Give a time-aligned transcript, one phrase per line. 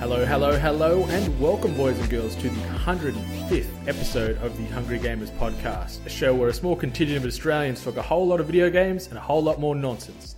[0.00, 4.98] Hello, hello, hello, and welcome, boys and girls, to the 105th episode of the Hungry
[4.98, 8.46] Gamers podcast, a show where a small contingent of Australians talk a whole lot of
[8.46, 10.36] video games and a whole lot more nonsense.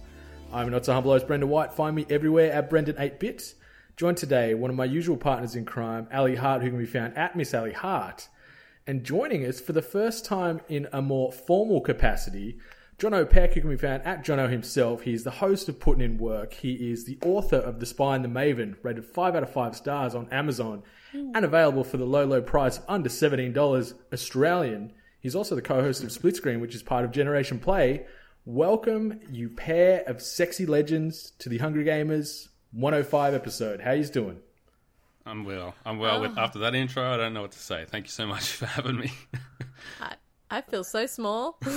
[0.53, 1.73] I'm not so humble host Brendan White.
[1.73, 3.55] Find me everywhere at Brendan8bit.
[3.97, 7.17] Joined today, one of my usual partners in crime, Ally Hart, who can be found
[7.17, 8.27] at Miss Ali Hart.
[8.89, 12.59] And joining us for the first time in a more formal capacity,
[13.03, 15.03] Jono Pech, who can be found at Jono himself.
[15.03, 16.55] He's the host of Putting in Work.
[16.55, 19.75] He is the author of The Spy and the Maven, rated 5 out of 5
[19.75, 21.33] stars on Amazon hmm.
[21.35, 24.93] and available for the low, low price of under $17 Australian.
[25.19, 28.07] He's also the co-host of Split Screen, which is part of Generation Play.
[28.45, 33.81] Welcome, you pair of sexy legends, to the Hungry Gamers 105 episode.
[33.81, 34.39] How you doing?
[35.27, 35.75] I'm well.
[35.85, 36.21] I'm well.
[36.21, 36.41] With oh.
[36.41, 37.85] after that intro, I don't know what to say.
[37.85, 39.11] Thank you so much for having me.
[40.01, 40.15] I,
[40.53, 41.59] I feel so small.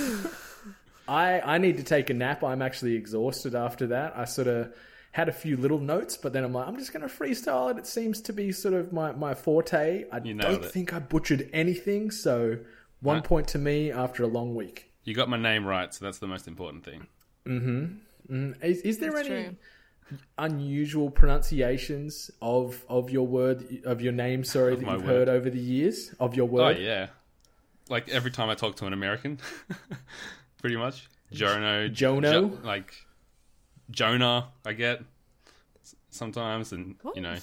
[1.08, 2.42] I, I need to take a nap.
[2.44, 4.16] I'm actually exhausted after that.
[4.16, 4.72] I sort of
[5.12, 7.78] had a few little notes, but then I'm like, I'm just going to freestyle it.
[7.78, 10.04] It seems to be sort of my, my forte.
[10.12, 10.70] I You don't it.
[10.72, 12.58] think I butchered anything, so
[13.00, 13.24] one Right.
[13.24, 14.90] point to me after a long week.
[15.04, 17.06] you got my name right, so that's the most important thing.
[17.46, 18.52] Hmm.
[18.62, 19.56] Is, is there That's any true.
[20.38, 24.42] unusual pronunciations of of your word of your name?
[24.44, 25.10] Sorry, Of that my you've word.
[25.10, 26.76] heard over the years of your word.
[26.76, 27.06] Oh yeah,
[27.88, 29.38] like every time I talk to an American,
[30.66, 32.22] pretty much Jono, Jono?
[32.22, 32.92] Jo- like
[33.90, 34.48] Jonah.
[34.64, 35.00] I get
[36.10, 37.36] sometimes, and you know,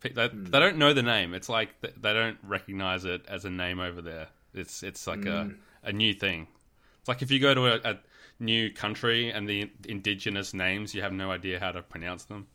[0.00, 1.34] they, they don't know the name.
[1.34, 4.28] It's like they don't recognize it as a name over there.
[4.54, 5.50] It's it's like a
[5.82, 6.46] a new thing.
[7.00, 7.98] It's like if you go to a, a
[8.40, 12.46] new country and the indigenous names, you have no idea how to pronounce them.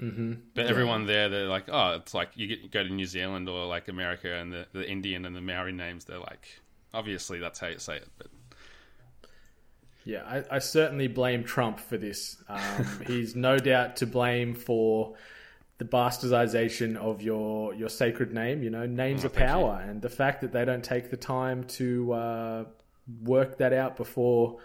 [0.00, 0.32] Mm-hmm.
[0.54, 3.48] But everyone there, they're like, oh, it's like you, get, you go to New Zealand
[3.48, 6.60] or like America, and the, the Indian and the Maori names, they're like,
[6.94, 8.08] obviously that's how you say it.
[8.16, 8.28] But
[10.04, 12.36] Yeah, I, I certainly blame Trump for this.
[12.48, 15.14] Um, he's no doubt to blame for
[15.78, 18.62] the bastardization of your your sacred name.
[18.62, 19.46] You know, names Oh, are thank you.
[19.54, 22.64] power, and the fact that they don't take the time to uh,
[23.22, 24.58] work that out before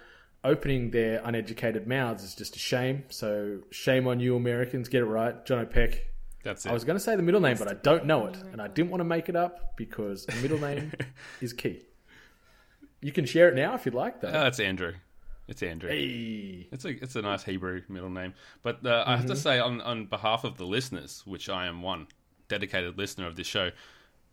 [0.45, 3.03] opening their uneducated mouths is just a shame.
[3.09, 4.89] So shame on you, Americans.
[4.89, 6.03] Get it right, Jono Pech.
[6.43, 6.69] that's it.
[6.69, 8.67] I was going to say the middle name, but I don't know it, and I
[8.67, 10.91] didn't want to make it up because a middle name
[11.41, 11.81] is key.
[13.01, 14.29] You can share it now if you'd like, though.
[14.29, 14.93] Uh, it's Andrew.
[15.47, 15.89] It's Andrew.
[15.89, 16.67] Hey.
[16.71, 18.33] It's a it's a nice Hebrew middle name.
[18.61, 21.81] But uh, I have to say, on on behalf of the listeners, which I am
[21.81, 22.07] one
[22.47, 23.71] dedicated listener of this show,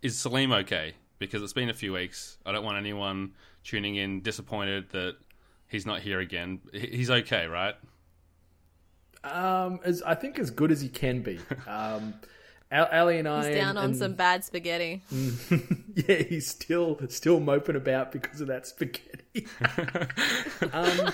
[0.02, 0.94] is Salim okay?
[1.18, 2.38] Because it's been a few weeks.
[2.46, 3.32] I don't want anyone
[3.64, 5.16] tuning in disappointed that
[5.68, 6.60] he's not here again.
[6.72, 7.74] He's okay, right?
[9.24, 11.38] Um, as I think as good as he can be.
[11.66, 12.14] Um,
[12.72, 15.02] Ally and I He's down and- on and- some bad spaghetti.
[16.08, 19.46] Yeah, he's still still moping about because of that spaghetti.
[20.72, 21.12] um,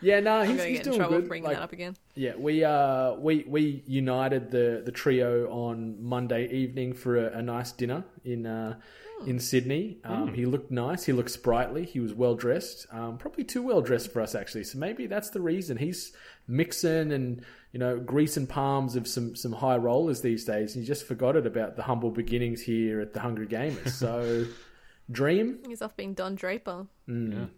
[0.00, 1.28] yeah, no, I'm he's, gonna he's get in doing trouble good.
[1.28, 1.96] bringing Like, that up again.
[2.14, 7.42] Yeah, we uh we we united the the trio on Monday evening for a, a
[7.42, 8.78] nice dinner in uh
[9.26, 9.98] in Sydney.
[10.04, 11.04] Um, He looked nice.
[11.04, 11.84] He looked sprightly.
[11.84, 12.86] He was well dressed.
[12.92, 14.64] Um, probably too well dressed for us actually.
[14.64, 16.12] So maybe that's the reason he's
[16.46, 20.74] mixing and you know grease and palms of some some high rollers these days.
[20.74, 23.90] And you just forgot it about the humble beginnings here at the Hungry Gamers.
[23.90, 24.46] So
[25.10, 26.86] dream, He's off being Don Draper.
[27.08, 27.48] Mm.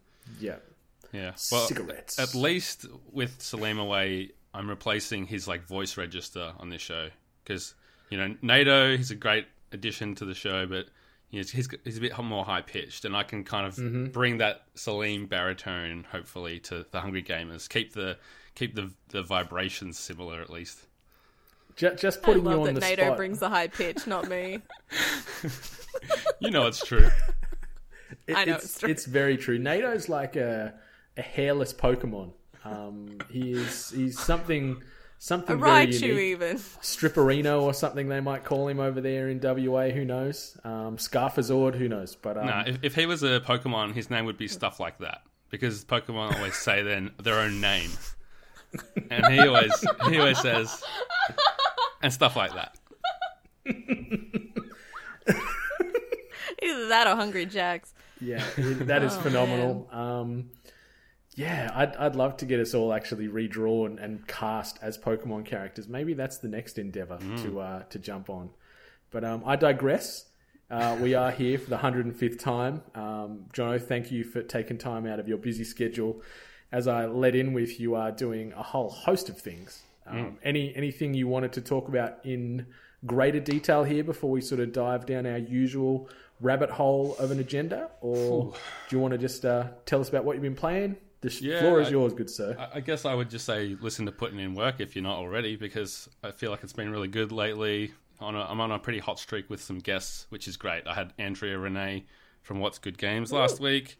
[0.41, 0.57] yeah.
[1.13, 1.33] Yeah.
[1.53, 2.19] Well, Cigarettes.
[2.19, 7.09] At least with Salim away, I'm replacing his like voice register on this show
[7.45, 7.75] because
[8.11, 8.97] you know NATO.
[8.97, 10.87] He's a great addition to the show, but
[11.31, 14.07] you know, he's he's a bit more high pitched, and I can kind of mm-hmm.
[14.07, 17.69] bring that Salim baritone hopefully to the Hungry Gamers.
[17.69, 18.17] Keep the
[18.55, 20.79] keep the the vibrations similar at least.
[21.77, 23.17] Just, just I putting you love on that the NATO spot.
[23.17, 24.61] brings the high pitch, not me.
[26.41, 27.09] You know it's true.
[28.27, 28.89] It- I know it's, it's true.
[28.91, 29.59] it's very true.
[29.59, 30.75] NATO's like a
[31.17, 32.33] a hairless Pokemon.
[32.65, 34.83] Um, he is he's something
[35.19, 36.19] something A very Raichu, unique.
[36.33, 36.57] even.
[36.57, 39.89] Stripperino or something they might call him over there in WA.
[39.91, 40.57] Who knows?
[40.65, 41.75] Um, Scarfazord.
[41.77, 42.17] Who knows?
[42.17, 44.99] But um, No, if, if he was a Pokemon, his name would be stuff like
[44.99, 47.91] that because Pokemon always say then their own name,
[49.11, 49.73] and he always
[50.09, 50.83] he always says
[52.03, 52.77] and stuff like that.
[56.63, 57.93] Either that or Hungry Jacks.
[58.21, 59.89] yeah, that is Oh, phenomenal.
[59.93, 60.51] Um,
[61.37, 65.89] Yeah, I'd, I'd love to get us all actually redrawn and cast as Pokemon characters.
[65.89, 68.51] Maybe that's the next endeavor to uh, to jump on.
[69.11, 70.27] But um, I digress.
[70.71, 72.83] Uh, we are here for the 105th time.
[72.95, 76.23] Um, Jono, thank you for taking time out of your busy schedule.
[76.75, 79.85] As I led in with, you are doing a whole host of things.
[80.09, 82.67] Um, Any anything you wanted to talk about in
[83.07, 86.09] greater detail here before we sort of dive down our usual
[86.41, 88.53] rabbit hole of an agenda, or
[88.89, 90.97] do you want to just uh, tell us about what you've been playing?
[91.21, 92.57] The Yeah, floor is yours, good sir.
[92.59, 95.17] I- I guess I would just say listen to putting in work if you're not
[95.19, 97.93] already, because I feel like it's been really good lately.
[98.19, 100.89] On a, I'm on a pretty hot streak with some guests, which is great.
[100.89, 102.05] I had Andrea Rene
[102.43, 103.97] from What's Good Games last week,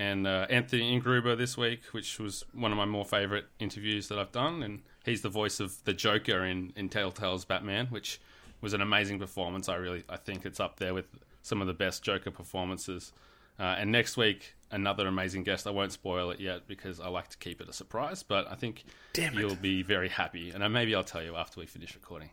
[0.00, 4.18] and uh, Anthony Ingruber this week, which was one of my more favorite interviews that
[4.18, 4.62] I've done.
[4.62, 8.18] And he's the voice of the Joker in, in Telltale's Batman, which
[8.62, 9.68] was an amazing performance.
[9.68, 11.04] I really, I think it's up there with
[11.42, 13.12] some of the best Joker performances.
[13.58, 15.66] Uh, and next week, another amazing guest.
[15.66, 18.54] I won't spoil it yet because I like to keep it a surprise, but I
[18.54, 18.84] think
[19.34, 20.50] you'll be very happy.
[20.50, 22.30] And uh, maybe I'll tell you after we finish recording.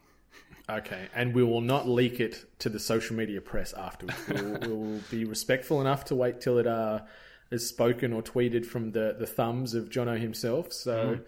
[0.69, 4.17] Okay, and we will not leak it to the social media press afterwards.
[4.29, 7.01] We'll, we'll be respectful enough to wait till it uh,
[7.51, 10.73] is spoken or tweeted from the, the thumbs of Jono himself.
[10.73, 11.19] So,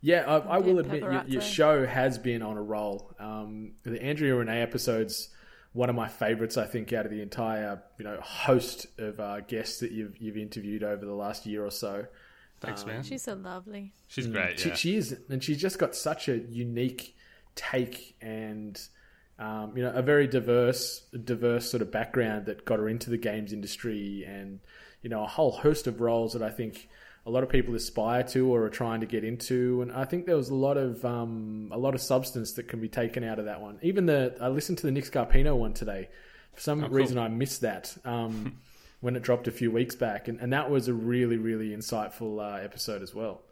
[0.00, 3.12] yeah, I, I will admit your, your show has been on a roll.
[3.18, 5.28] Um, the Andrea Rene episode's
[5.72, 9.40] one of my favorites, I think, out of the entire you know host of uh,
[9.40, 12.06] guests that you've you've interviewed over the last year or so.
[12.60, 13.02] Thanks, man.
[13.02, 13.92] She's so lovely.
[14.08, 14.58] She's great.
[14.58, 14.74] She, Yeah.
[14.74, 17.14] she is, and she's just got such a unique
[17.56, 18.80] take and
[19.38, 23.18] um, you know a very diverse, diverse sort of background that got her into the
[23.18, 24.60] games industry, and
[25.04, 26.88] you know a whole host of roles that I think
[27.26, 29.80] a lot of people aspire to or are trying to get into.
[29.82, 32.80] And I think there was a lot of um, a lot of substance that can
[32.80, 33.78] be taken out of that one.
[33.82, 36.08] Even the I listened to the Nick Scarpino one today.
[36.54, 36.88] For some cool.
[36.90, 37.96] reason, I missed that.
[38.04, 38.58] Um,
[39.00, 42.40] When it dropped a few weeks back, and, and that was a really, really insightful
[42.40, 43.42] uh, episode as well.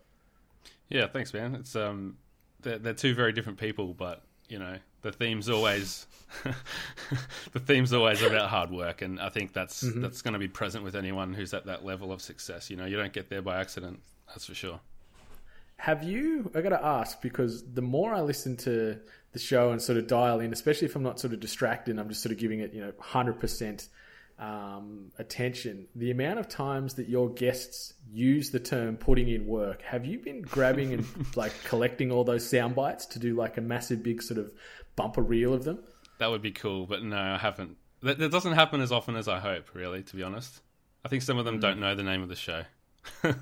[0.88, 1.54] Yeah, thanks, man.
[1.56, 2.16] It's um,
[2.62, 6.06] they're, they're two very different people, but you know, the theme's always
[7.52, 10.84] the theme's always about hard work, and I think that's that's going to be present
[10.84, 12.70] with anyone who's at that level of success.
[12.70, 14.00] You know, you don't get there by accident.
[14.28, 14.80] That's for sure.
[15.76, 16.50] Have you?
[16.54, 18.98] I got to ask because the more I listen to
[19.32, 22.00] the show and sort of dial in, especially if I'm not sort of distracted, and
[22.00, 23.88] I'm just sort of giving it, you know, hundred percent
[24.38, 25.86] um, attention.
[25.94, 30.18] The amount of times that your guests use the term "putting in work," have you
[30.18, 31.06] been grabbing and
[31.36, 34.52] like collecting all those sound bites to do like a massive, big sort of
[34.96, 35.78] bumper reel of them?
[36.18, 37.76] That would be cool, but no, I haven't.
[38.02, 39.74] That, that doesn't happen as often as I hope.
[39.74, 40.60] Really, to be honest,
[41.04, 42.62] I think some of them don't know the name of the show.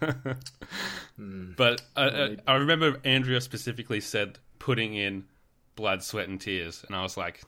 [1.57, 5.25] But I, I, I remember Andrea specifically said putting in
[5.77, 7.43] blood, sweat, and tears, and I was like,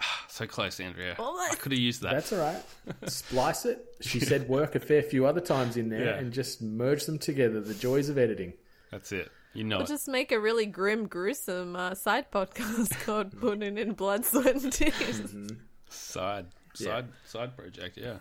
[0.00, 1.14] ah, so close, Andrea.
[1.18, 2.12] I could have used that.
[2.14, 2.62] That's all right.
[3.08, 3.94] Splice it.
[4.00, 6.14] She said work a fair few other times in there Yeah.
[6.18, 7.60] and just merge them together.
[7.60, 8.54] The joys of editing.
[8.90, 9.30] That's it.
[9.54, 9.88] You know Or it.
[9.88, 14.72] just make a really grim, gruesome uh, side podcast called Putting in Blood, Sweat, and
[14.72, 15.34] Tears.
[15.90, 17.98] Side, side, side project.
[17.98, 18.16] Yeah.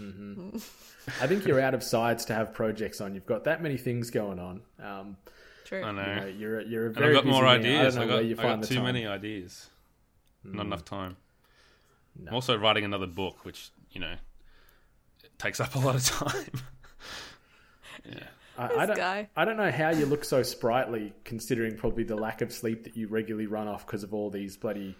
[0.00, 3.14] I think you're out of sides to have projects on.
[3.14, 4.62] You've got that many things going on.
[4.82, 5.18] Um,
[5.66, 5.82] True.
[5.84, 6.00] I know.
[6.00, 7.60] you know, you're you're a and very I've got busy more man.
[7.60, 7.96] ideas.
[7.98, 8.84] I I got, where you I got too time.
[8.84, 9.68] many ideas.
[10.42, 11.18] Not enough time.
[12.18, 12.28] No.
[12.30, 14.14] I'm also writing another book, which you know
[15.36, 16.62] takes up a lot of time.
[18.60, 18.96] I, I don't.
[18.96, 19.28] guy.
[19.36, 22.96] I don't know how you look so sprightly, considering probably the lack of sleep that
[22.96, 24.96] you regularly run off because of all these bloody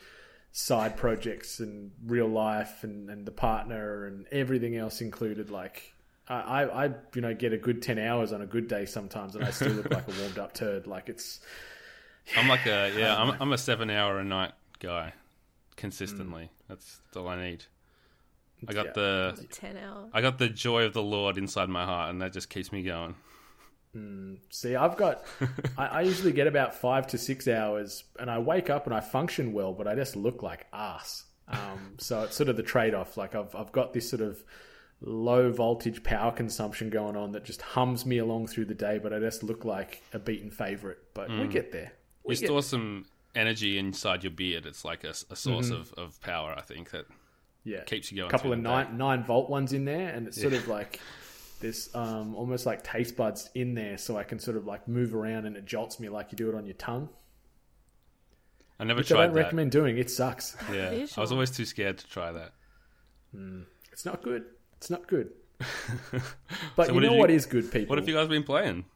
[0.53, 5.51] side projects and real life and, and the partner and everything else included.
[5.51, 5.93] Like
[6.29, 9.37] I, I, I, you know, get a good ten hours on a good day sometimes,
[9.37, 10.87] and I still look like a warmed up turd.
[10.87, 11.41] Like it's
[12.37, 13.21] I'm like a yeah.
[13.21, 15.13] I'm, I'm a seven hour a night guy,
[15.77, 16.45] consistently.
[16.45, 16.49] Mm.
[16.69, 17.65] That's, that's all I need.
[18.69, 18.93] I got Yeah.
[18.95, 20.11] the Ten hours.
[20.13, 22.83] I got the joy of the Lord inside my heart, and that just keeps me
[22.83, 23.15] going.
[23.97, 25.25] Mm, see, I've got,
[25.79, 29.01] I, I usually get about five to six hours, and I wake up and I
[29.01, 31.25] function well, but I just look like ass.
[31.49, 33.17] Um, so it's sort of the trade off.
[33.17, 34.43] Like I've I've got this sort of
[35.01, 39.13] low voltage power consumption going on that just hums me along through the day, but
[39.13, 40.99] I just look like a beaten favorite.
[41.15, 41.51] But we mm.
[41.51, 41.93] get there.
[42.25, 44.67] We You get, store some energy inside your beard.
[44.67, 45.81] It's like a, a source mm-hmm.
[45.81, 46.55] of, of power.
[46.57, 47.07] I think that
[47.65, 48.97] yeah, keeps you going A couple of nine day.
[48.97, 51.01] nine volt ones in there, and it's sort of like
[51.61, 55.15] this um, almost like taste buds in there, so I can sort of like move
[55.15, 57.09] around and it jolts me like you do it on your tongue.
[58.79, 59.11] I never tried that.
[59.11, 59.41] Which I don't that.
[59.45, 59.99] recommend doing.
[59.99, 60.57] It sucks.
[60.73, 62.53] Yeah, I was always too scared to try that.
[63.93, 64.45] It's not good.
[64.79, 65.31] It's not good.
[66.77, 67.91] But So you what know you- what is good, people?
[67.91, 68.87] What have you guys been playing?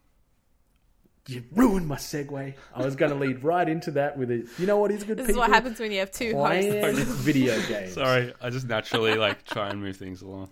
[1.27, 2.53] You ruined my segue.
[2.75, 4.45] I was going to lead right into that with it.
[4.59, 5.41] You know what is good, This people?
[5.41, 7.03] is what happens when you have two Playing hosts.
[7.21, 7.93] video games.
[7.93, 10.49] Sorry, I just naturally like try and move things along.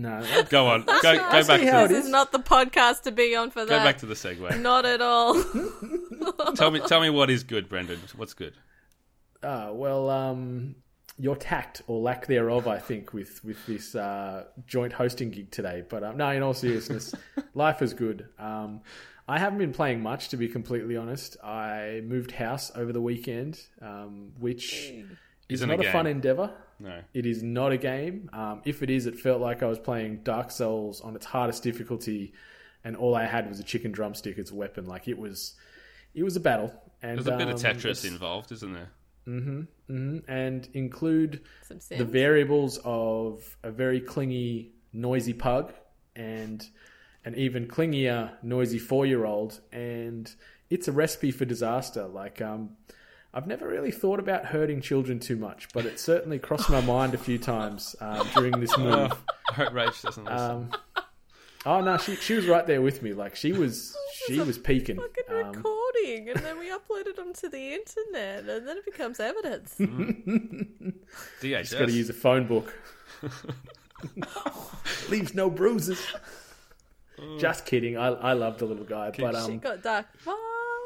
[0.00, 2.38] No, Go on, go, go I see back how to it This is not the
[2.38, 3.68] podcast to be on for that.
[3.68, 4.58] go back to the segue.
[4.62, 5.34] Not at all.
[6.54, 8.00] tell me, tell me what is good, Brendan.
[8.16, 8.54] What's good?
[9.42, 10.76] Uh, well, um,
[11.18, 15.84] your tact or lack thereof, I think, with with this uh, joint hosting gig today.
[15.86, 17.14] But um, no, in all seriousness,
[17.54, 18.26] life is good.
[18.38, 18.80] Um,
[19.28, 21.36] I haven't been playing much, to be completely honest.
[21.44, 24.92] I moved house over the weekend, um, which
[25.50, 26.52] is Isn't a a, fun endeavor.
[26.78, 28.30] No, It is not a game.
[28.32, 31.62] Um, if it is, it felt like I was playing Dark Souls on its hardest
[31.62, 32.32] difficulty,
[32.84, 34.86] and all I had was a chicken drumstick as a weapon.
[34.86, 35.54] Like it was,
[36.14, 36.72] it was a battle.
[37.02, 38.90] And there's a bit of um, Tetris involved, isn't there?
[39.26, 40.30] Mm-hmm, mm-hmm.
[40.30, 45.72] and include Some the variables of a very clingy, noisy pug
[46.16, 46.66] and
[47.24, 50.34] an even clingier, noisy four-year-old, and
[50.70, 52.06] it's a recipe for disaster.
[52.06, 52.70] Like, um,
[53.32, 57.14] I've never really thought about hurting children too much, but it certainly crossed my mind
[57.14, 59.12] a few times uh, during this move.
[59.50, 60.40] I hope Rach doesn't listen.
[60.40, 60.70] Um,
[61.64, 63.12] oh no, she she was right there with me.
[63.12, 63.96] Like she was
[64.26, 64.96] she was peeking.
[64.96, 69.20] Fucking Um, recording, and then we upload it onto the internet, and then it becomes
[69.20, 69.76] evidence.
[71.40, 71.78] DHS.
[71.78, 72.74] Got to use a phone book.
[75.08, 76.04] Leaves no bruises.
[77.38, 77.96] Just kidding.
[77.96, 80.06] I I love the little guy, but She um, got dark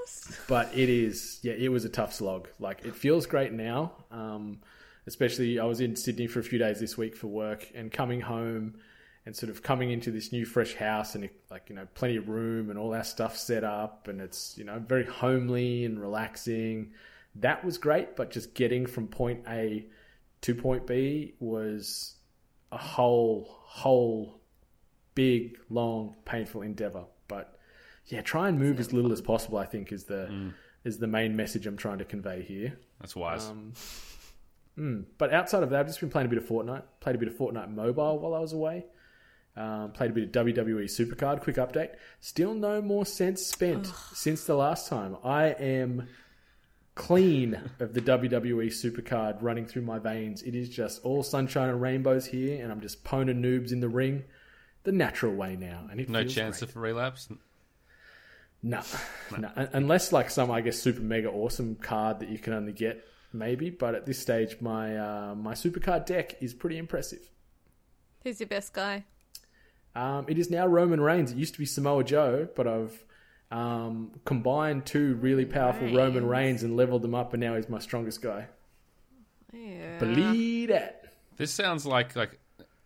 [0.05, 0.39] fast.
[0.49, 2.49] but it is yeah, it was a tough slog.
[2.59, 3.93] Like it feels great now.
[4.11, 4.61] Um,
[5.07, 8.21] especially I was in Sydney for a few days this week for work, and coming
[8.21, 8.77] home
[9.27, 12.29] and sort of coming into this new fresh house and like you know plenty of
[12.29, 16.93] room and all that stuff set up, and it's you know very homely and relaxing.
[17.37, 19.87] That was great, but just getting from point A
[20.43, 22.15] to point B was
[22.71, 24.41] a whole whole
[25.15, 27.05] big long painful endeavor.
[28.05, 29.59] But yeah, try and move as little as possible.
[29.59, 30.53] I think is the
[30.85, 32.77] is the main message I'm trying to convey here.
[33.01, 33.47] That's wise.
[33.47, 33.73] Um,
[34.79, 36.83] mm, but outside of that, I've just been playing a bit of Fortnite.
[37.01, 38.85] Played a bit of Fortnite Mobile while I was away.
[39.57, 41.41] Um, played a bit of WWE Supercard.
[41.41, 41.91] Quick update.
[42.21, 45.17] Still no more cents spent since the last time.
[45.23, 46.09] I am
[46.95, 50.43] clean of the WWE Supercard running through my veins.
[50.43, 53.89] It is just all sunshine and rainbows here, and I'm just poning noobs in the
[53.89, 54.25] ring
[54.83, 55.87] the natural way now.
[55.91, 56.71] And it no chance great.
[56.71, 57.29] of relapse.
[58.67, 58.81] No,
[59.39, 62.73] no, Un- unless like some I guess super mega awesome card that you can only
[62.73, 63.69] get maybe.
[63.69, 67.31] But at this stage, my uh, my super card deck is pretty impressive.
[68.23, 69.05] Who's your best guy?
[69.95, 71.31] Um, it is now Roman Reigns.
[71.31, 73.05] It used to be Samoa Joe, but I've
[73.51, 77.79] um, combined two really powerful Roman Reigns and leveled them up, and now he's my
[77.79, 78.47] strongest guy.
[79.53, 79.99] Yeah.
[79.99, 81.13] Believe that.
[81.37, 82.41] This sounds like like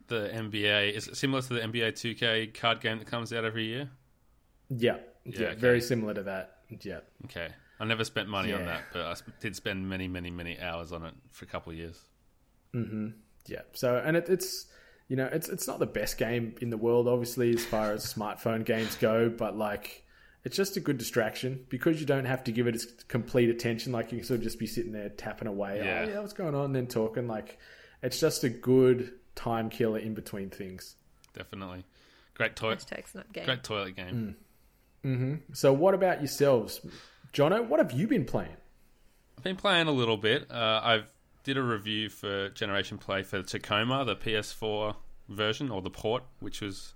[0.08, 0.92] the NBA.
[0.92, 3.88] Is it similar to the NBA 2K card game that comes out every year?
[4.70, 5.54] Yeah, yeah, okay.
[5.56, 6.56] very similar to that.
[6.82, 7.48] Yeah, Okay,
[7.80, 11.04] I never spent money on that, but I did spend many, many, many hours on
[11.04, 11.98] it for a couple of years.
[12.74, 13.08] Mm-hmm.
[13.46, 13.62] yeah.
[13.72, 14.66] So, and it, it's
[15.08, 18.04] you know, it's it's not the best game in the world, obviously, as far as
[18.14, 20.04] smartphone games go, but like.
[20.44, 23.92] It's just a good distraction because you don't have to give it its complete attention.
[23.92, 25.82] Like you can sort of just be sitting there tapping away.
[25.84, 26.04] Yeah.
[26.06, 26.66] Oh, yeah, what's going on?
[26.66, 27.26] And then talking.
[27.26, 27.58] Like
[28.02, 30.94] it's just a good time killer in between things.
[31.34, 31.84] Definitely,
[32.34, 33.44] great toilet, Great toilet game.
[33.44, 33.64] great
[35.02, 35.42] game.
[35.52, 36.80] So, what about yourselves,
[37.32, 37.66] Jono?
[37.66, 38.56] What have you been playing?
[39.36, 40.50] I've been playing a little bit.
[40.50, 41.06] Uh, I've
[41.44, 44.96] did a review for Generation Play for Tacoma, the PS4
[45.28, 46.92] version or the port, which was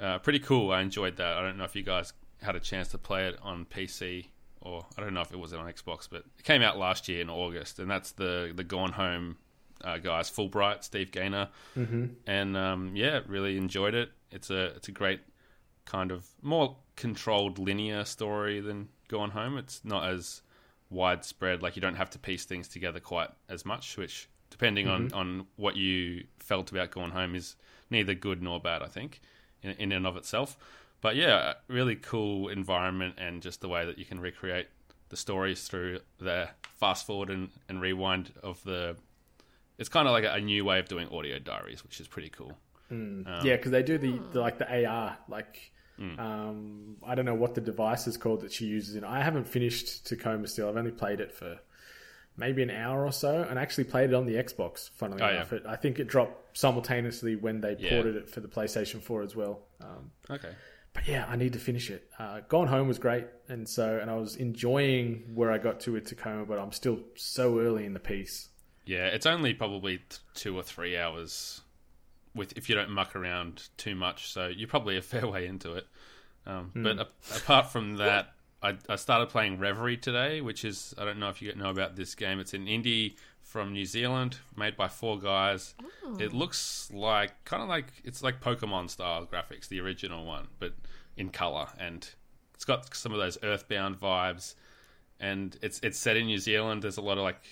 [0.00, 0.72] uh, pretty cool.
[0.72, 1.36] I enjoyed that.
[1.36, 4.26] I don't know if you guys had a chance to play it on PC
[4.60, 7.20] or I don't know if it was on Xbox, but it came out last year
[7.20, 9.36] in August, and that's the the Gone Home
[9.82, 12.06] uh, guys, Fullbright, Steve Gaynor, mm-hmm.
[12.26, 14.10] and um, yeah, really enjoyed it.
[14.30, 15.20] It's a it's a great
[15.86, 19.56] kind of more controlled linear story than Gone Home.
[19.56, 20.42] It's not as
[20.90, 21.62] widespread.
[21.62, 25.16] Like you don't have to piece things together quite as much, which depending on, mm-hmm.
[25.16, 27.56] on what you felt about Gone Home is
[27.88, 28.82] neither good nor bad.
[28.82, 29.22] I think
[29.62, 30.58] in, in and of itself.
[31.00, 34.68] But yeah, really cool environment and just the way that you can recreate
[35.08, 38.96] the stories through the fast forward and, and rewind of the.
[39.78, 42.28] It's kind of like a, a new way of doing audio diaries, which is pretty
[42.28, 42.52] cool.
[42.92, 43.26] Mm.
[43.26, 45.16] Um, yeah, because they do the, the like the AR.
[45.26, 45.72] Like,
[46.18, 48.96] um, I don't know what the device is called that she uses.
[48.96, 50.68] In I haven't finished Tacoma still.
[50.68, 51.58] I've only played it for
[52.36, 54.88] maybe an hour or so, and actually played it on the Xbox.
[54.90, 55.58] Funnily Oh, enough, yeah.
[55.58, 57.90] it, I think it dropped simultaneously when they Yeah.
[57.90, 59.60] ported it for the PlayStation 4 as well.
[59.82, 60.50] Um, Okay.
[60.94, 62.08] but yeah, I need to finish it.
[62.18, 65.92] Uh, Gone Home was great, and so and I was enjoying where I got to
[65.92, 68.48] with Tacoma, but I'm still so early in the piece.
[68.86, 70.04] Yeah, it's only probably t-
[70.34, 71.60] two or three hours
[72.34, 74.30] with if you don't muck around too much.
[74.32, 75.86] So you're probably a fair way into it.
[76.46, 78.32] Um, But a- apart from that,
[78.62, 81.96] I, I started playing Reverie today, which is I don't know if you know about
[81.96, 82.40] this game.
[82.40, 85.74] It's an indie from New Zealand, made by four guys.
[86.20, 90.72] It looks like kind of like it's like Pokemon style graphics, the original one, but
[91.16, 92.08] in color, and
[92.54, 94.54] it's got some of those Earthbound vibes.
[95.18, 96.82] And it's it's set in New Zealand.
[96.82, 97.42] There's a lot of like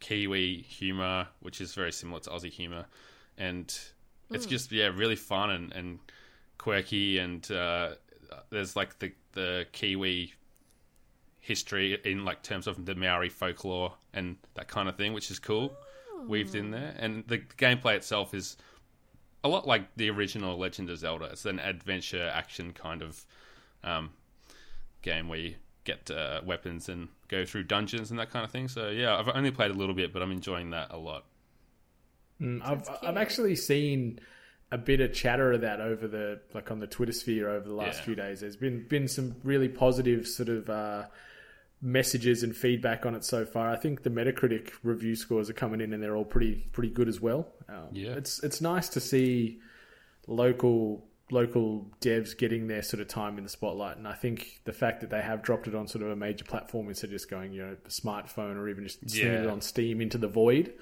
[0.00, 2.86] Kiwi humor, which is very similar to Aussie humor,
[3.36, 3.76] and
[4.30, 5.98] it's just yeah, really fun and, and
[6.58, 7.18] quirky.
[7.18, 7.94] And uh,
[8.50, 10.34] there's like the the Kiwi
[11.40, 15.38] history in like terms of the Maori folklore and that kind of thing, which is
[15.38, 15.72] cool,
[16.26, 16.94] weaved in there.
[16.98, 18.56] And the gameplay itself is
[19.42, 21.26] a lot like the original Legend of Zelda.
[21.26, 23.24] It's an adventure action kind of
[23.82, 24.10] um,
[25.02, 28.68] game where you get uh, weapons and go through dungeons and that kind of thing.
[28.68, 31.24] So yeah, I've only played a little bit, but I'm enjoying that a lot.
[32.40, 34.18] Mm, I've I've actually seen
[34.72, 37.74] a bit of chatter of that over the like on the Twitter sphere over the
[37.74, 38.04] last Yeah.
[38.04, 38.40] few days.
[38.40, 41.06] There's been been some really positive sort of uh,
[41.82, 43.70] messages and feedback on it so far.
[43.70, 47.08] I think the Metacritic review scores are coming in and they're all pretty pretty good
[47.08, 47.48] as well.
[47.68, 48.12] Um, Yeah.
[48.12, 49.60] it's it's nice to see
[50.26, 54.72] local local devs getting their sort of time in the spotlight and I think the
[54.72, 57.30] fact that they have dropped it on sort of a major platform instead of just
[57.30, 60.72] going you know a smartphone or even just slinging it on Steam into the void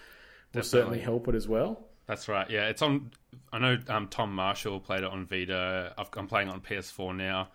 [0.54, 1.84] will certainly help it as well.
[2.06, 2.48] That's right.
[2.50, 3.10] Yeah, it's on.
[3.52, 5.92] I know um, Tom Marshall played it on Vita.
[5.96, 7.48] I've, I'm playing it on PS4 now.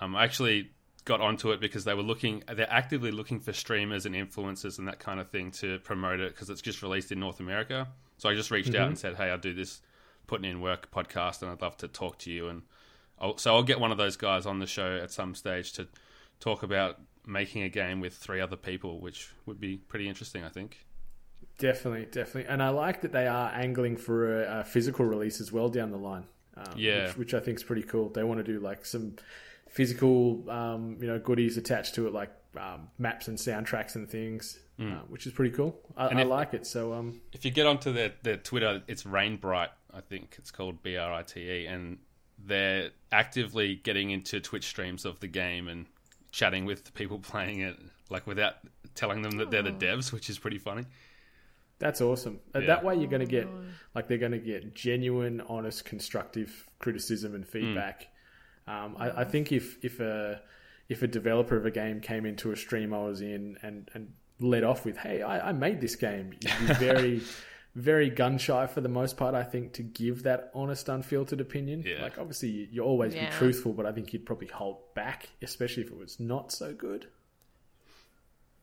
[0.00, 0.70] Um, I actually
[1.04, 2.44] got onto it because they were looking.
[2.46, 6.32] They're actively looking for streamers and influencers and that kind of thing to promote it
[6.32, 7.88] because it's just released in North America.
[8.18, 9.80] So I just reached out and said, "Hey, I do this
[10.28, 12.62] putting in work podcast, and I'd love to talk to you." And
[13.18, 15.88] I'll, so I'll get one of those guys on the show at some stage to
[16.38, 20.44] talk about making a game with three other people, which would be pretty interesting.
[20.44, 20.86] I think.
[21.58, 25.50] Definitely, definitely, and I like that they are angling for a, a physical release as
[25.52, 26.24] well down the line.
[26.56, 27.06] Um, Yeah.
[27.08, 28.08] which, which I think is pretty cool.
[28.10, 29.16] They want to do like some
[29.68, 34.58] physical, um, you know, goodies attached to it, like um, maps and soundtracks and things,
[34.80, 35.78] uh, which is pretty cool.
[35.96, 36.66] I, I if- like it.
[36.66, 40.82] So, um, if you get onto their, their Twitter, it's Rainbright, I think it's called
[40.82, 41.98] B R I T E, and
[42.38, 45.86] they're actively getting into Twitch streams of the game and
[46.32, 47.76] chatting with the people playing it,
[48.10, 48.56] like without
[48.94, 50.84] telling them that they're the devs, which is pretty funny.
[51.78, 52.40] That's awesome.
[52.54, 52.66] Uh, Yeah.
[52.68, 53.48] That way, you're going to get
[53.94, 58.08] like they're going to get genuine, honest, constructive criticism and feedback.
[58.66, 60.40] Um, I, I think if if a
[60.88, 64.12] if a developer of a game came into a stream I was in and and
[64.40, 67.20] led off with, "Hey, I, I made this game," you'd be very
[67.74, 69.34] very gun shy for the most part.
[69.34, 71.84] I think to give that honest, unfiltered opinion.
[71.86, 72.02] Yeah.
[72.02, 73.28] Like obviously, you, you always Yeah.
[73.30, 76.72] be truthful, but I think you'd probably hold back, especially if it was not so
[76.72, 77.06] good.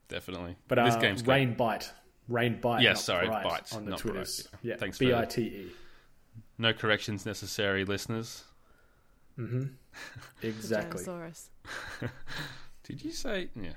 [0.08, 0.56] Definitely.
[0.68, 1.36] But uh, this game's great.
[1.36, 1.92] rain bite.
[2.28, 2.82] Rain bite.
[2.82, 4.48] Yeah, not sorry, Bright Bite, on the not Twitters.
[4.48, 4.78] Bright, Yeah, yeah.
[4.80, 5.18] Thanks for B that.
[5.20, 5.72] I T E.
[6.58, 8.44] No corrections necessary, listeners.
[9.40, 9.64] Mm-hmm.
[10.42, 11.04] Exactly.
[11.04, 11.50] Dinosaurus.
[12.84, 13.50] Did you say?
[13.56, 13.74] Yeah.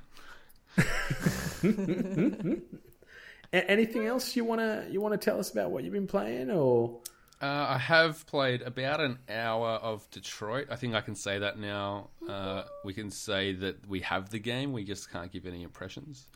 [3.52, 7.00] A- anything else you wanna you wanna tell us about what you've been playing, or
[7.40, 10.68] Uh, I have played about an hour of Detroit.
[10.70, 12.08] I think I can say that now.
[12.28, 14.72] Uh, we can say that we have the game.
[14.72, 16.26] We just can't give any impressions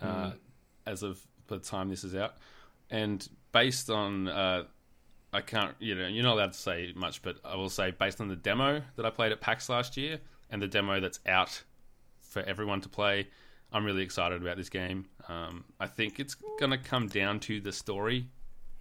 [0.00, 0.32] uh,
[0.86, 1.20] as of
[1.56, 2.36] the time this is out.
[2.90, 4.64] And based on, uh,
[5.32, 8.20] I can't, you know, you're not allowed to say much, but I will say based
[8.20, 10.18] on the demo that I played at PAX last year
[10.50, 11.62] and the demo that's out
[12.18, 13.28] for everyone to play,
[13.72, 15.06] I'm really excited about this game.
[15.28, 18.26] Um, I think it's going to come down to the story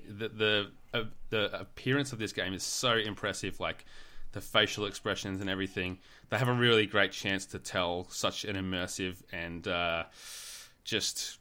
[0.09, 3.59] the the uh, the appearance of this game is so impressive.
[3.59, 3.85] Like
[4.31, 8.55] the facial expressions and everything, they have a really great chance to tell such an
[8.55, 10.03] immersive and uh,
[10.83, 11.38] just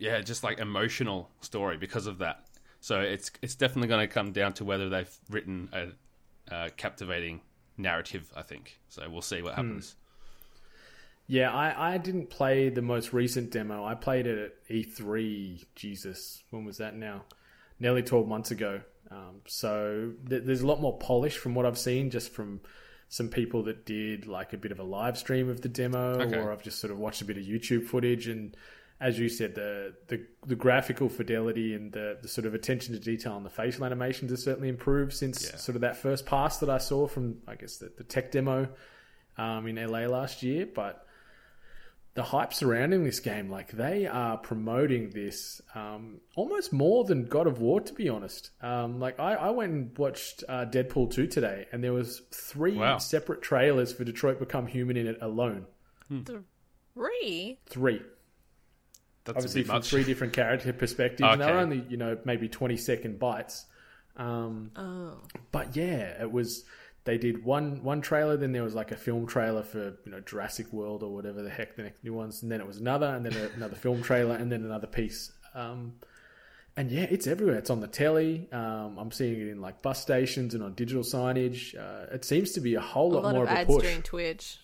[0.00, 2.44] yeah, just like emotional story because of that.
[2.80, 7.42] So it's it's definitely going to come down to whether they've written a, a captivating
[7.76, 8.32] narrative.
[8.34, 9.08] I think so.
[9.08, 9.94] We'll see what happens.
[11.26, 13.84] yeah, I, I didn't play the most recent demo.
[13.84, 15.64] I played it at E3.
[15.74, 17.24] Jesus, when was that now?
[17.78, 18.80] Nearly twelve months ago.
[19.10, 22.60] Um, so th- there's a lot more polish from what I've seen, just from
[23.08, 26.36] some people that did like a bit of a live stream of the demo, Okay.
[26.38, 28.56] or I've just sort of watched a bit of YouTube footage and.
[29.00, 33.00] As you said, the, the the graphical fidelity and the, the sort of attention to
[33.00, 35.56] detail on the facial animations has certainly improved since Yeah.
[35.56, 38.68] sort of that first pass that I saw from, I guess, the, the tech demo
[39.38, 40.66] um, in LA last year.
[40.66, 41.06] But
[42.12, 47.46] the hype surrounding this game, like they are promoting this um, almost more than God
[47.46, 48.50] of War, to be honest.
[48.60, 52.76] Um, like I, I went and watched uh, Deadpool two today, and there was three
[52.76, 52.98] Wow.
[52.98, 55.64] separate trailers for Detroit Become Human in it alone.
[56.94, 57.58] Three?
[57.66, 58.02] Three,
[59.24, 59.88] That's obviously from much.
[59.90, 61.28] three different character perspectives.
[61.30, 63.66] And they're only you know maybe twenty second bites.
[64.16, 65.18] Um, Oh.
[65.52, 66.64] but yeah, it was.
[67.04, 70.20] They did one one trailer, then there was like a film trailer for you know
[70.20, 73.06] Jurassic World or whatever the heck the next new ones, and then it was another,
[73.06, 75.32] and then a, another film trailer, and then another piece.
[75.54, 75.94] Um,
[76.76, 77.56] and yeah, it's everywhere.
[77.56, 78.48] It's on the telly.
[78.52, 81.74] Um, I'm seeing it in like bus stations and on digital signage.
[81.74, 83.66] Uh, it seems to be a whole A lot, lot more of of a ads
[83.66, 83.82] push.
[83.82, 84.58] during Twitch.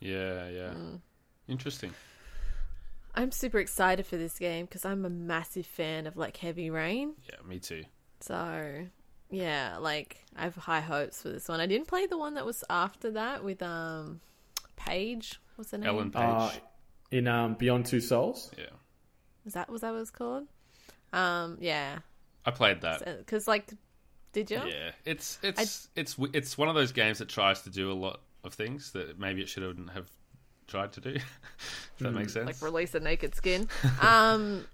[0.00, 0.72] Yeah, yeah.
[1.48, 1.92] Interesting.
[3.18, 7.14] I'm super excited for this game because I'm a massive fan of like Heavy Rain.
[7.28, 7.82] Yeah, me too.
[8.20, 8.86] So
[9.28, 11.58] yeah, like I have high hopes for this one.
[11.58, 14.20] I didn't play the one that was after that with um
[14.76, 15.40] Paige.
[15.56, 15.88] What's her name?
[15.88, 16.22] Ellen Page.
[16.22, 16.50] Uh,
[17.10, 18.52] in um, Beyond Two Souls.
[18.56, 18.66] yeah.
[19.44, 20.46] Was that was that what it's called?
[21.12, 21.98] Um, yeah,
[22.46, 23.18] I played that.
[23.18, 23.68] because like,
[24.32, 24.58] did you?
[24.58, 28.20] Yeah, it's it's it's it's one of those games that tries to do a lot
[28.44, 30.08] of things that maybe it shouldn't have
[30.68, 31.10] tried to do.
[31.16, 31.24] if
[31.98, 32.46] that makes sense.
[32.46, 33.68] Like release a naked skin.
[34.00, 34.64] um,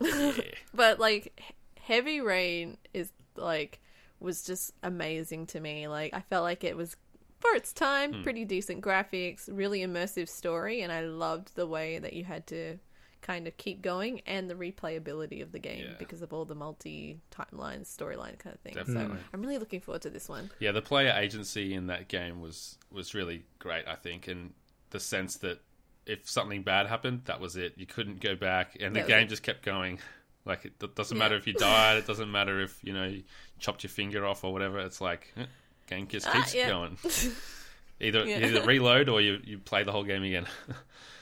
[0.74, 1.40] but like
[1.80, 3.80] Heavy Rain is like
[4.20, 5.86] was just amazing to me.
[5.86, 6.96] Like I felt like it was
[7.40, 12.14] for its time pretty decent graphics, really immersive story, and I loved the way that
[12.14, 12.78] you had to
[13.20, 15.94] kind of keep going and the replayability of the game Yeah.
[15.98, 18.74] because of all the multi timeline storyline kind of thing.
[18.74, 19.16] Definitely.
[19.16, 20.50] So I'm really looking forward to this one.
[20.58, 23.86] yeah, the player agency in that game was was really great.
[23.88, 24.52] I think, and
[24.94, 25.60] the sense that
[26.06, 27.74] if something bad happened, that was it.
[27.76, 29.98] You couldn't go back, and the That game just kept going.
[30.46, 31.22] Like it doesn't Yeah.
[31.24, 31.96] matter if you died.
[31.98, 33.24] It doesn't matter if you know you
[33.58, 34.78] chopped your finger off or whatever.
[34.78, 35.46] It's like eh,
[35.88, 36.68] game just Ah, keeps yeah.
[36.68, 36.96] going.
[38.00, 38.44] Either Yeah.
[38.46, 40.46] either reload or you you play the whole game again.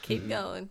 [0.03, 0.69] keep going.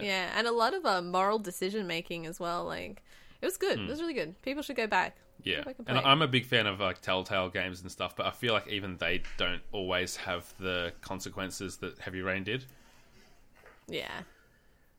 [0.00, 0.32] Yeah.
[0.36, 2.64] and a lot of uh, moral decision making as well.
[2.64, 3.02] Like
[3.40, 3.78] it was good.
[3.80, 4.40] It was really good.
[4.42, 5.16] People should go back.
[5.42, 5.98] Yeah, and and.
[5.98, 8.96] I'm a big fan of like Telltale games and stuff, but I feel like even
[8.96, 12.64] they don't always have the consequences that Heavy Rain did.
[13.88, 14.22] Yeah.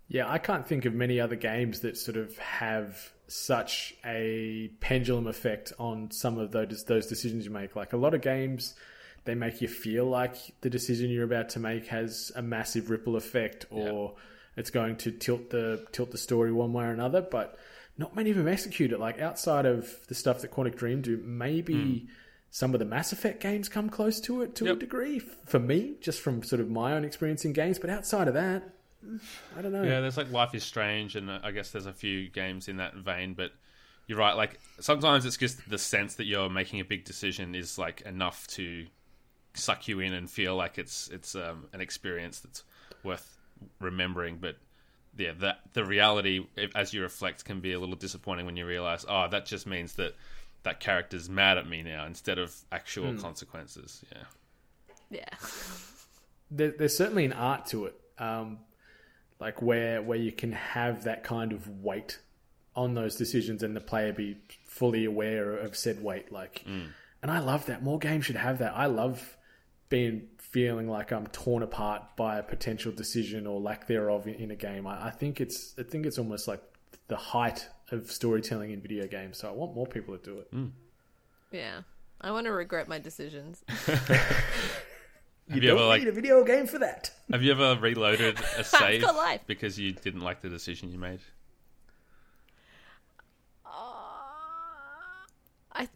[0.08, 5.26] Yeah, I can't think of many other games that sort of have such a pendulum
[5.26, 7.76] effect on some of those those decisions you make.
[7.76, 8.76] Like a lot of games,
[9.24, 13.16] they make you feel like the decision you're about to make has a massive ripple
[13.16, 14.14] effect, or
[14.56, 17.22] it's going to tilt the tilt the story one way or another.
[17.22, 17.58] But
[17.98, 19.00] not many of them execute it.
[19.00, 22.08] Like outside of the stuff that Quantic Dream do, maybe.
[22.52, 25.96] Some of the Mass Effect games come close to it to a degree for me,
[26.00, 27.80] just from sort of my own experience in games.
[27.80, 28.64] But outside of that,
[29.58, 29.84] I don't know.
[29.84, 32.78] Yeah, there's like Life is Strange, and uh, I guess there's a few games in
[32.78, 33.34] that vein.
[33.34, 33.52] But
[34.08, 34.36] you're right.
[34.36, 38.48] Like sometimes it's just the sense that you're making a big decision is like enough
[38.48, 38.86] to
[39.54, 42.64] suck you in and feel like it's it's um, an experience that's
[43.04, 43.38] worth
[43.80, 44.38] remembering.
[44.38, 44.56] But
[45.18, 49.06] yeah, that the reality as you reflect can be a little disappointing when you realize,
[49.08, 50.16] oh, that just means that
[50.64, 54.04] that character's mad at me now instead of actual consequences.
[54.12, 54.24] Yeah.
[55.22, 55.48] Yeah.
[56.52, 58.60] there, there's certainly an art to it, um,
[59.40, 62.20] like where where you can have that kind of weight
[62.76, 66.32] on those decisions, and the player be fully aware of said weight.
[66.32, 66.64] Like,
[67.22, 67.84] and I love that.
[67.84, 68.74] More games should have that.
[68.76, 69.38] I love
[69.90, 74.52] being feeling like I'm torn apart by a potential decision or lack thereof in, in
[74.52, 74.88] a game.
[74.88, 76.62] I, I think it's I think it's almost like
[77.10, 79.38] the height of storytelling in video games.
[79.38, 80.56] So I want more people to do it.
[80.56, 80.72] Mm.
[81.52, 81.82] Yeah.
[82.22, 83.66] I want to regret my decisions.
[85.50, 87.12] Have you ever Don't like need a video game for that.
[87.30, 89.42] have you ever reloaded a save life.
[89.46, 91.20] because you didn't like the decision you made?
[95.72, 95.88] I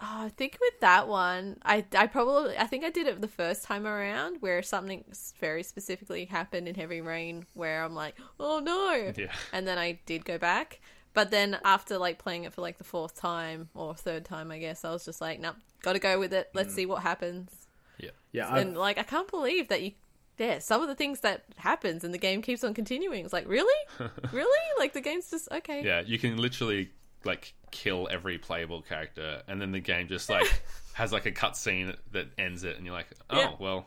[0.00, 3.28] oh, I think with that one, I I probably I think I did it the
[3.28, 5.04] first time around where something
[5.40, 9.32] very specifically happened in Heavy Rain where I'm like, oh no, Yeah.
[9.52, 10.80] and then I did go back.
[11.14, 14.58] But then after like playing it for like the fourth time or third time, I
[14.58, 16.48] guess I was just like, nope, got to go with it.
[16.54, 16.76] Let's mm.
[16.76, 17.50] see what happens.
[17.98, 18.10] Yeah.
[18.32, 19.92] Yeah, I've, and like I can't believe that you.
[20.38, 23.24] Yeah, some of the things that happens and the game keeps on continuing.
[23.24, 23.74] It's like, really,
[24.32, 25.82] really, like the game's just okay.
[25.84, 26.92] Yeah, you can literally
[27.24, 30.62] like kill every playable character, and then the game just like
[30.94, 33.52] has like a cutscene that ends it, and you're like, oh Yeah.
[33.58, 33.86] well,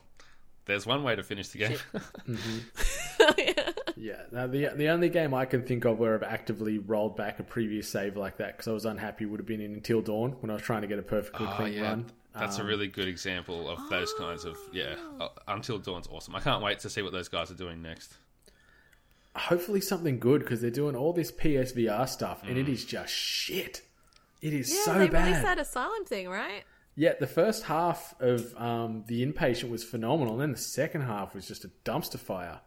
[0.65, 1.77] there's one way to finish the game.
[2.27, 3.69] Mm-hmm.
[3.97, 7.39] Yeah, now the the only game I can think of where I've actively rolled back
[7.39, 10.31] a previous save like that because I was unhappy would have been in Until Dawn
[10.39, 12.05] when I was trying to get a perfectly oh ah, clean yeah, run.
[12.33, 14.95] that's a um, really good example of those kinds of yeah.
[15.19, 15.25] Oh.
[15.25, 16.35] Uh, Until Dawn's awesome.
[16.35, 18.15] I can't wait to see what those guys are doing next.
[19.35, 22.73] Hopefully something good because they're doing all this PSVR stuff and it Mm.
[22.73, 23.81] is just shit.
[24.41, 25.25] It is Yeah, so they bad.
[25.25, 26.63] released that Asylum thing, right?
[26.95, 31.33] Yeah, the first half of um, the inpatient was phenomenal, and then the second half
[31.33, 32.59] was just a dumpster fire.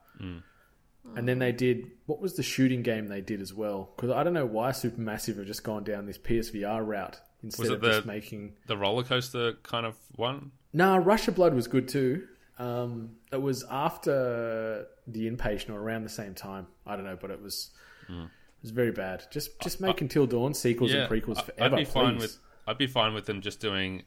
[1.17, 3.93] And then they did what was the shooting game they did as well?
[3.95, 7.71] Because I don't know why Supermassive have just gone down this PSVR route instead Was
[7.71, 8.57] it of the- just making.
[8.67, 10.53] The roller coaster kind of one.
[10.73, 12.27] Nah, Rush of Blood was good too.
[12.59, 16.67] Um, it was after the inpatient or around the same time.
[16.87, 17.71] I don't know, but it was
[18.09, 18.15] it
[18.63, 19.25] was very bad.
[19.31, 21.75] Just just make Until Dawn sequels Yeah, and prequels I- forever.
[21.77, 22.21] I'd be fine please.
[22.23, 24.05] with I'd be fine with them just doing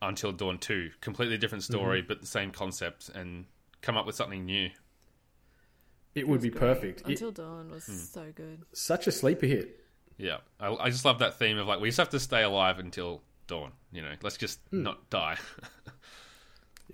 [0.00, 2.08] Until Dawn two, completely different story, Mm-hmm.
[2.08, 3.46] but the same concept, and
[3.82, 4.70] come up with something new.
[6.14, 7.00] It would be perfect.
[7.02, 8.62] It- Until Dawn was so good.
[8.72, 9.80] such a sleeper hit.
[10.16, 12.78] Yeah, I, I just love that theme of like we just have to stay alive
[12.78, 13.72] until dawn.
[13.92, 14.82] You know, let's just Hmm.
[14.82, 15.36] not die.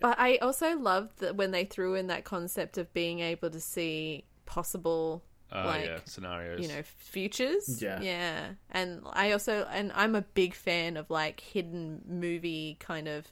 [0.00, 3.60] But I also loved that when they threw in that concept of being able to
[3.60, 6.60] see possible, Uh, like, yeah, scenarios.
[6.60, 7.80] you know, futures.
[7.82, 8.00] Yeah.
[8.00, 8.48] Yeah.
[8.70, 13.26] And I also, and I'm a big fan of like hidden movie kind of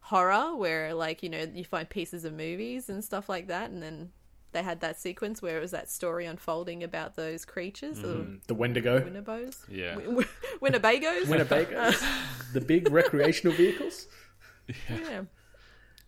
[0.00, 3.70] horror where like, you know, you find pieces of movies and stuff like that.
[3.70, 4.10] And then
[4.52, 8.98] they had that sequence where it was that story unfolding about those creatures, The Wendigo,
[8.98, 9.58] the Winnebos.
[9.68, 9.96] Yeah.
[9.96, 10.26] Win-
[10.60, 11.26] Winnebagos.
[11.26, 12.02] Winnebagos,
[12.52, 14.08] the big recreational vehicles.
[14.66, 14.74] yeah.
[14.88, 15.20] Yeah.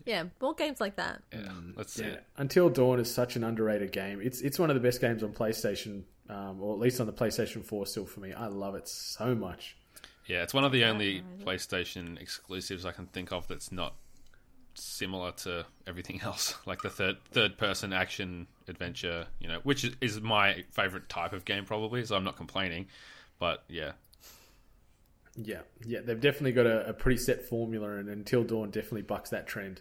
[0.04, 1.22] Yeah, more games like that.
[1.32, 2.04] yeah, let's see.
[2.04, 2.16] Yeah.
[2.36, 4.20] Until Dawn is such an underrated game.
[4.22, 7.12] It's it's one of the best games on PlayStation, um, or at least on the
[7.12, 7.86] PlayStation Four.
[7.86, 9.76] Still for me, I love it so much.
[10.26, 13.94] Yeah, it's one of the only PlayStation exclusives I can think of that's not
[14.74, 19.26] similar to everything else, like the third third person action adventure.
[19.40, 22.04] You know, which is, is my favorite type of game, probably.
[22.04, 22.86] So I'm not complaining,
[23.38, 23.92] but yeah,
[25.36, 29.30] Yeah, yeah, they've definitely got a, a pretty set formula, and Until Dawn definitely bucks
[29.30, 29.80] that trend.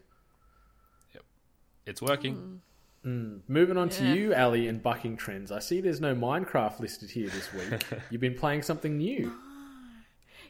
[1.86, 2.62] It's working.
[3.04, 5.52] Moving on to you, Ally, and bucking trends.
[5.52, 7.82] I see there's no Minecraft listed here this week.
[8.12, 9.34] You've been playing something new.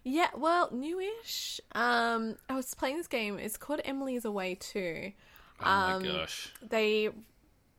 [0.03, 1.61] Yeah, well, newish.
[1.73, 3.37] Um, I was playing this game.
[3.39, 5.11] It's called Emily's is Away too.
[5.61, 7.09] Oh Um, my gosh, They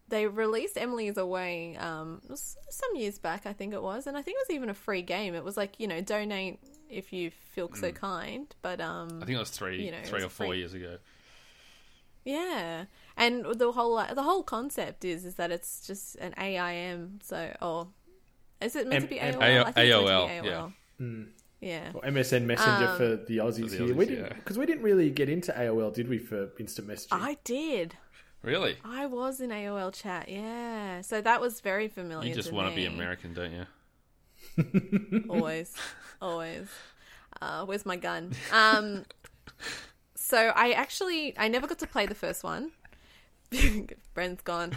[0.09, 4.37] they released Emily's Away um some years back, I think it was, and I think
[4.37, 5.35] it was even a free game.
[5.35, 9.37] It was like you know donate if you feel so kind, but um I think
[9.37, 10.59] it was three you know, three was or four free.
[10.59, 10.99] years ago.
[12.25, 12.85] Yeah,
[13.17, 17.21] and the whole the whole concept is is that it's just an AIM.
[17.23, 17.89] So, or
[18.61, 19.43] is it meant to be AOL?
[19.43, 21.27] M- I think it's meant to be AOL, AOL.
[21.61, 21.93] Yeah.
[21.95, 23.95] Or MSN Messenger Um, for the Aussies the here.
[23.95, 24.33] we didn't yeah.
[24.35, 26.19] because we didn't really get into AOL, did we?
[26.19, 27.13] For instant messaging.
[27.13, 27.97] I did.
[28.43, 30.29] Really, I was in AOL chat.
[30.29, 32.29] Yeah, so that was very familiar.
[32.29, 32.87] you just to want to be.
[32.87, 35.25] American, don't you?
[35.31, 35.73] always,
[36.21, 36.69] always.
[37.41, 38.33] Uh, where's my gun?
[38.53, 39.05] Um,
[40.17, 42.73] so I actually I never got to play the first one.
[44.15, 44.73] Bren's gone.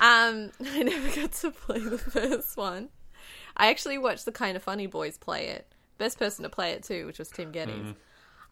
[0.00, 2.88] Um, I never got to play the first one.
[3.56, 5.72] I actually watched the Kind of Funny Boys play it.
[5.98, 7.96] Best person to play it too, which was Tim Gettys.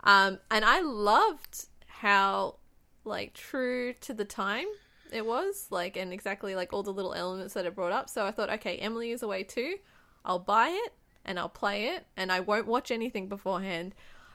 [0.02, 2.56] Um, and I loved how
[3.04, 4.66] like true to the time
[5.12, 8.10] it was, like, and exactly like all the little elements that it brought up.
[8.10, 9.76] So I thought, okay, Emily is away too.
[10.24, 10.92] I'll buy it
[11.24, 13.94] and I'll play it, and I won't watch anything beforehand.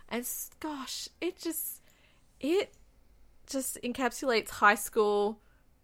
[0.10, 0.28] And
[0.60, 1.82] gosh, it just
[2.40, 2.74] it
[3.48, 5.40] just encapsulates high school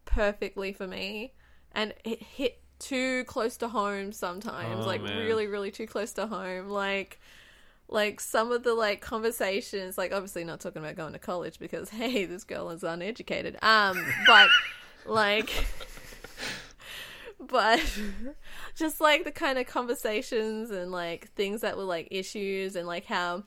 [0.05, 1.33] perfectly for me,
[1.71, 5.17] and it hit too close to home sometimes, Oh, like man.
[5.17, 7.19] really, really too close to home, like
[7.89, 11.89] like some of the like conversations like obviously not talking about going to college because
[12.01, 13.57] hey this girl is uneducated.
[13.61, 14.49] Um but
[15.05, 15.49] like
[17.39, 17.79] but
[18.75, 23.05] just like the kind of conversations and like things that were like issues and like
[23.05, 23.43] how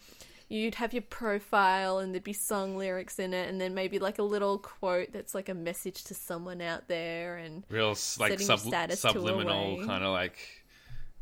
[0.50, 4.18] you'd have your profile and there'd be song lyrics in it and then maybe like
[4.18, 8.58] a little quote that's like a message to someone out there and Real like sub-
[8.90, 10.38] subliminal kind of like,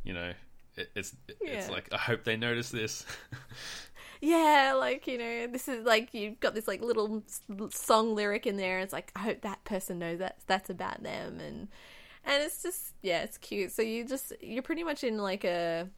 [0.03, 0.33] you know,
[0.77, 1.71] it, it's it's Yeah.
[1.71, 3.05] like I hope they notice this.
[4.21, 7.23] yeah like you know this is like you've got this like little
[7.71, 11.39] song lyric in there it's like i hope that person knows that that's about them
[11.39, 11.69] and
[12.25, 15.89] and it's just yeah it's cute so you just you're pretty much in like a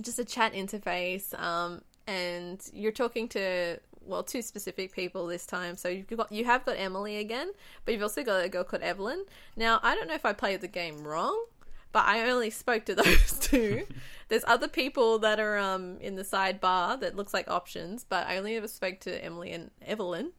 [0.00, 5.76] just a chat interface um and you're talking to well two specific people this time
[5.76, 7.52] so you've got you have got emily again
[7.84, 9.24] but you've also got a girl called evelyn
[9.56, 11.44] now i don't know if i played the game wrong
[11.92, 13.86] but I only spoke to those two.
[14.28, 18.38] There's other people that are um in the sidebar that looks like options, but I
[18.38, 20.32] only ever spoke to Emily and Evelyn.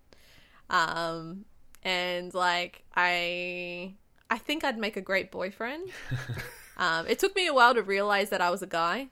[0.69, 1.45] Um
[1.83, 3.93] and like I
[4.29, 5.89] I think I'd make a great boyfriend.
[6.77, 9.09] um it took me a while to realize that I was a guy.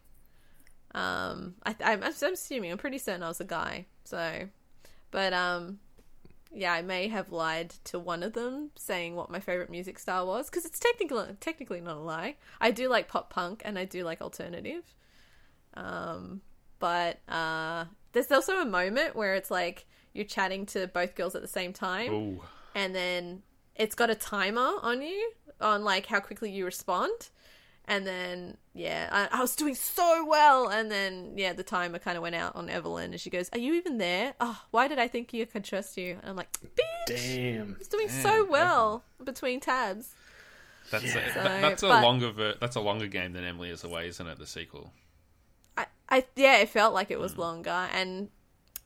[0.93, 3.87] Um I I'm, I'm assuming I'm pretty certain I was a guy.
[4.03, 4.49] So
[5.11, 5.79] but um
[6.53, 10.27] yeah, I may have lied to one of them saying what my favorite music style
[10.27, 12.35] was because it's technically technically not a lie.
[12.59, 14.83] I do like pop punk and I do like alternative.
[15.75, 16.41] Um,
[16.79, 21.41] but uh, there's also a moment where it's like you're chatting to both girls at
[21.41, 22.41] the same time, Ooh,
[22.75, 23.43] and then
[23.75, 27.29] it's got a timer on you on like how quickly you respond.
[27.85, 30.67] And then, yeah, I, I was doing so well.
[30.69, 33.59] And then, yeah, the timer kind of went out on Evelyn, and she goes, "Are
[33.59, 34.33] you even there?
[34.39, 37.73] Oh, why did I think you could trust you?" And I'm like, "Bitch, Damn.
[37.75, 40.13] I was doing so well between tabs."
[40.91, 41.13] that's a, So,
[41.43, 44.27] that- that's a but- longer ver- that's a longer game than Emily is Away, isn't
[44.27, 44.37] it?
[44.37, 44.93] The sequel.
[45.77, 48.29] I, I, yeah, it felt like it was longer, and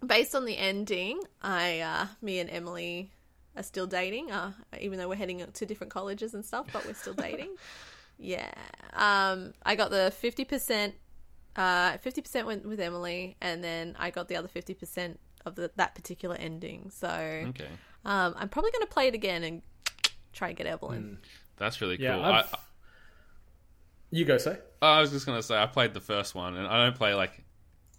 [0.06, 3.12] based on the ending, I, uh, me and Emily
[3.58, 6.94] are still dating, uh, even though we're heading to different colleges and stuff, but we're
[6.94, 7.56] still dating.
[8.18, 8.52] Yeah,
[8.94, 10.96] um, I got the fifty percent
[11.56, 15.56] Uh, fifty percent went with Emily, and then I got the other fifty percent of
[15.56, 16.90] the, that particular ending.
[16.92, 17.68] So Okay,
[18.04, 19.62] um, I'm probably going to play it again and
[20.34, 21.20] try and get Evelyn.
[21.58, 22.26] that's really Yeah, cool.
[22.26, 22.58] I've- I,
[24.12, 24.58] You go, say.
[24.82, 27.44] I was just gonna say I played the first one, and I don't play like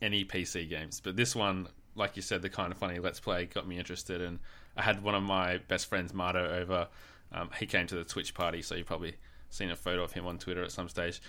[0.03, 3.47] any PC games, but this one, like you said, the kind of funny Let's Play
[3.47, 4.39] got me interested, and
[4.77, 6.89] I had one of my best friends, Marto, over.
[7.33, 9.17] Um, he came to the Twitch party, so you've probably
[9.51, 11.21] seen a photo of him on Twitter at some stage.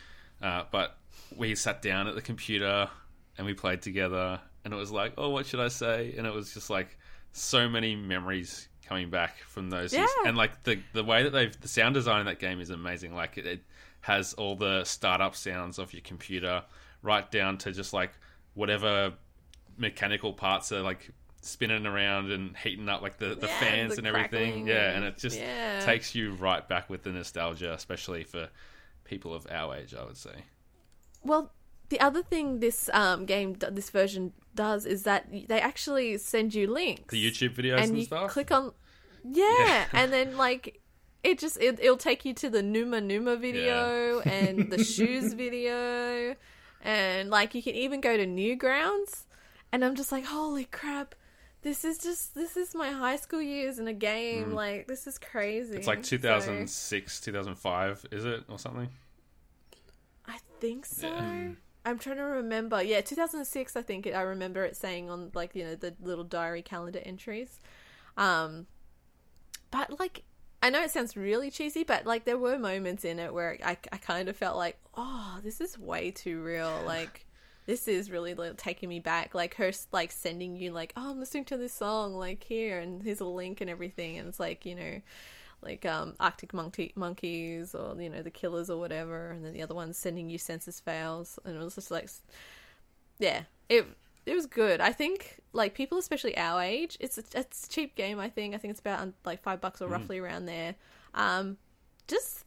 [0.42, 0.98] Uh, but
[1.36, 2.90] we sat down at the computer
[3.38, 6.14] and we played together, and it was like, oh, what should I say?
[6.18, 6.98] And it was just like
[7.32, 10.10] so many memories coming back from those years.
[10.26, 13.14] And like the the way that they've the sound design in that game is amazing.
[13.14, 13.62] Like it, it
[14.02, 16.64] has all the startup sounds of your computer,
[17.02, 18.12] right down to just like
[18.54, 19.14] whatever
[19.78, 24.00] mechanical parts are like spinning around and heating up like the, the Yeah, fans the
[24.00, 24.68] and everything.
[24.68, 25.80] yeah and- it just yeah.
[25.82, 28.50] takes you right back with the nostalgia especially for
[29.06, 30.44] people of our age i would say.
[31.24, 31.52] Well,
[31.90, 36.68] the other thing this um, game, this version does is that they actually send you
[36.68, 37.12] links.
[37.12, 38.32] the youtube videos and, and you stuff?
[38.32, 38.74] click on
[39.30, 40.82] yeah, and then like
[41.24, 46.36] it just it, it'll take you to the Numa Numa video and the shoes video
[46.82, 49.26] and like you can even go to Newgrounds
[49.72, 51.16] and I'm just like holy crap
[51.68, 55.18] this is just this is my high school years in a game like this is
[55.20, 55.78] crazy Mm.
[55.80, 58.88] it's like So, 2006 2005 is it or something
[60.26, 61.50] I think so Yeah.
[61.86, 65.56] I'm trying to remember yeah 2006 I think it, I remember it saying on like
[65.56, 67.60] you know the little diary calendar entries
[68.16, 68.66] um
[69.70, 70.24] but like
[70.64, 73.78] I know it sounds really cheesy, but like there were moments in it where I,
[73.92, 76.82] I kind of felt like, oh, this is way too real.
[76.84, 77.27] Like
[77.68, 79.36] this is really like, taking me back.
[79.36, 83.04] Like her like sending you like, oh, I'm listening to this song like here, and
[83.04, 85.02] here's a link and everything, and it's like you know,
[85.62, 89.62] like um Arctic Monkey Monkeys or you know the Killers or whatever, and then the
[89.62, 92.10] other one's sending you census fails, and it was just like,
[93.20, 93.86] yeah, it
[94.26, 94.80] it was good.
[94.80, 98.18] I think like people, especially our age, it's a, it's a cheap game.
[98.18, 100.76] I think I think it's about um, like five bucks or roughly around there.
[101.14, 101.58] Um,
[102.08, 102.46] just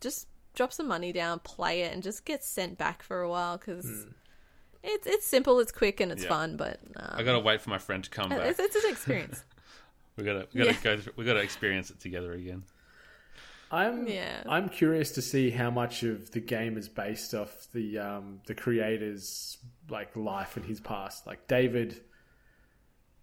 [0.00, 3.58] just drop some money down, play it, and just get sent back for a while
[3.58, 4.06] because
[4.86, 6.28] it's it's simple, it's quick, and it's Yeah.
[6.30, 6.56] fun.
[6.56, 9.42] But um, i gotta wait for my friend to come back it's, it's an experience.
[10.16, 10.80] we gotta we gotta Yeah.
[10.82, 12.62] go through, we gotta experience it together again
[13.70, 14.42] I'm Yeah.
[14.48, 18.54] I'm curious to see how much of the game is based off the um, the
[18.54, 19.58] creator's
[19.90, 21.26] like life and his past.
[21.26, 22.00] Like David,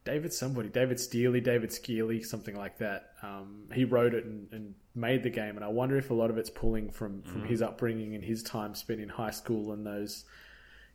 [0.06, 3.12] David somebody, David Steely, David Skeely, something like that.
[3.21, 6.30] Um, he wrote it and, and made the game, and I wonder if a lot
[6.30, 9.86] of it's pulling from from his upbringing and his time spent in high school and
[9.86, 10.26] those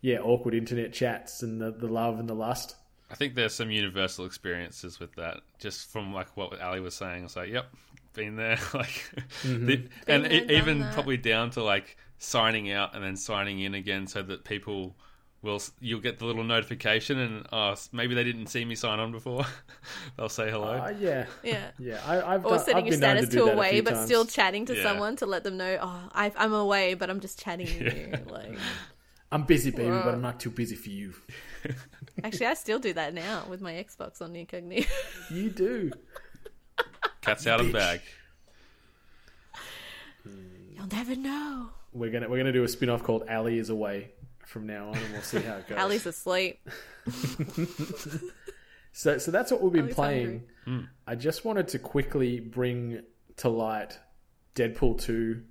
[0.01, 2.77] yeah awkward internet chats and the, the love and the lust.
[3.11, 5.41] I think there's some universal experiences with that.
[5.59, 7.67] Just from like what Ally was saying, it's like, yep,
[8.15, 8.59] been there.
[8.75, 9.11] like,
[9.45, 13.75] the- and there, e- even probably down to like signing out and then signing in
[13.75, 14.95] again, so that people
[15.41, 19.11] will you'll get the little notification and oh maybe they didn't see me sign on
[19.13, 19.47] before.
[20.19, 20.73] They'll say hello.
[20.73, 21.69] Uh, yeah, Yeah.
[21.79, 22.01] yeah.
[22.07, 24.07] I, I've Or done, setting I've your status to, to, a away, but times.
[24.07, 24.83] still chatting to Yeah.
[24.83, 28.33] someone to let them know, oh, i I'm away, but I'm just chatting with you.
[28.33, 28.59] Like,
[29.31, 30.03] I'm busy, baby, Wow.
[30.05, 31.13] but I'm not too busy for you.
[32.25, 34.89] actually, I still do that now with my Xbox on the incognito.
[35.31, 35.91] You do.
[37.21, 38.01] Cat's out of the bag.
[40.23, 40.31] Hmm.
[40.75, 41.69] You'll never know.
[41.93, 44.13] We're gonna we're gonna do a spin off called Ally is away
[44.47, 45.77] from now on, and we'll see how it goes.
[45.79, 46.61] Ally's asleep.
[48.93, 50.43] So so that's what we've been Ally's playing.
[50.65, 50.81] Hmm.
[51.07, 53.03] I just wanted to quickly bring
[53.39, 53.99] to light
[54.55, 55.43] Deadpool two.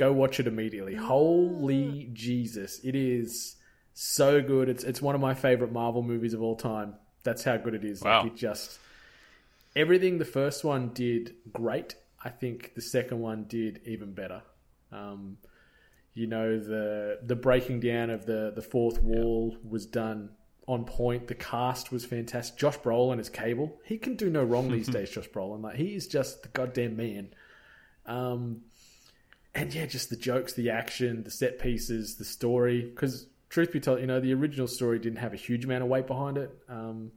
[0.00, 0.94] Go watch it immediately.
[0.94, 2.80] Holy Jesus!
[2.82, 3.56] It is
[3.92, 4.70] so good.
[4.70, 6.94] It's it's one of my favorite Marvel movies of all time.
[7.22, 8.00] That's how good it is.
[8.00, 8.22] Wow.
[8.22, 8.78] Like it just
[9.76, 11.96] everything the first one did great.
[12.24, 14.40] I think the second one did even better.
[14.90, 15.36] Um,
[16.14, 20.30] you know the the breaking down of the the fourth wall was done
[20.66, 21.26] on point.
[21.28, 22.58] The cast was fantastic.
[22.58, 25.10] Josh Brolin as Cable, he can do no wrong these days.
[25.10, 27.34] Josh Brolin, like he is just the goddamn man.
[28.06, 28.62] Um,
[29.54, 32.82] and yeah, just the jokes, the action, the set pieces, the story.
[32.82, 35.88] Because truth be told, you know the original story didn't have a huge amount of
[35.88, 36.50] weight behind it.
[36.68, 37.12] Um,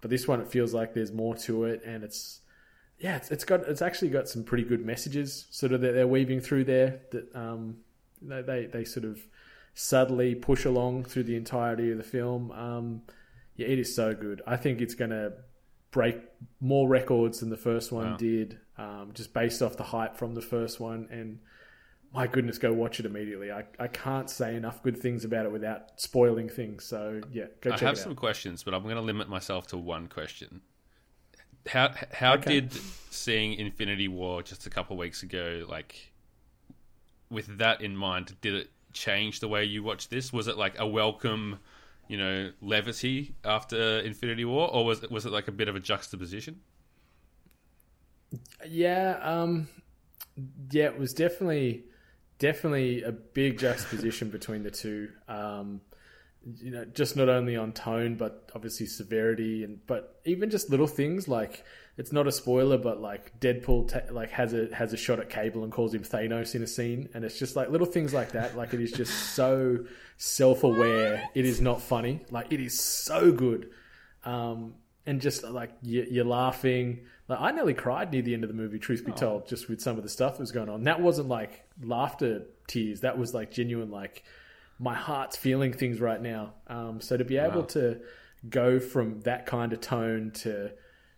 [0.00, 2.40] but this one, it feels like there's more to it, and it's
[2.98, 6.06] yeah, it's, it's got it's actually got some pretty good messages sort of that they're
[6.06, 7.78] weaving through there that um,
[8.20, 9.20] they, they they sort of
[9.74, 12.50] subtly push along through the entirety of the film.
[12.52, 13.02] Um,
[13.56, 14.42] yeah, it is so good.
[14.46, 15.32] I think it's going to
[15.90, 16.16] break
[16.60, 18.16] more records than the first one Wow.
[18.16, 21.08] did, um, just based off the hype from the first one.
[21.10, 21.40] And
[22.12, 23.52] my goodness, go watch it immediately.
[23.52, 26.86] I, I can't say enough good things about it without spoiling things.
[26.86, 29.66] So yeah, go I check have it some questions, but I'm going to limit myself
[29.68, 30.60] to one question.
[31.68, 32.56] How how Okay.
[32.56, 36.12] did seeing Infinity War just a couple weeks ago, like
[37.30, 40.32] with that in mind, did it change the way you watch this?
[40.32, 41.58] Was it like a welcome,
[42.08, 45.76] you know, levity after Infinity War, or was it was it like a bit of
[45.76, 46.60] a juxtaposition?
[48.66, 49.68] Yeah, um,
[50.70, 51.84] yeah, it was definitely
[52.40, 55.10] definitely a big juxtaposition between the two.
[55.28, 55.82] Um,
[56.56, 60.86] you know, just not only on tone, but obviously severity, and but even just little
[60.86, 61.62] things like
[61.98, 65.28] it's not a spoiler, but like Deadpool ta- like has a has a shot at
[65.28, 68.32] Cable and calls him Thanos in a scene, and it's just like little things like
[68.32, 68.56] that.
[68.56, 69.84] Like it is just so
[70.16, 71.28] self aware.
[71.34, 72.20] It is not funny.
[72.30, 73.70] Like it is so good,
[74.24, 74.74] um,
[75.04, 77.00] and just like you, you're laughing.
[77.30, 78.78] Like I nearly cried near the end of the movie.
[78.78, 80.84] Truth be told, just with some of the stuff that was going on.
[80.84, 83.00] That wasn't like laughter tears.
[83.00, 84.24] That was like genuine like
[84.78, 86.54] my heart's feeling things right now.
[86.66, 87.66] Um, so to be able Wow.
[87.66, 88.00] to
[88.48, 90.72] go from that kind of tone to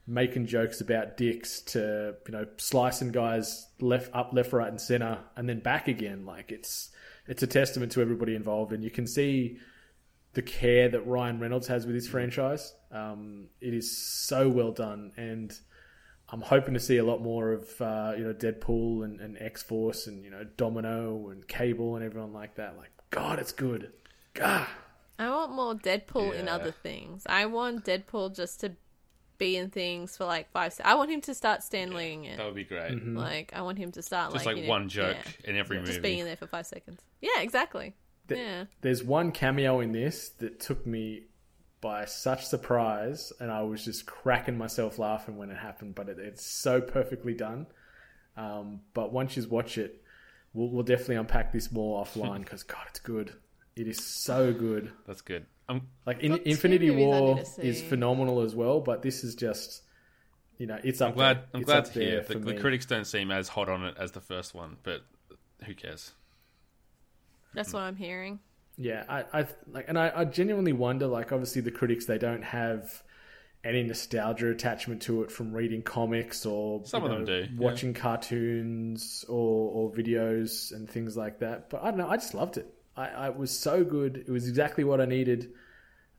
[0.07, 5.19] making jokes about dicks to you know slicing guys left up, left, right, and center,
[5.37, 6.91] and then back again, like it's
[7.29, 9.59] it's a testament to everybody involved, and you can see
[10.35, 12.75] the care that Ryan Reynolds has with his franchise.
[12.91, 15.57] Um, it is so well done, and
[16.33, 19.63] I'm hoping to see a lot more of uh, you know Deadpool and, and X
[19.63, 22.77] Force and you know Domino and Cable and everyone like that.
[22.79, 23.93] Like God, it's good.
[24.35, 24.67] God.
[25.19, 27.25] I want more Deadpool in other things.
[27.27, 28.73] I want Deadpool just to
[29.37, 30.73] be in things for like five.
[30.73, 32.39] Se- I want him to start Stan Leeing it.
[32.39, 32.93] That would be great.
[32.93, 33.17] Mm-hmm.
[33.17, 35.57] Like I want him to start Just like, like you know, one joke yeah, in
[35.57, 35.93] every just movie.
[35.93, 37.01] Just being in there for five seconds.
[37.21, 37.95] Yeah, exactly.
[38.29, 38.65] Th- yeah.
[38.81, 41.25] There's one cameo in this that took me
[41.83, 45.95] by such surprise, and I was just cracking myself laughing when it happened.
[45.95, 47.67] But it, it's so perfectly done.
[48.39, 50.03] Um, but once you watch it,
[50.55, 53.35] we'll, we'll definitely unpack this more offline because God, it's good.
[53.77, 54.93] It is so good.
[55.07, 55.45] That's good.
[55.69, 59.83] Um, Like in, Infinity War is phenomenal as well, but this is just,
[60.59, 61.11] you know, it's up.
[61.11, 61.37] I'm glad.
[61.37, 61.45] there.
[61.55, 62.21] I'm It's glad to hear.
[62.23, 65.03] The, for the critics don't seem as hot on it as the first one, but
[65.65, 66.13] who cares?
[67.55, 68.41] That's what I'm hearing.
[68.83, 71.07] Yeah, I, I like, and I, I genuinely wonder.
[71.07, 73.03] Like, obviously, the critics they don't have
[73.65, 77.49] any nostalgia attachment to it from reading comics or Some you of them know, do,
[77.53, 77.61] yeah.
[77.61, 81.71] watching cartoons or or videos and things like that.
[81.71, 82.09] But I don't know.
[82.09, 82.75] I just loved it.
[82.97, 84.25] I, I it was so good.
[84.27, 85.53] It was exactly what I needed.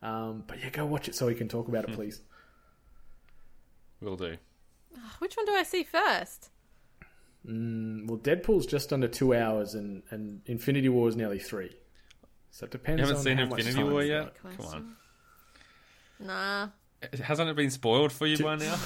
[0.02, 2.22] Um, but yeah, go watch it so we can talk about it, please.
[4.02, 4.38] Will do.
[5.20, 6.50] Which one do I see first?
[7.46, 11.76] Well, Deadpool's just under two hours, and and Infinity War is nearly three.
[12.54, 13.00] So it depends.
[13.00, 14.34] You haven't on seen how much Infinity time War yet?
[14.44, 14.58] got.
[14.58, 14.96] Come on.
[16.20, 16.68] Nah.
[17.24, 18.76] Hasn't it been spoiled for you by now?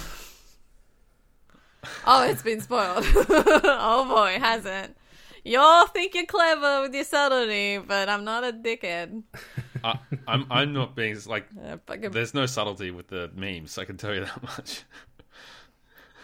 [2.05, 3.05] Oh, it's been spoiled.
[3.15, 4.97] oh boy, hasn't.
[5.45, 9.24] Y'all think you're clever with your subtlety, but I'm not a dickhead.
[9.84, 9.97] I,
[10.28, 10.47] I'm.
[10.49, 11.47] I'm not being like.
[11.88, 13.78] Fucking- There's no subtlety with the memes.
[13.78, 14.84] I can tell you that much.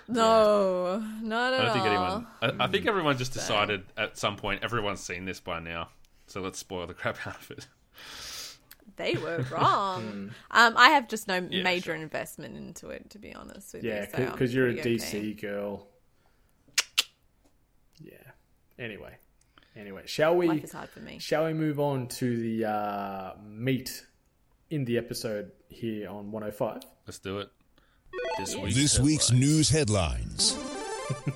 [0.10, 1.92] no, not at I don't think all.
[1.92, 2.28] anyone.
[2.42, 2.90] I, I think mm.
[2.90, 5.90] everyone just decided at some point everyone's seen this by now,
[6.28, 7.68] so let's spoil the crap out of it.
[8.96, 10.32] They were wrong.
[10.52, 11.96] um, I have just no Yeah, major sure.
[11.96, 14.08] investment into it, to be honest with Yeah, you.
[14.16, 15.34] so I'm because you're a DC okay.
[15.34, 15.88] girl.
[18.00, 18.14] Yeah.
[18.78, 19.16] Anyway,
[19.76, 20.48] anyway, shall we?
[20.48, 21.20] Life is hard for me.
[21.20, 24.06] Shall we move on to the uh, meat
[24.70, 26.82] in the episode here on 105?
[27.08, 27.50] Let's do it.
[28.38, 30.58] This week's This week's news headlines.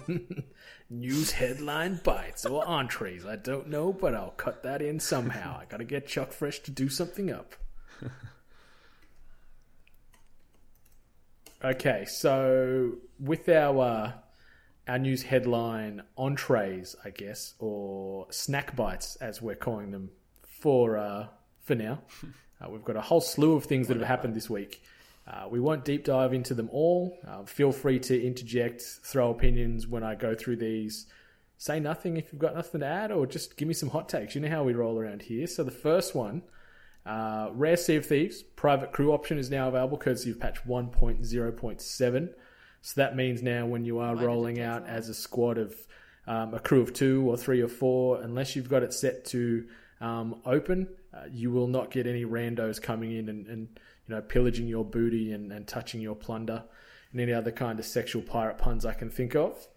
[0.89, 3.25] News headline bites or entrees.
[3.25, 5.59] I don't know, but I'll cut that in somehow.
[5.59, 7.55] I gotta get Chuck Fresh to do something up.
[11.63, 14.11] okay, so with our uh,
[14.87, 20.11] our news headline entrees, I guess, or snack bites as we're calling them
[20.61, 21.27] for uh,
[21.59, 21.99] for now,
[22.61, 24.81] uh, we've got a whole slew of things that have happened this week.
[25.27, 27.17] Uh, we won't deep dive into them all.
[27.27, 31.05] Uh, feel free to interject, throw opinions when I go through these.
[31.57, 34.35] Say nothing if you've got nothing to add, or just give me some hot takes.
[34.35, 35.47] You know how we roll around here.
[35.47, 36.43] So the first one,
[37.05, 42.29] uh, Rare Sea of Thieves private crew option is now available courtesy of patch 1.0.7.
[42.81, 45.75] So that means now when you are Why rolling out as a squad of
[46.25, 49.67] um, a crew of two or three or four, unless you've got it set to
[49.99, 54.21] um, open, uh, you will not get any randos coming in and, and you know
[54.21, 56.63] pillaging your booty and, and touching your plunder
[57.11, 59.67] and any other kind of sexual pirate puns I can think of.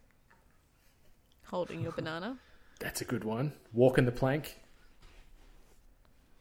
[1.46, 2.38] Holding your banana,
[2.78, 3.52] That's a good one.
[3.72, 4.60] Walking the plank,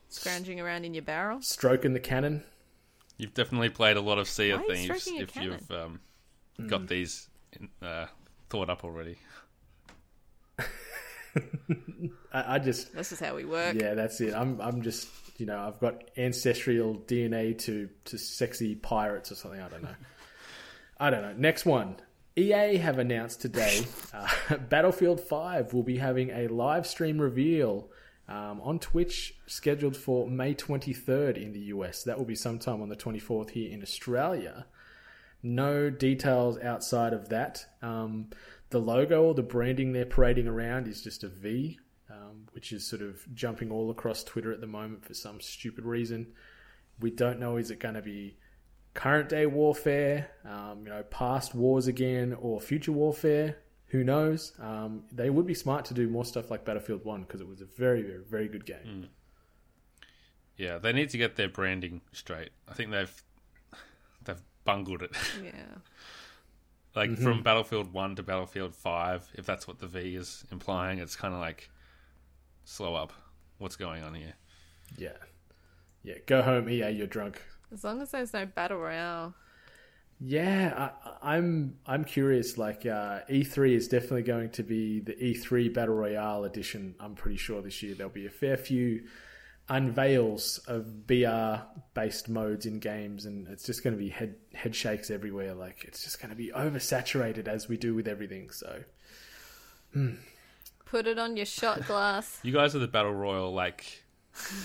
[0.10, 1.40] scrounging around in your barrel.
[1.42, 2.44] stroking the cannon.
[3.18, 5.60] You've definitely played a lot of Sea of Why Thieves if cannon?
[5.68, 6.00] you've um,
[6.68, 8.06] got these in, uh,
[8.50, 9.18] thought up already.
[12.34, 13.76] I, I just This is how we work.
[13.80, 14.34] Yeah, that's it.
[14.34, 15.08] I'm I'm just
[15.38, 19.62] you know I've got ancestral DNA to to sexy pirates or something.
[19.62, 19.96] I don't know.
[21.00, 21.34] I don't know.
[21.38, 21.98] Next one.
[22.36, 27.90] EA have announced today uh, Battlefield 5 will be having a live stream reveal
[28.30, 32.04] um, on Twitch, scheduled for May 23rd in the US.
[32.04, 34.68] That will be sometime on the 24th here in Australia.
[35.42, 37.66] No details outside of that.
[37.82, 38.30] Um,
[38.70, 42.86] the logo or the branding they're parading around is just a V, um, which is
[42.86, 46.28] sort of jumping all across Twitter at the moment for some stupid reason.
[47.00, 48.38] We don't know is it going to be
[48.94, 53.58] current day warfare, um, you know, past wars again, or future warfare.
[53.88, 54.54] Who knows?
[54.60, 57.62] Um, they would be smart to do more stuff like Battlefield One because it was
[57.62, 59.10] a very, very, very good game.
[60.58, 62.50] Yeah, they need to get their branding straight.
[62.68, 63.24] I think they've
[64.26, 65.12] they've bungled it.
[65.44, 65.80] Yeah.
[67.00, 71.16] Like from Battlefield One to Battlefield Five, if that's what the V is implying, it's
[71.16, 71.70] kind of like
[72.66, 73.14] slow up.
[73.58, 74.34] What's going on here?
[74.97, 75.18] Yeah,
[76.04, 76.16] yeah.
[76.26, 76.91] Go home, EA.
[76.91, 77.41] You're drunk.
[77.72, 79.34] As long as there's no battle royale.
[80.20, 82.58] Yeah, I, I'm I'm curious.
[82.58, 86.95] Like uh, E3 is definitely going to be the E3 Battle Royale edition.
[87.00, 89.04] I'm pretty sure this year there'll be a fair few
[89.70, 91.64] unveils of VR
[91.94, 95.54] based modes in games, and it's just going to be head head shakes everywhere.
[95.54, 98.50] Like it's just going to be oversaturated as we do with everything.
[98.50, 98.84] So
[99.94, 100.16] hmm.
[100.86, 102.40] Put it on your shot glass.
[102.42, 104.04] You guys are the battle royal like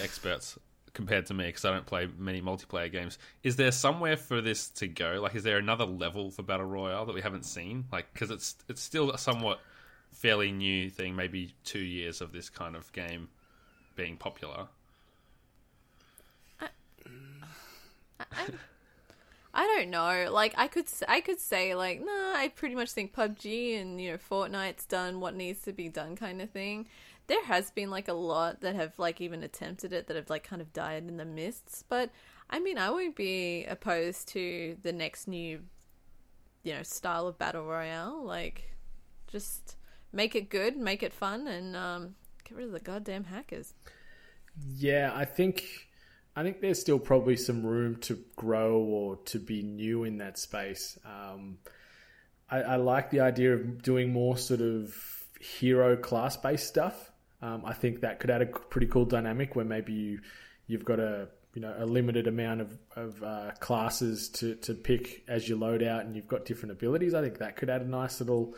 [0.01, 0.59] experts
[0.95, 3.19] compared to me because I don't play many multiplayer games.
[3.43, 5.19] Is there somewhere for this to go?
[5.21, 7.85] Like, is there another level for battle royale that we haven't seen?
[7.93, 9.61] Like, because it's it's still a somewhat
[10.13, 11.15] fairly new thing.
[11.15, 13.29] Maybe two years of this kind of game
[13.97, 14.69] being popular.
[19.55, 20.29] I don't know.
[20.33, 22.35] Like I could, I could say like, nah.
[22.35, 26.17] I pretty much think PUBG and you know Fortnite's done what needs to be done,
[26.17, 26.87] kind of thing.
[27.27, 30.45] There has been like a lot that have like even attempted it that have like
[30.45, 31.85] kind of died in the mists.
[31.89, 32.11] But
[32.51, 35.61] I mean, I won't be opposed to the next new,
[36.63, 38.23] you know, style of battle royale.
[38.25, 38.71] Like,
[39.29, 39.77] just
[40.13, 42.15] make it good, make it fun, and um,
[42.45, 43.75] get rid of the goddamn hackers.
[44.77, 45.89] yeah, I think
[46.37, 50.39] I think there's still probably some room to grow or to be new in that
[50.39, 50.99] space.
[51.05, 51.59] Um,
[52.51, 54.95] I, I like the idea of doing more sort of
[55.41, 57.13] hero class based stuff.
[57.41, 60.21] Um, I think that could add a pretty cool dynamic where maybe you
[60.67, 65.25] you've got a you know a limited amount of, of uh, classes to, to pick
[65.29, 67.15] as you load out, and you've got different abilities.
[67.15, 68.55] I think that could add a nice little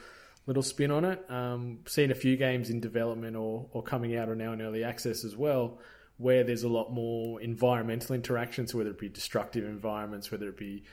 [0.46, 1.30] little spin on it.
[1.30, 4.84] Um, seen a few games in development or or coming out or now in early
[4.84, 5.78] access as well,
[6.18, 10.84] where there's a lot more environmental interactions, whether it be destructive environments, whether it be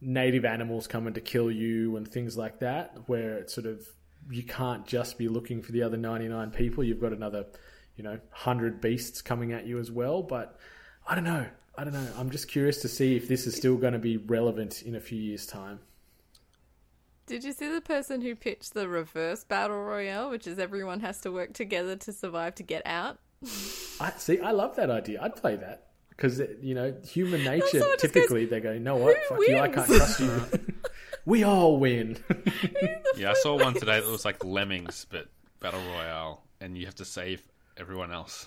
[0.00, 3.86] native animals coming to kill you and things like that, where it's sort of
[4.30, 6.84] you can't just be looking for the other 99 people.
[6.84, 7.46] You've got another,
[7.96, 10.22] you know, 100 beasts coming at you as well.
[10.22, 10.58] But
[11.06, 11.46] I don't know.
[11.76, 12.08] I don't know.
[12.18, 15.00] I'm just curious to see if this is still going to be relevant in a
[15.00, 15.80] few years' time.
[17.26, 21.20] Did you see the person who pitched the reverse battle royale, which is everyone has
[21.20, 23.18] to work together to survive to get out?
[23.42, 24.38] I see.
[24.40, 25.20] I love that idea.
[25.22, 27.66] I'd play that because you know human nature.
[27.80, 29.16] someone just Typically, they go, "You know what?
[29.28, 29.58] "Who Fuck you.
[29.58, 30.42] I can't trust you."
[31.24, 32.18] we all win.
[33.16, 35.28] Yeah, I saw one today that was like Lemmings, but
[35.58, 37.42] battle royale, and you have to save
[37.76, 38.46] everyone else.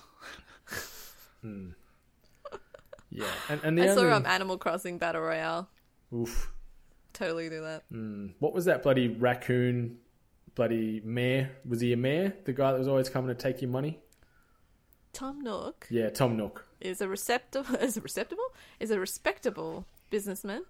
[3.10, 5.68] yeah, and, and the I only saw um, Animal Crossing battle royale.
[6.12, 6.50] oof,
[7.12, 7.84] Totally do that.
[8.40, 9.98] what was that bloody raccoon?
[10.54, 11.50] Bloody mayor?
[11.68, 12.32] Was he a mayor?
[12.44, 14.00] The guy that was always coming to take your money?
[15.14, 16.66] Tom Nook Yeah, Tom Nook.
[16.80, 18.44] is a receptable is a receptable
[18.80, 20.64] is a respectable businessman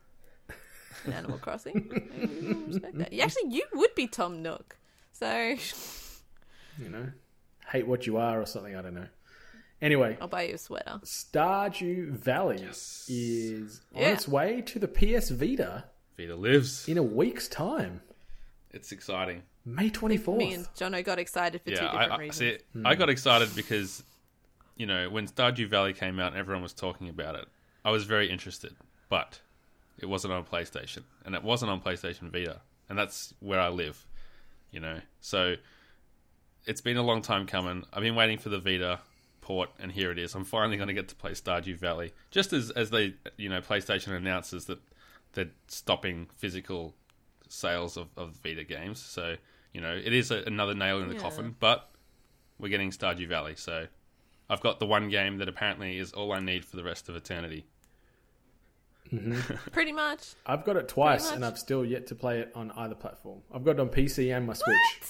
[1.05, 1.75] in Animal Crossing.
[2.69, 3.19] Respect that.
[3.21, 4.77] Actually, you would be Tom Nook.
[5.13, 5.57] So
[6.79, 7.09] You know,
[7.69, 8.75] hate what you are or something.
[8.77, 9.07] I don't know.
[9.83, 11.01] Anyway, I'll buy you a sweater.
[11.05, 12.63] Stardew Valley
[13.09, 14.13] is on Yeah.
[14.13, 15.85] its way to the PS Vita
[16.17, 16.89] Vita lives.
[16.89, 18.01] in a week's time,
[18.73, 19.43] It's exciting.
[19.67, 20.39] May twenty fourth.
[20.39, 22.61] Me and Jono got excited for two different I, I reasons.
[22.75, 22.83] see.
[22.85, 24.03] I got excited because,
[24.77, 27.47] you know, when Stardew Valley came out and everyone was talking about it,
[27.85, 28.75] I was very interested.
[29.09, 29.41] But
[29.99, 34.07] it wasn't on PlayStation, and it wasn't on PlayStation Vita, and that's where I live.
[34.71, 35.55] You know, so
[36.67, 37.85] it's been a long time coming.
[37.93, 39.01] I've been waiting for the Vita
[39.41, 40.35] port, and here it is.
[40.35, 42.13] I'm finally going to get to play Stardew Valley.
[42.31, 44.79] Just as as they, you know, PlayStation announces that
[45.35, 46.95] they're stopping physical
[47.49, 49.01] sales of, of Vita games.
[49.01, 49.37] So,
[49.73, 51.21] you know, it is a, another nail in the Yeah.
[51.21, 51.91] coffin, but
[52.59, 53.55] we're getting Stardew Valley.
[53.57, 53.87] So
[54.51, 57.17] I've got the one game that apparently is all I need for the rest of
[57.17, 57.67] eternity.
[59.73, 60.35] Pretty much.
[60.47, 61.45] I've got it twice, and.
[61.45, 63.41] I've still yet to play it on either platform.
[63.55, 64.67] I've got it on PC and my Switch,
[65.01, 65.09] What?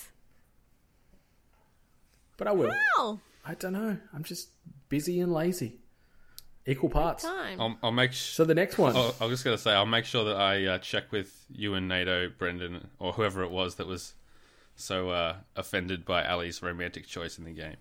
[2.36, 2.70] but I will.
[2.98, 3.20] Wow.
[3.44, 3.96] I don't know.
[4.12, 4.48] I'm just
[4.88, 5.78] busy and lazy.
[6.66, 7.24] Equal parts.
[7.24, 7.60] Time.
[7.60, 8.96] I'll, I'll make sh- So the next one.
[8.96, 11.44] I'll, I was just going to say, I'll make sure that I uh, check with
[11.50, 14.14] you and NATO, Brendan, or whoever it was that was
[14.74, 17.76] so uh, offended by Ally's romantic choice in the game.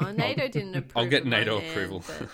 [0.00, 0.96] Oh, NATO didn't approve.
[0.96, 2.04] I'll get NATO Ronan, approval.
[2.06, 2.28] but-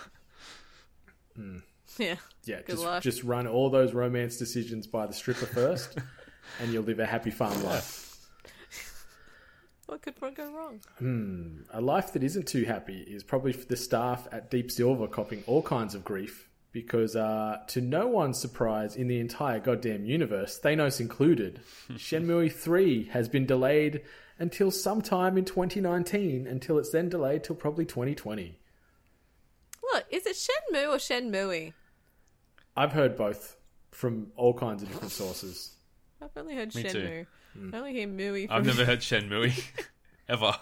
[1.97, 2.15] Yeah.
[2.43, 3.03] Yeah, Good just luck.
[3.03, 5.97] just run all those romance decisions by the stripper first,
[6.59, 8.01] and you'll live a happy farm life.
[9.85, 10.81] What could go wrong?
[10.97, 11.59] Hmm.
[11.71, 15.43] A life that isn't too happy is probably for the staff at Deep Silver copping
[15.47, 20.59] all kinds of grief because, uh, to no one's surprise in the entire goddamn universe,
[20.61, 21.61] Thanos included,
[21.93, 24.01] Shenmue 3 has been delayed
[24.39, 28.59] until sometime in 2019, until it's then delayed till probably 2020.
[29.93, 31.71] Look, is it Shenmue or Shenmue?
[32.75, 33.55] I've heard both
[33.91, 35.77] from all kinds of different sources.
[36.21, 37.25] I've only heard Me too.
[37.57, 37.73] Shenmue.
[37.73, 38.47] I only hear Mui.
[38.47, 38.57] From...
[38.57, 39.63] I've never heard Shenmue
[40.27, 40.53] ever.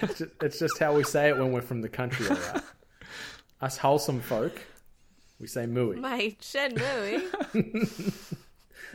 [0.00, 2.62] It's just, it's just how we say it when we're from the country, all right?
[3.60, 4.62] Us wholesome folk,
[5.40, 5.98] we say mooey.
[6.00, 8.34] Mate, Shenmue.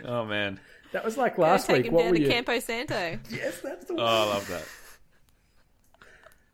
[0.05, 0.59] Oh man,
[0.91, 1.85] That was like Go last take week.
[1.85, 2.27] him What down were to you?
[2.29, 3.19] Campo Santo.
[3.29, 4.05] Yes, that's the oh, one.
[4.05, 4.65] I love that.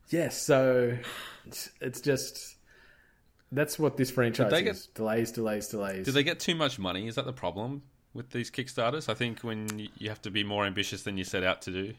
[0.09, 0.97] Yes, so
[1.45, 2.57] it's, it's just
[3.51, 6.05] that's what this franchise they get- is: delays, delays, delays.
[6.05, 7.07] Do they get too much money?
[7.07, 7.83] Is that the problem
[8.13, 9.07] with these Kickstarters?
[9.07, 11.93] I think when you have to be more ambitious than you set out to do.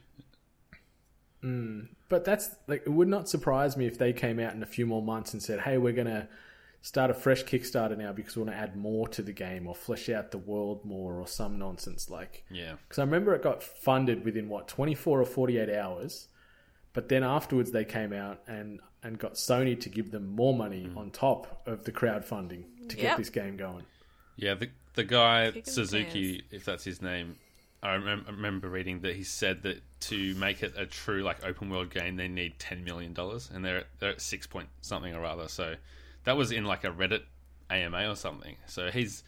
[1.41, 1.81] Hmm,
[2.11, 4.85] but that's like it would not surprise me if they came out in a few
[4.87, 6.29] more months and said, "Hey, we're gonna
[6.83, 9.75] start a fresh Kickstarter now because we want to add more to the game or
[9.75, 12.75] flesh out the world more or some nonsense like." Yeah.
[12.87, 16.29] Because I remember it got funded within what twenty four or forty eight hours,
[16.93, 20.89] but then afterwards they came out and and got Sony to give them more money
[20.93, 20.97] mm.
[20.97, 23.85] on top of the crowdfunding to get this game going.
[24.37, 27.37] Yeah, the the guy Kick in the Suzuki, if that's his name,
[27.83, 31.45] I remem- I remember reading that he said that to make it a true like
[31.45, 35.15] open world game, they need ten million dollars, and they're they're at six point something
[35.15, 35.49] or other.
[35.49, 35.77] So
[36.25, 37.23] that was in like a Reddit
[37.71, 38.57] AMA or something.
[38.67, 39.23] So he's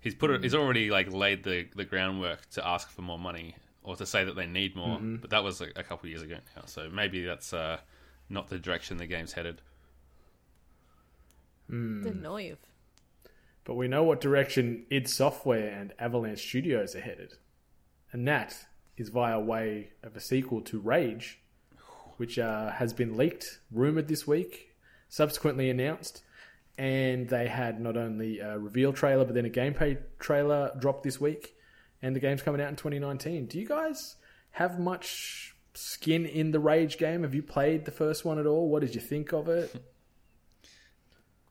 [0.00, 3.56] he's put it, he's already like laid the the groundwork to ask for more money
[3.82, 4.98] or to say that they need more.
[5.00, 7.78] But that was a, a couple of years ago now, so maybe that's uh,
[8.28, 9.62] not the direction the game's headed.
[12.02, 12.58] The Noive.
[13.64, 17.34] But we know what direction id Software and Avalanche Studios are headed.
[18.12, 18.66] And that
[18.96, 21.40] is via way of a sequel to Rage,
[22.16, 24.74] which uh, has been leaked, rumored this week,
[25.08, 26.22] subsequently announced.
[26.78, 31.20] And they had not only a reveal trailer, but then a gameplay trailer dropped this
[31.20, 31.56] week.
[32.00, 33.46] And the game's coming out in 2019.
[33.46, 34.16] Do you guys
[34.52, 37.22] have much skin in the Rage game?
[37.22, 38.68] Have you played the first one at all?
[38.68, 39.84] What did you think of it?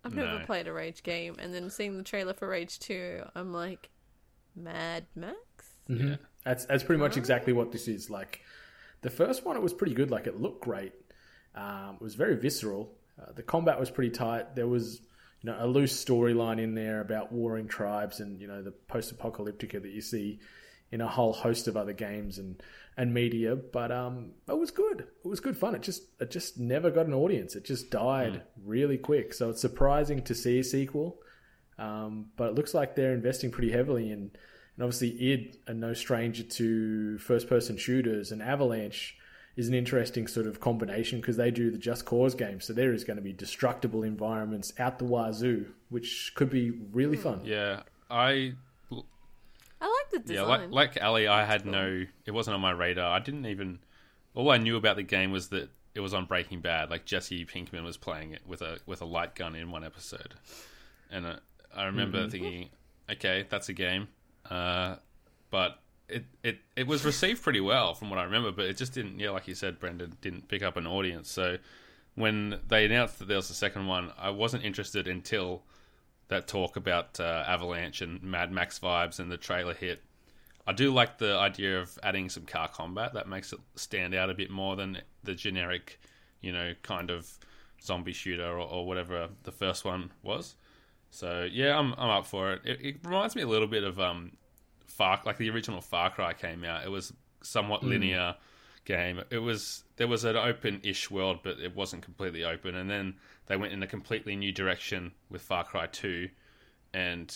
[0.06, 3.52] I've never played a Rage game, and then seeing the trailer for Rage 2, I'm
[3.52, 3.90] like,
[4.56, 5.38] Mad Max?
[5.90, 6.14] Mm-hmm.
[6.44, 8.10] That's that's pretty much exactly what this is.
[8.10, 8.42] Like
[9.02, 10.12] the first one, it was pretty good.
[10.12, 10.94] Like it looked great.
[11.56, 12.94] Um, it was very visceral.
[13.22, 14.56] Uh, the combat was pretty tight.
[14.56, 15.02] There was
[15.42, 19.82] you know a loose storyline in there about warring tribes and you know the post-apocalyptica
[19.82, 20.40] that you see
[20.92, 22.62] in a whole host of other games and
[22.96, 23.56] and media.
[23.56, 25.02] But um, it was good.
[25.02, 25.76] It was good fun.
[25.76, 27.56] It just it just never got an audience.
[27.56, 29.34] It just died really quick.
[29.34, 31.20] So it's surprising to see a sequel.
[31.78, 34.32] Um, but it looks like they're investing pretty heavily in,
[34.76, 39.16] and obviously id are no stranger to first-person shooters, and Avalanche
[39.58, 42.94] is an interesting sort of combination because they do the Just Cause games, so there
[42.94, 47.42] is going to be destructible environments out the wazoo, which could be really fun.
[47.44, 48.54] Yeah, I
[49.82, 50.72] I like the Yeah, design.
[50.72, 52.06] like like Ally, I had no.
[52.26, 53.12] It wasn't on my radar.
[53.12, 53.80] I didn't even.
[54.34, 56.90] All I knew about the game was that it was on Breaking Bad.
[56.92, 60.36] Like Jesse Pinkman was playing it with a with a light gun in one episode,
[61.12, 61.36] and uh,
[61.76, 62.70] I remember thinking,
[63.10, 64.08] okay, that's a game,
[64.50, 64.98] uh,
[65.50, 65.80] but
[66.10, 68.52] it, it it was received pretty well from what I remember.
[68.52, 69.20] But it just didn't.
[69.20, 71.30] Yeah, like you said, Brendan didn't pick up an audience.
[71.32, 71.58] So
[72.16, 75.64] when they announced that there was a second one, I wasn't interested until
[76.30, 80.04] that talk about uh, Avalanche and Mad Max vibes and the trailer hit.
[80.66, 83.14] I do like the idea of adding some car combat.
[83.14, 86.00] That makes it stand out a bit more than the generic,
[86.42, 87.38] you know, kind of
[87.82, 90.56] zombie shooter or, or whatever the first one was.
[91.10, 92.62] So yeah, I'm I'm up for it.
[92.66, 94.34] It, it reminds me a little bit of um,
[94.98, 96.84] Far like the original Far Cry came out.
[96.84, 97.90] It was somewhat mm.
[97.90, 98.36] linear
[98.84, 99.22] game.
[99.30, 102.76] It was there was an open-ish world, but it wasn't completely open.
[102.76, 106.30] And then they went in a completely new direction with Far Cry Two,
[106.94, 107.34] and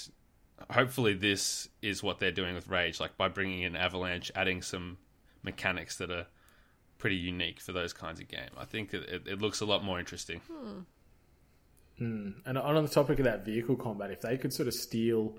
[0.72, 4.98] hopefully this is what they're doing with Rage, like by bringing in Avalanche, adding some
[5.44, 6.26] mechanics that are
[6.98, 8.52] pretty unique for those kinds of game.
[8.58, 10.42] I think it, it, it looks a lot more interesting.
[10.52, 10.80] Hmm.
[11.98, 12.30] Hmm.
[12.46, 15.38] And on the topic of that vehicle combat, if they could sort of steal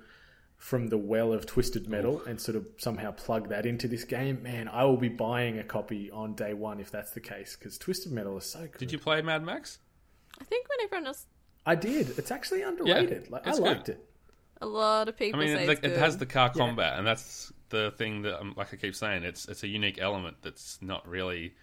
[0.63, 4.45] from the well of Twisted Metal and sort of somehow plug that into this game,
[4.45, 7.77] man, I will be buying a copy on day one if that's the case because
[7.77, 8.79] Twisted Metal is so good.
[8.79, 9.81] Did you play Mad Max?
[10.41, 11.27] I think when everyone else,
[11.67, 12.17] I did.
[12.17, 13.29] It's actually underrated.
[13.29, 13.67] like I it's good.
[13.67, 14.09] liked it.
[14.61, 15.41] a lot of people.
[15.41, 15.99] I mean, say it, it's it good.
[15.99, 19.49] has the car combat, and that's the thing that, um, like I keep saying, it's
[19.49, 21.55] it's a unique element that's not really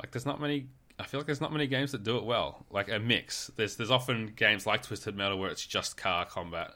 [0.00, 0.66] like there's not many
[0.98, 2.66] I feel like there's not many games that do it well.
[2.70, 3.52] Like a mix.
[3.54, 6.72] There's there's often games like Twisted Metal where it's just car combat,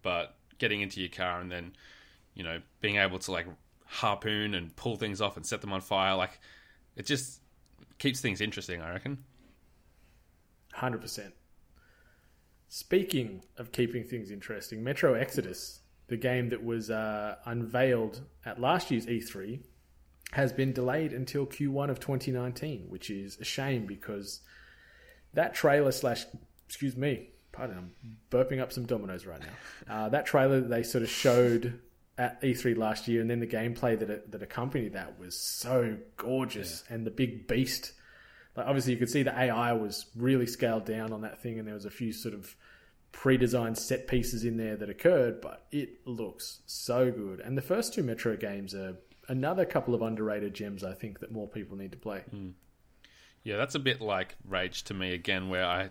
[0.00, 1.72] but getting into your car and then,
[2.34, 3.46] you know, being able to like
[3.86, 6.38] harpoon and pull things off and set them on fire, like
[6.96, 7.40] it just
[7.98, 8.80] keeps things interesting.
[8.80, 9.18] I reckon.
[10.72, 11.34] Hundred percent.
[12.68, 18.90] Speaking of keeping things interesting, Metro Exodus, the game that was uh, unveiled at last
[18.90, 19.60] year's E3,
[20.32, 24.40] has been delayed until Q1 of 2019, which is a shame because
[25.34, 26.26] that trailer slash,
[26.66, 29.94] excuse me, pardon, I'm burping up some dominoes right now.
[29.94, 31.80] Uh, that trailer that they sort of showed
[32.18, 35.96] at E3 last year, and then the gameplay that it, that accompanied that was so
[36.16, 37.92] gorgeous, and the big beast.
[38.56, 41.66] Like obviously, you could see the AI was really scaled down on that thing, and
[41.66, 42.54] there was a few sort of
[43.12, 47.40] pre-designed set pieces in there that occurred, but it looks so good.
[47.40, 48.96] And the first two Metro games are
[49.28, 50.82] another couple of underrated gems.
[50.84, 52.22] I think that more people need to play.
[53.44, 55.90] Yeah, that's a bit like Rage to me again, where I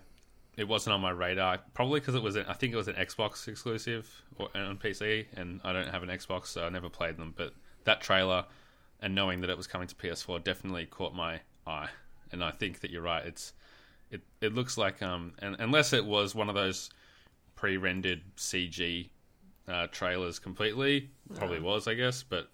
[0.58, 1.60] it wasn't on my radar.
[1.74, 5.26] Probably because it was, an, I think it was an Xbox exclusive or, on PC,
[5.36, 7.34] and I don't have an Xbox, so I never played them.
[7.36, 7.54] But
[7.86, 8.46] that trailer
[9.02, 11.90] and knowing that it was coming to PS4 definitely caught my eye,
[12.32, 13.26] and I think that you're right.
[13.26, 13.54] It's
[14.12, 16.90] it it looks like um, and unless it was one of those
[17.56, 19.10] pre-rendered CG
[19.68, 22.50] uh, trailers completely, probably was, I guess, but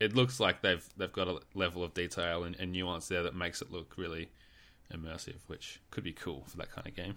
[0.00, 3.34] it looks like they've they've got a level of detail and, and nuance there that
[3.34, 4.30] makes it look really
[4.94, 7.14] immersive, which could be cool for that kind of game.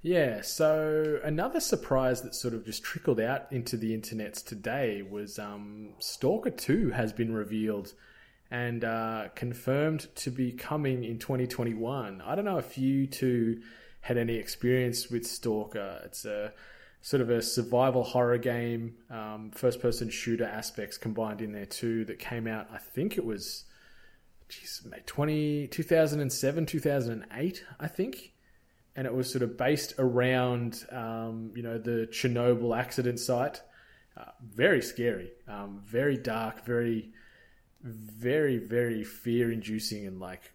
[0.00, 5.38] Yeah, so another surprise that sort of just trickled out into the internets today was
[5.38, 7.92] um, Stalker 2 has been revealed
[8.50, 12.20] and uh, confirmed to be coming in 2021.
[12.20, 13.62] I don't know if you two
[14.02, 16.00] had any experience with Stalker.
[16.04, 16.52] It's a
[17.00, 22.04] sort of a survival horror game, um, first person shooter aspects combined in there too,
[22.04, 23.64] that came out, I think it was,
[24.52, 28.32] geez, mate, 20, 2007, 2008, I think
[28.94, 33.62] and it was sort of based around um, you know the Chernobyl accident site.
[34.16, 37.12] Uh, very scary, um, very dark, very,
[37.82, 40.52] very, very fear-inducing, and like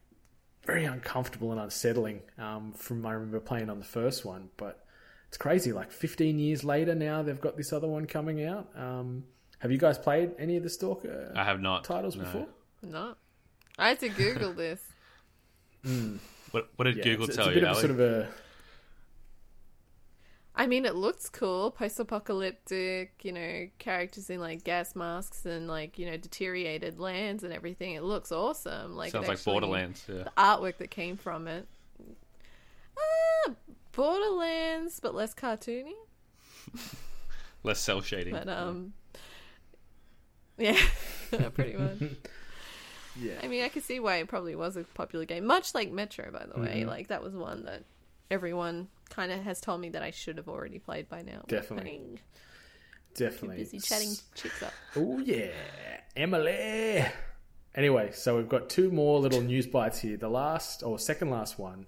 [0.64, 2.22] very uncomfortable and unsettling.
[2.38, 4.86] Um, from I remember playing on the first one, but
[5.28, 5.74] it's crazy.
[5.74, 8.70] Like 15 years later, now they've got this other one coming out.
[8.76, 9.24] Um,
[9.58, 12.24] have you guys played any of the Stalker I have not titles no.
[12.24, 12.48] before?
[12.84, 13.16] No.
[13.78, 14.82] I had to Google this.
[16.52, 17.70] What what did Yeah, Google it's, tell it's a bit you?
[17.70, 18.28] of a sort of a
[20.60, 23.12] I mean, it looks cool, post-apocalyptic.
[23.22, 27.94] You know, characters in like gas masks and like you know deteriorated lands and everything.
[27.94, 28.96] It looks awesome.
[28.96, 30.04] Like Sounds like actually- Borderlands.
[30.08, 30.24] Yeah.
[30.24, 31.68] The artwork that came from it.
[32.98, 33.52] Ah,
[33.92, 35.94] Borderlands, but less cartoony.
[37.64, 38.34] Less cell shading.
[38.34, 38.94] But um,
[40.58, 40.80] yeah,
[41.54, 41.98] pretty much.
[43.20, 43.34] yeah.
[43.44, 45.46] I mean, I can see why it probably was a popular game.
[45.46, 46.80] Much like Metro, by the way.
[46.80, 46.90] Mm-hmm.
[46.90, 47.84] Like that was one that
[48.30, 51.44] everyone kind of has told me that I should have already played by now.
[51.48, 52.20] Definitely.
[53.16, 54.74] Definitely busy chatting chicks up.
[54.96, 55.50] Oh yeah,
[56.16, 57.04] Emily.
[57.74, 60.18] Anyway, so we've got two more little news bites here.
[60.18, 61.88] The last or second last one,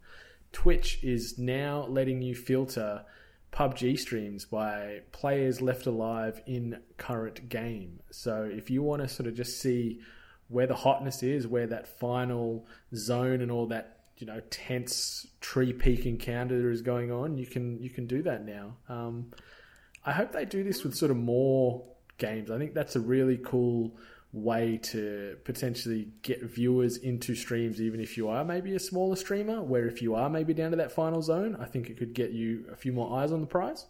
[0.51, 3.05] Twitch is now letting you filter
[3.51, 7.99] PUBG streams by players left alive in current game.
[8.11, 9.99] So if you want to sort of just see
[10.49, 15.71] where the hotness is, where that final zone and all that you know tense tree
[15.71, 18.75] peak encounter is going on, you can you can do that now.
[18.89, 19.31] Um,
[20.05, 21.83] I hope they do this with sort of more
[22.17, 22.51] games.
[22.51, 23.95] I think that's a really cool
[24.31, 29.61] way to potentially get viewers into streams, even if you are maybe a smaller streamer.
[29.61, 32.31] Where if you are maybe down to that final zone, I think it could get
[32.31, 33.85] you a few more eyes on the prize.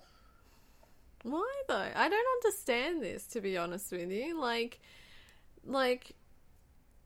[1.23, 1.87] Why though?
[1.95, 4.39] I don't understand this to be honest with you.
[4.39, 4.79] Like
[5.65, 6.15] like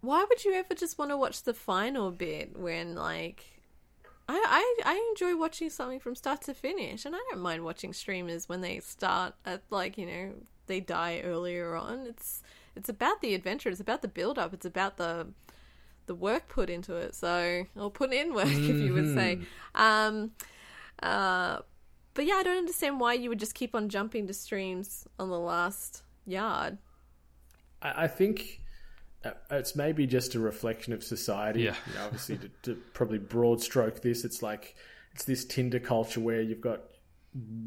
[0.03, 3.45] why would you ever just want to watch the final bit when like
[4.27, 4.35] I,
[4.85, 8.49] I I enjoy watching something from start to finish and I don't mind watching streamers
[8.49, 10.33] when they start at like, you know,
[10.67, 11.99] they die earlier on.
[12.05, 12.43] It's
[12.75, 15.27] it's about the adventure, it's about the build up, it's about the
[16.05, 17.15] the work put into it.
[17.15, 19.39] So or put in work if you would say.
[19.73, 20.31] Um
[21.01, 21.59] uh
[22.13, 25.29] but yeah, I don't understand why you would just keep on jumping to streams on
[25.29, 26.77] the last yard.
[27.81, 28.62] I, I think
[29.51, 31.63] it's maybe just a reflection of society.
[31.63, 31.75] Yeah.
[31.87, 34.75] You know, obviously, to, to probably broad stroke this, it's like
[35.13, 36.81] it's this Tinder culture where you've got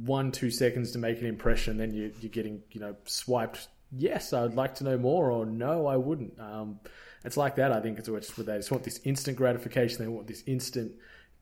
[0.04, 3.68] one two seconds to make an impression, then you, you're getting you know swiped.
[3.92, 6.38] Yes, I'd like to know more, or no, I wouldn't.
[6.40, 6.80] Um,
[7.24, 7.72] it's like that.
[7.72, 10.02] I think it's what they just want this instant gratification.
[10.02, 10.92] They want this instant.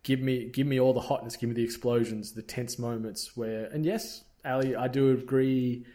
[0.02, 1.36] Give me, give me all the hotness.
[1.36, 3.66] Give me the explosions, the tense moments where.
[3.66, 5.86] And yes, Ally, I do agree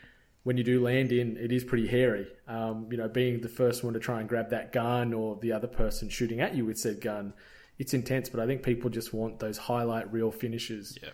[0.44, 2.28] when you do land in, it is pretty hairy.
[2.48, 5.52] Um, you know, being the first one to try and grab that gun or the
[5.52, 7.34] other person shooting at you with said gun,
[7.78, 8.30] it's intense.
[8.30, 10.98] But I think people just want those highlight reel finishes.
[11.02, 11.10] Yeah.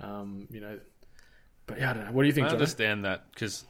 [0.00, 0.78] Um, you know,
[1.66, 2.12] but yeah, I don't know.
[2.12, 3.64] What do you think, I understand that because,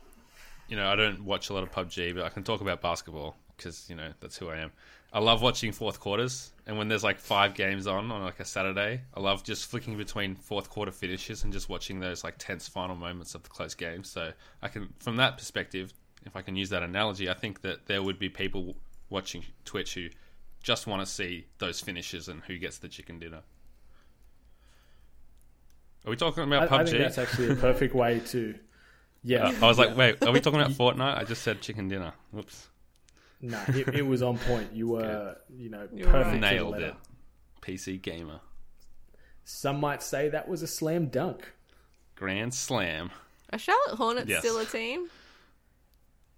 [0.68, 3.36] you know, I don't watch a lot of PUBG, but I can talk about basketball
[3.56, 4.70] because, you know, that's who I am.
[5.12, 8.44] I love watching fourth quarters, and when there's like five games on on like a
[8.44, 12.68] Saturday, I love just flicking between fourth quarter finishes and just watching those like tense
[12.68, 14.08] final moments of the close games.
[14.08, 14.32] So
[14.62, 15.92] I can, from that perspective,
[16.24, 18.76] if I can use that analogy, I think that there would be people
[19.08, 20.08] watching Twitch who
[20.62, 23.40] just want to see those finishes and who gets the chicken dinner.
[26.06, 26.84] Are we talking about I PUBG?
[26.86, 28.54] think that's actually a perfect way to.
[29.22, 31.18] Yeah, Uh, I was like, wait, are we talking about Fortnite?
[31.18, 32.12] I just said chicken dinner.
[32.30, 32.69] Whoops.
[33.42, 34.72] No, it, it was on point.
[34.72, 36.42] You were, you know, You perfect.
[36.42, 36.52] right.
[36.52, 36.94] Nailed it.
[37.62, 38.40] PC gamer.
[39.44, 41.52] Some might say that was a slam dunk.
[42.16, 43.10] Grand slam.
[43.52, 44.40] Are Charlotte Hornets Yes.
[44.40, 45.08] still a team?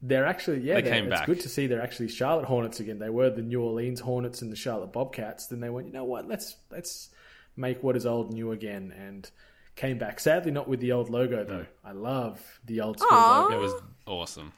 [0.05, 1.27] They're actually, yeah, They they're- came it's back.
[1.27, 2.99] good to see they're actually Charlotte Hornets again.
[2.99, 5.47] They were the New Orleans Hornets and the Charlotte Bobcats.
[5.47, 6.27] Then they went, you know what?
[6.27, 7.11] Let's let's
[7.57, 9.31] make what is old new again, and
[9.77, 10.19] came back.
[10.19, 11.67] Sadly, not with the old logo though.
[11.85, 13.43] I love the old school Aw.
[13.43, 13.57] logo.
[13.59, 14.53] It was awesome.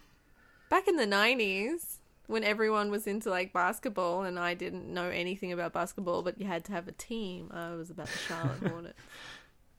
[0.71, 1.97] Back in the 90s,
[2.27, 6.47] when everyone was into like basketball and I didn't know anything about basketball, but you
[6.47, 9.01] had to have a team, I was about the Charlotte Hornets.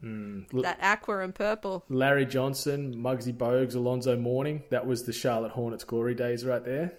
[0.00, 0.40] Hmm.
[0.54, 1.84] L- that aqua and purple.
[1.88, 4.62] Larry Johnson, Muggsy Bogues, Alonzo Mourning.
[4.70, 6.92] That was the Charlotte Hornets glory days right there.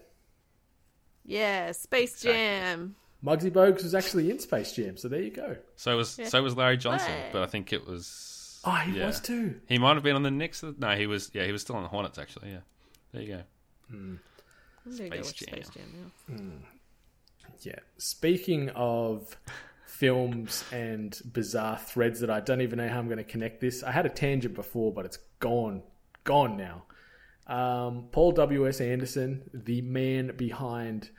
[1.25, 2.95] Yeah, Space Jam.
[3.23, 5.57] Muggsy Bogues was actually in Space Jam, so there you go.
[5.75, 7.29] So was so was Larry Johnson, Hey.
[7.33, 8.59] but I think it was.
[8.63, 9.07] Oh, he yeah.
[9.07, 9.55] was too.
[9.67, 10.63] He might have been on the Knicks.
[10.77, 11.31] No, he was.
[11.33, 12.17] Yeah, he was still on the Hornets.
[12.17, 12.59] Actually, yeah.
[13.13, 13.41] There you go.
[13.91, 14.19] I'm go
[14.91, 15.53] Space Jam.
[15.53, 16.41] Space Jam now.
[17.61, 17.79] Yeah.
[17.97, 19.35] Speaking of
[19.85, 23.83] films and bizarre threads that I don't even know how I'm going to connect this.
[23.83, 25.81] I had a tangent before, but it's gone,
[26.23, 26.83] gone now.
[27.47, 28.67] Um, Paul W.
[28.67, 28.81] S.
[28.81, 31.09] Anderson, the man behind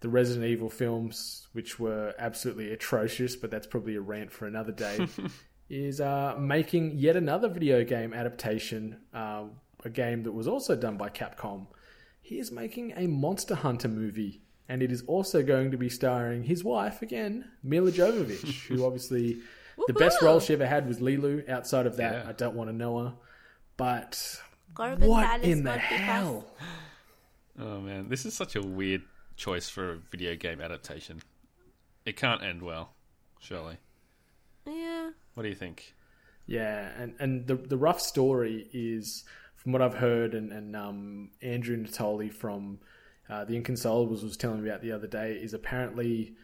[0.00, 4.72] the Resident Evil films, which were absolutely atrocious, but that's probably a rant for another
[4.72, 5.06] day,
[5.70, 9.44] is uh, making yet another video game adaptation, uh,
[9.84, 11.66] a game that was also done by Capcom.
[12.24, 16.42] He is making a Monster Hunter movie, and it is also going to be starring
[16.44, 19.36] his wife again, Milla Jovovich, who obviously
[19.86, 21.46] the best role she ever had was Leeloo.
[21.50, 22.28] Outside of that, Yeah.
[22.28, 23.12] I don't want to know her.
[23.76, 24.40] But
[24.72, 26.46] Korben what Dallas in the Monty hell?
[27.58, 29.02] Oh man, this is such a weird
[29.36, 31.20] choice for a video game adaptation.
[32.06, 32.94] It can't end well,
[33.38, 33.76] surely.
[34.66, 35.10] Yeah.
[35.34, 35.94] What do you think?
[36.46, 39.24] Yeah, and, and the the rough story is
[39.64, 42.78] from what I've heard, and, and um, Andrew Natoli from
[43.30, 46.34] uh, the Inconsolables was telling me about the other day, is apparently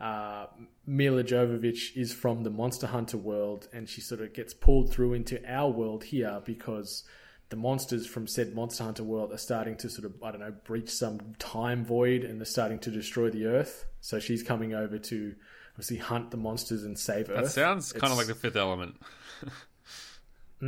[0.00, 0.46] uh,
[0.86, 5.14] Milla Jovovich is from the Monster Hunter world, and she sort of gets pulled through
[5.14, 7.02] into our world here because
[7.48, 10.54] the monsters from said Monster Hunter world are starting to sort of I don't know
[10.64, 13.86] breach some time void, and they're starting to destroy the Earth.
[14.00, 15.34] So she's coming over to
[15.72, 17.44] obviously hunt the monsters and save That Earth.
[17.46, 19.00] That sounds kind of like the Fifth Element.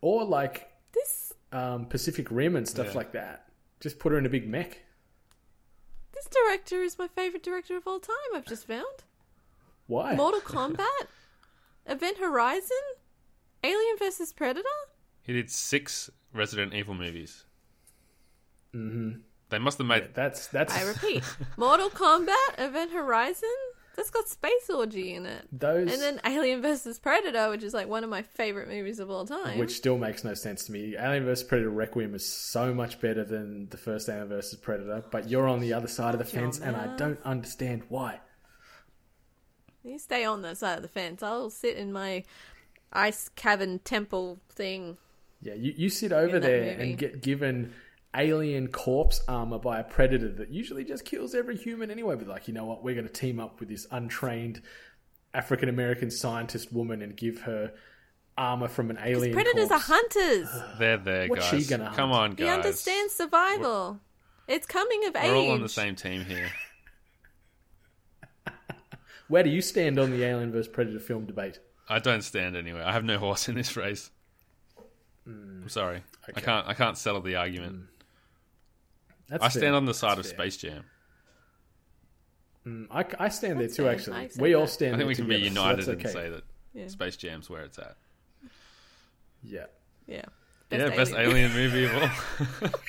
[0.00, 0.70] or like
[1.52, 2.94] um, Pacific Rim and stuff Yeah.
[2.94, 3.48] like that.
[3.80, 4.80] Just put her in a big mech.
[6.12, 8.16] this director is my favorite director of all time.
[8.34, 9.04] I've just found
[9.86, 10.14] Why?
[10.14, 11.06] Mortal Kombat,
[11.86, 12.76] Event Horizon,
[13.62, 14.66] Alien vs Predator.
[15.22, 17.44] He did six Resident Evil movies.
[18.74, 19.20] Mm-hmm.
[19.50, 20.08] They must have made.
[20.14, 21.22] That's that's I repeat,
[21.56, 23.48] Mortal Kombat, Event Horizon.
[23.96, 25.46] That's got Space Orgy in it.
[25.50, 29.10] those, And then Alien vs Predator, which is like one of my favorite movies of
[29.10, 29.58] all time.
[29.58, 30.94] which still makes no sense to me.
[30.98, 35.30] Alien vs Predator Requiem is so much better than the first Alien vs Predator, but
[35.30, 38.20] you're on the other side of the fence, and I don't understand why.
[39.82, 41.22] You stay on that side of the fence.
[41.22, 42.24] I'll sit in my
[42.92, 44.98] ice cavern temple thing.
[45.40, 46.90] Yeah, you, you sit over there movie.
[46.90, 47.72] and get given
[48.16, 52.16] alien corpse armor by a predator that usually just kills every human anyway.
[52.16, 52.82] But like, you know what?
[52.82, 54.62] We're going to team up with this untrained
[55.34, 57.72] African American scientist woman and give her
[58.38, 59.32] armor from an alien.
[59.34, 59.90] Predators corpse.
[59.90, 60.48] are hunters.
[60.78, 61.62] They're there, What's guys.
[61.64, 62.12] she gonna Come hunt?
[62.22, 62.56] on, He guys.
[62.56, 64.00] understands survival.
[64.48, 65.24] It's coming of age.
[65.24, 66.48] We're all on the same team here.
[69.28, 71.58] Where do you stand on the Alien vs Predator film debate?
[71.88, 72.84] I don't stand anywhere.
[72.86, 74.10] I have no horse in this race.
[75.24, 75.62] Hmm.
[75.62, 76.02] I'm sorry.
[76.36, 76.66] I can't.
[76.68, 77.72] I can't settle the argument.
[77.74, 77.82] Hmm.
[79.28, 79.60] That's I fair.
[79.60, 80.34] stand on the side of fair.
[80.34, 80.84] Space Jam.
[82.90, 83.84] I, I stand there too.
[83.84, 83.92] fair.
[83.92, 84.68] Actually, I accept we all that.
[84.70, 84.94] stand.
[84.94, 86.12] I think there we can be together, so united that's and okay.
[86.12, 86.42] say that
[86.74, 86.88] Yeah.
[86.88, 87.96] Space Jam's where it's at.
[89.44, 89.66] Yeah.
[90.06, 90.22] Yeah.
[90.70, 92.70] yeah, best alien movie of all.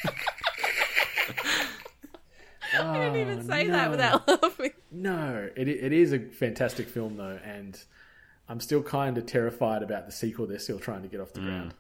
[2.74, 3.72] I didn't even say no.
[3.74, 4.72] that without laughing.
[4.92, 7.80] No, it it is a fantastic film though, and
[8.50, 10.48] I'm still kind of terrified about the sequel.
[10.48, 11.34] They're still trying to get off Mm.
[11.34, 11.74] the ground.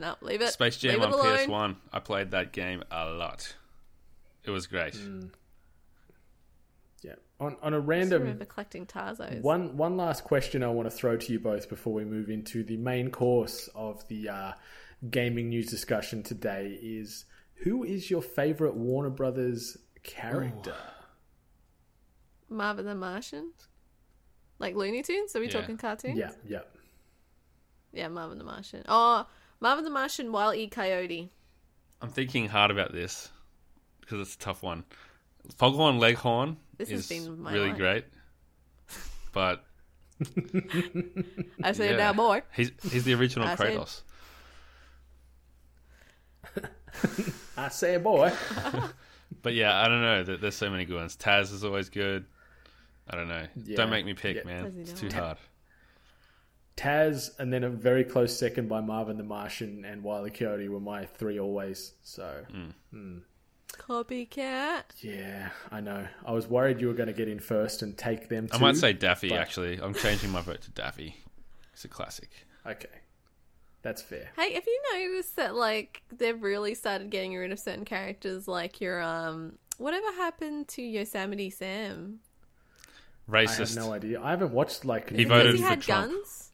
[0.00, 0.48] No, leave it.
[0.52, 1.12] Space Jam leave on.
[1.12, 1.76] PS1.
[1.92, 3.54] I played that game a lot.
[4.44, 4.96] It was great.
[7.02, 7.14] Yeah.
[7.40, 9.40] On on a Just random remember collecting Tarzos.
[9.42, 12.62] One one last question I want to throw to you both before we move into
[12.62, 14.52] the main course of the uh,
[15.10, 17.24] gaming news discussion today is
[17.64, 20.74] who is your favorite Warner Brothers character?
[22.48, 23.52] Marvin the Martian.
[24.58, 25.34] Like Looney Tunes?
[25.34, 25.52] Are we Yeah.
[25.60, 26.16] talking cartoons?
[26.18, 26.60] Yeah, yeah.
[27.92, 28.84] Yeah, Marvin the Martian.
[28.88, 29.26] Oh,
[29.62, 30.66] Marvin the Martian, Wile E.
[30.66, 31.30] Coyote.
[32.00, 33.30] I'm thinking hard about this
[34.00, 34.82] because it's a tough one.
[35.56, 37.78] Foghorn Leghorn This has is been my really life.
[37.78, 38.04] great,
[39.32, 39.64] but
[41.62, 42.42] I said, yeah, now more.
[42.52, 44.02] he's he's the original I said- Kratos.
[47.56, 48.32] I say, boy.
[49.42, 50.24] But yeah, I don't know.
[50.24, 51.16] There- There's so many good ones.
[51.16, 52.24] Taz is always good.
[53.08, 53.46] I don't know.
[53.64, 53.76] Yeah.
[53.76, 54.42] Don't make me pick, Yeah.
[54.44, 54.74] man.
[54.80, 55.38] It's too hard.
[56.76, 60.30] Taz, and then a very close second by Marvin the Martian and Wile E.
[60.30, 61.92] Coyote were my three always.
[62.02, 62.44] So
[63.72, 64.82] Copycat.
[65.00, 66.06] yeah, I know.
[66.24, 68.48] I was worried you were going to get in first and take them.
[68.52, 69.30] I might say Daffy.
[69.30, 71.16] but- Actually, I'm changing my vote to Daffy.
[71.72, 72.30] It's a classic.
[72.66, 72.88] Okay,
[73.82, 74.30] that's fair.
[74.36, 78.80] Hey, have you noticed that like they've really started getting rid of certain characters like
[78.80, 82.20] your um whatever happened to Yosemite Sam?
[83.32, 83.76] I have Racist.
[83.76, 84.20] no idea.
[84.20, 86.12] I haven't watched like He voted he for had Trump.
[86.12, 86.51] guns?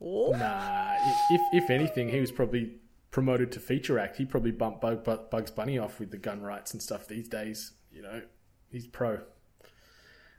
[0.00, 0.94] Nah,
[1.30, 2.72] if if anything, he was probably
[3.10, 4.16] promoted to feature act.
[4.16, 7.28] He probably bumped Bug, Bug, Bugs Bunny off with the gun rights and stuff these
[7.28, 7.72] days.
[7.90, 8.22] You know,
[8.70, 9.20] he's pro.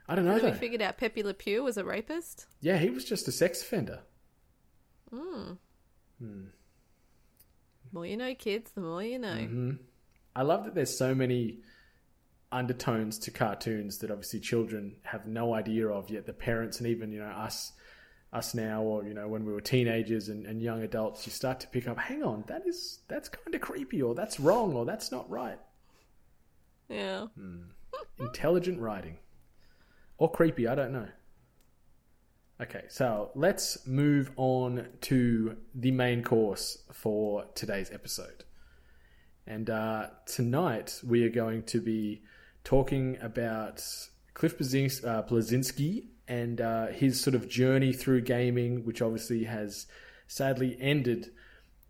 [0.08, 2.46] I don't know Then we figured out Pepe Le Pew was a rapist.
[2.60, 4.00] Yeah, he was just a sex offender.
[5.10, 5.52] Hmm.
[7.92, 9.28] More you know, kids, the more you know.
[9.28, 9.70] Mm-hmm.
[10.34, 11.60] I love that there's so many
[12.52, 17.12] undertones to cartoons that obviously children have no idea of yet the parents and even
[17.12, 17.72] you know us
[18.32, 21.58] us now or you know when we were teenagers and, and young adults you start
[21.58, 24.84] to pick up hang on that is that's kind of creepy or that's wrong or
[24.84, 25.58] that's not right.
[26.88, 27.26] Yeah.
[28.18, 29.18] intelligent writing.
[30.18, 31.08] Or creepy i don't know.
[32.60, 38.44] Okay so let's move on to the main course for today's episode.
[39.46, 42.22] And uh, tonight we are going to be
[42.62, 43.82] talking about
[44.34, 45.22] cliff Bleszins- uh,
[46.28, 49.86] and uh, his sort of journey through gaming which obviously has
[50.28, 51.32] sadly ended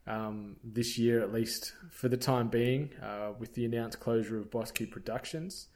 [0.07, 4.51] um, this year, at least for the time being, uh, with the announced closure of
[4.51, 5.69] Boss Key Productions.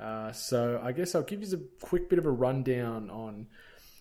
[0.00, 3.46] Uh, so I guess I'll give you a quick bit of a rundown on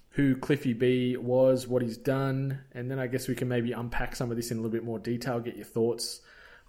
[0.09, 4.15] who Cliffy B was, what he's done, and then I guess we can maybe unpack
[4.15, 6.21] some of this in a little bit more detail, get your thoughts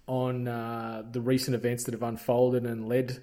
[0.09, 3.22] on uh, the recent events that have unfolded and led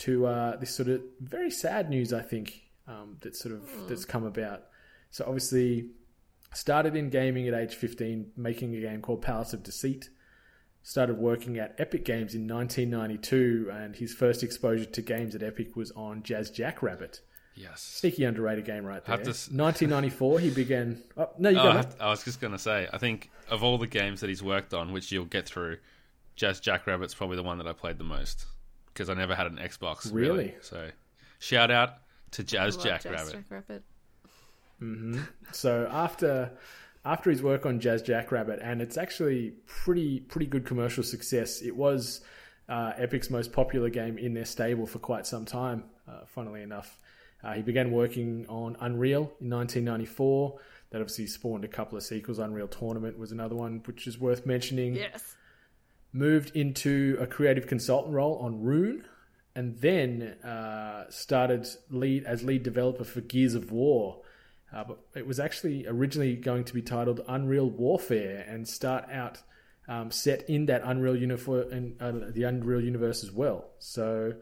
[0.00, 4.04] to uh, this sort of very sad news, I think, um, that sort of that's
[4.04, 4.64] come about.
[5.10, 5.90] So obviously,
[6.52, 10.08] started in gaming at age 15, making a game called Palace of Deceit.
[10.82, 15.76] Started working at Epic Games in 1992, and his first exposure to games at Epic
[15.76, 17.20] was on Jazz Jackrabbit.
[17.54, 17.82] Yes.
[17.82, 19.16] Sneaky underrated game right there.
[19.18, 21.02] To 1994, he began.
[21.18, 21.70] Oh, no, you Oh, go.
[22.00, 24.42] I, I was just going to say, I think of all the games that he's
[24.42, 25.76] worked on, which you'll get through,
[26.36, 28.46] Jazz Jackrabbit's probably the one that I played the most
[29.00, 30.12] because I never had an Xbox.
[30.12, 30.54] Really?
[30.60, 30.90] So,
[31.38, 31.94] shout out
[32.32, 33.32] to Jazz Love Jazz Jackrabbit.
[33.32, 33.82] Jackrabbit.
[35.52, 36.52] So after
[37.02, 41.62] after his work on Jazz Jackrabbit, and it's actually pretty pretty good commercial success.
[41.62, 42.20] It was
[42.68, 45.84] uh, Epic's most popular game in their stable for quite some time.
[46.06, 46.98] Uh, funnily enough,
[47.42, 50.58] uh, he began working on Unreal in 1994.
[50.90, 52.38] That obviously spawned a couple of sequels.
[52.38, 55.36] Unreal Tournament was another one, which is worth mentioning Yes.
[56.12, 59.04] Moved into a creative consultant role on Rune,
[59.54, 64.22] and then uh, started lead as lead developer for Gears of War.
[64.72, 69.38] Uh, but it was actually originally going to be titled Unreal Warfare and start out
[69.88, 73.70] um, set in that Unreal universe and uh, the Unreal universe as well.
[73.80, 74.34] So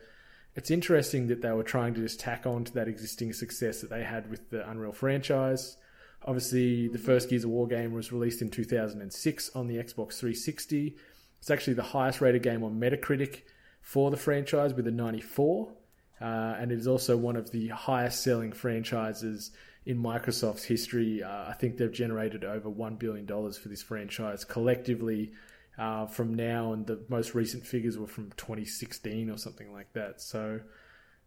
[0.55, 3.89] it's interesting that they were trying to just tack on to that existing success that
[3.89, 5.79] they had with the Unreal franchise.
[6.25, 10.97] Obviously, the first Gears of War game was released in 2006 on the Xbox 360.
[11.39, 13.43] It's actually the highest rated game on Metacritic
[13.81, 15.73] for the franchise with a 94.
[16.21, 16.25] Uh,
[16.59, 19.53] and it is also one of the highest selling franchises
[19.87, 21.23] in Microsoft's history.
[21.23, 25.33] Uh, I think they've generated over $1 billion for this franchise collectively
[25.79, 30.21] uh, from now, and the most recent figures were from 2016 or something like that.
[30.21, 30.61] So,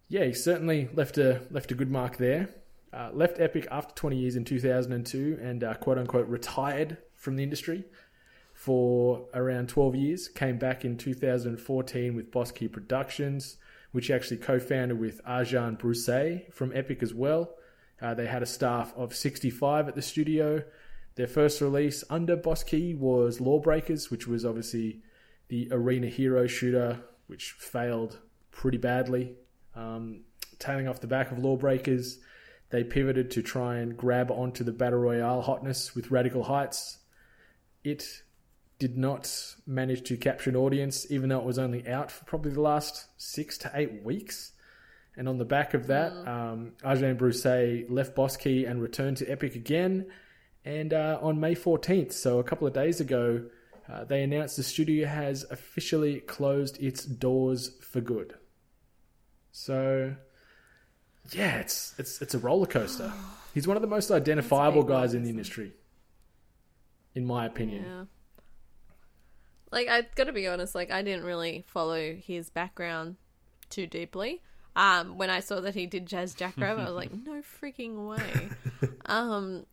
[0.10, 2.50] yeah, he certainly left a left a good mark there.
[2.94, 7.44] Uh, left Epic after 20 years in 2002 and uh, quote unquote retired from the
[7.44, 7.86] industry
[8.62, 10.28] for around 12 years.
[10.28, 13.58] Came back in 2014 with Boss Key Productions,
[13.92, 17.56] which he actually co founded with Arjan Brousse from Epic as well.
[18.00, 20.64] Uh, they had a staff of 65 at the studio.
[21.16, 25.02] Their first release under Boss Key was Lawbreakers, which was obviously
[25.48, 28.20] the arena hero shooter, which failed
[28.52, 29.34] pretty badly.
[29.74, 30.22] Um,
[30.60, 32.20] tailing off the back of Lawbreakers,
[32.70, 37.00] they pivoted to try and grab onto the Battle Royale hotness with Radical Heights.
[37.84, 38.22] It
[38.82, 42.50] did not manage to capture an audience, even though it was only out for probably
[42.50, 44.54] the last six to eight weeks.
[45.16, 49.28] And on the back of that, um, Arjan Brousse left Boss Key and returned to
[49.28, 50.08] Epic again.
[50.66, 53.44] And uh, on May 14th, so a couple of days ago,
[53.88, 58.34] uh, they announced the studio has officially closed its doors for good.
[59.52, 60.16] So,
[61.32, 63.14] yeah, it's it's it's a roller coaster.
[63.54, 65.74] He's one of the most identifiable guys in the industry,
[67.14, 67.86] in my opinion.
[67.86, 68.06] Yeah.
[69.72, 73.16] Like I gotta be honest, like I didn't really follow his background
[73.70, 74.42] too deeply.
[74.76, 78.50] Um, when I saw that he did Jazz Jackrabbit, I was like, no freaking way.
[79.06, 79.66] um,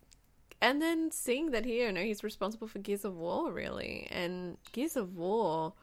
[0.61, 4.57] and then seeing that here, you know, he's responsible for Gears of War, really, and
[4.73, 5.75] Gears of War.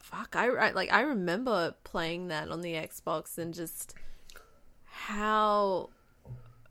[0.00, 3.94] Fuck, I, I like I remember playing that on the Xbox and just
[4.84, 5.90] how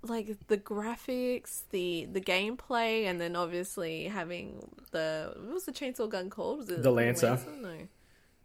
[0.03, 6.09] like the graphics, the the gameplay, and then obviously having the what was the chainsaw
[6.09, 6.59] gun called?
[6.59, 7.39] Was it The Lancer.
[7.61, 7.75] No.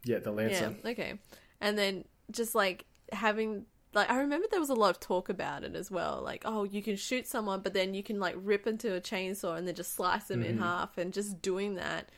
[0.03, 0.75] Yeah, the Lancer.
[0.83, 0.91] Yeah.
[0.91, 1.13] Okay.
[1.59, 5.63] And then just like having like I remember there was a lot of talk about
[5.63, 6.21] it as well.
[6.23, 9.57] Like, oh, you can shoot someone, but then you can like rip into a chainsaw
[9.57, 10.49] and then just slice them Mm-hmm.
[10.51, 12.09] in half, and just doing that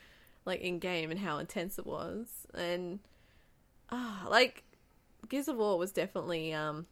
[0.45, 2.99] like in game and how intense it was, and
[3.91, 4.63] ah, like
[5.29, 6.87] Gears of War was definitely um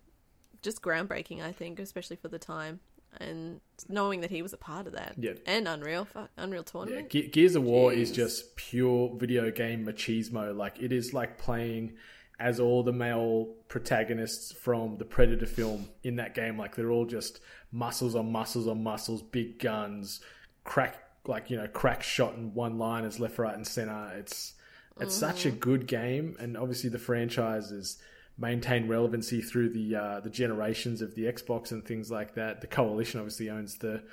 [0.61, 1.41] just groundbreaking.
[1.41, 2.79] I think, especially for the time.
[3.19, 5.33] And knowing that he was a part of that, Yeah.
[5.45, 9.85] and Unreal, fuck, Unreal Yeah, Tournament, Ge- Gears of War is just pure video game
[9.85, 10.55] machismo.
[10.55, 11.93] Like it is like playing
[12.39, 16.57] as all the male protagonists from the Predator film in that game.
[16.57, 17.39] Like they're all just
[17.71, 20.19] muscles on muscles on muscles, big guns,
[20.63, 24.13] crack like you know crack shot and one liners left, right, and center.
[24.17, 24.53] It's
[24.99, 25.59] it's such a mm.
[25.59, 27.97] good game, and obviously the franchise has
[28.37, 32.61] maintained relevancy through the uh, the generations of the Xbox and things like that.
[32.61, 34.03] The Coalition obviously owns the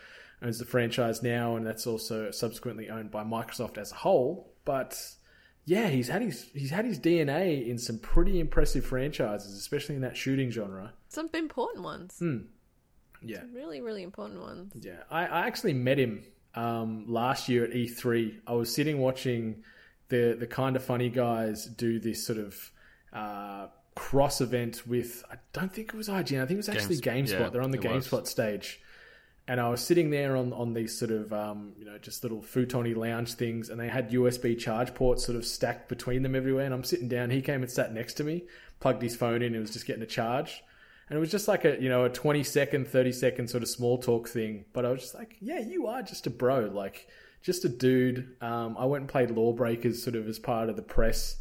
[0.42, 4.52] owns the franchise now, and that's also subsequently owned by Microsoft as a whole.
[4.64, 4.98] But
[5.66, 10.00] yeah, he's had his he's had his DNA in some pretty impressive franchises, especially in
[10.02, 10.92] that shooting genre.
[11.08, 12.38] some important ones, Hmm.
[13.26, 14.72] Yeah, really, really important ones.
[14.78, 15.04] yeah.
[15.10, 18.40] I, I actually met him um, last year at E3.
[18.46, 19.62] I was sitting watching
[20.08, 22.70] the the kind of funny guys do this sort of
[23.14, 25.24] uh, cross event with.
[25.30, 26.42] I don't think it was IGN.
[26.42, 27.40] I think it was actually Games- GameSpot.
[27.40, 28.06] yeah, They're on the it was.
[28.08, 28.80] GameSpot stage.
[29.46, 32.40] And I was sitting there on, on these sort of, um, you know, just little
[32.40, 36.64] futony lounge things, and they had USB charge ports sort of stacked between them everywhere.
[36.64, 37.28] And I'm sitting down.
[37.28, 38.44] He came and sat next to me,
[38.80, 40.62] plugged his phone in, and was just getting a charge.
[41.10, 43.68] And it was just like a, you know, a 20 second, 30 second sort of
[43.68, 44.64] small talk thing.
[44.72, 46.70] But I was just like, yeah, you are just a bro.
[46.72, 47.06] Like,
[47.42, 48.36] just a dude.
[48.40, 51.36] Um, I went and played Lawbreakers sort of as part of the press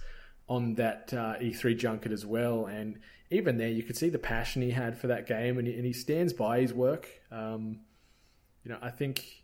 [0.48, 2.66] on that uh, E3 junket as well.
[2.66, 5.74] And even there, you could see the passion he had for that game, and he,
[5.74, 7.08] and he stands by his work.
[7.32, 7.80] Um,
[8.64, 9.44] you know, I think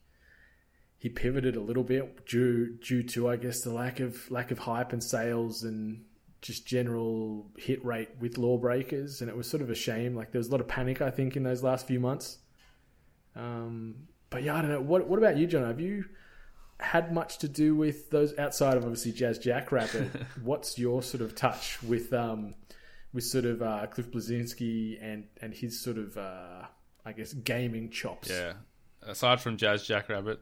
[0.98, 4.60] he pivoted a little bit due due to, I guess, the lack of lack of
[4.60, 6.06] hype and sales and
[6.42, 10.16] just general hit rate with Lawbreakers, and it was sort of a shame.
[10.16, 12.38] Like there was a lot of panic, I think, in those last few months.
[13.36, 14.82] Um, but yeah, I don't know.
[14.82, 15.66] What what about you, John?
[15.66, 16.06] Have you
[16.80, 20.10] had much to do with those outside of obviously Jazz Jackrabbit?
[20.44, 22.56] what's your sort of touch with um
[23.14, 26.64] with sort of uh, Cliff Bleszinski and and his sort of uh,
[27.06, 28.30] I guess gaming chops?
[28.30, 28.54] Yeah.
[29.02, 30.42] Aside from Jazz Jackrabbit,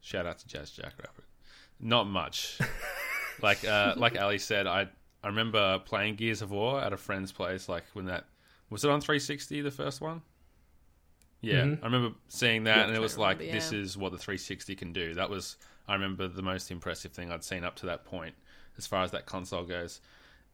[0.00, 1.24] shout out to Jazz Jackrabbit.
[1.80, 2.58] Not much.
[3.42, 4.88] like uh, like Ally said, I
[5.22, 7.68] I remember playing Gears of War at a friend's place.
[7.68, 8.24] Like when that
[8.70, 10.22] was it on 360, the first one.
[11.40, 11.84] Yeah, Mm-hmm.
[11.84, 14.92] I remember seeing that, and it was like, remember, this is what the 360 can
[14.92, 15.14] do.
[15.14, 15.56] That was,
[15.86, 18.34] I remember, the most impressive thing I'd seen up to that point,
[18.78, 20.00] as far as that console goes.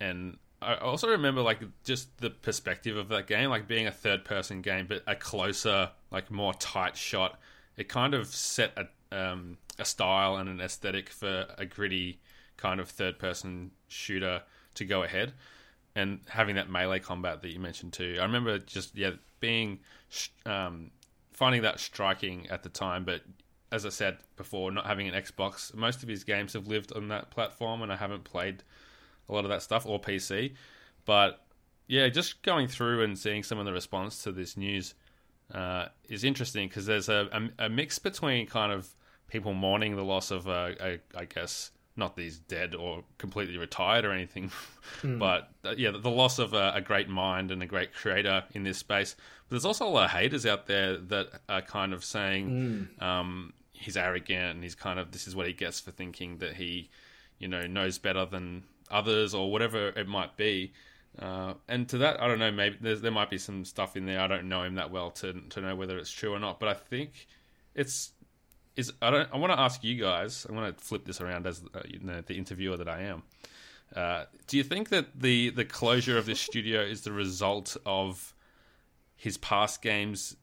[0.01, 4.63] And I also remember, like, just the perspective of that game, like being a third-person
[4.63, 7.39] game, but a closer, like, more tight shot.
[7.77, 12.19] It kind of set a um, a style and an aesthetic for a gritty
[12.57, 14.43] kind of third-person shooter
[14.75, 15.35] to go ahead
[15.95, 18.17] and having that melee combat that you mentioned too.
[18.19, 19.11] I remember just yeah
[19.41, 19.81] being
[20.47, 20.91] um,
[21.33, 23.23] finding that striking at the time, but
[23.71, 27.09] as I said before, not having an Xbox, most of his games have lived on
[27.09, 28.63] that platform, and I haven't played
[29.29, 30.55] a lot of that stuff or PC.
[31.07, 31.45] But
[31.87, 34.95] yeah, just going through and seeing some of the response to this news
[35.53, 38.95] uh, is interesting because there's a, a, a mix between kind of
[39.27, 43.59] people mourning the loss of a, a I guess not that he's dead or completely
[43.59, 44.51] retired or anything,
[45.05, 48.63] but uh, yeah, the loss of a, a great mind and a great creator in
[48.65, 49.15] this space.
[49.49, 53.53] But there's also a lot of haters out there that are kind of saying, um,
[53.73, 56.89] he's arrogant and he's kind of this is what he gets for thinking that he,
[57.39, 60.73] you know, knows better than others or whatever it might be.
[61.19, 62.51] Uh, and to that, I don't know.
[62.51, 64.21] Maybe there might be some stuff in there.
[64.21, 66.59] I don't know him that well to to know whether it's true or not.
[66.59, 67.27] But I think
[67.75, 68.13] it's
[68.77, 68.93] is.
[69.01, 69.29] I don't.
[69.33, 70.47] I want to ask you guys.
[70.49, 73.23] I want to flip this around as uh, you know, the interviewer that I am.
[73.95, 78.35] Uh, do you think that the the closure of this studio is the result of
[79.17, 80.37] his past games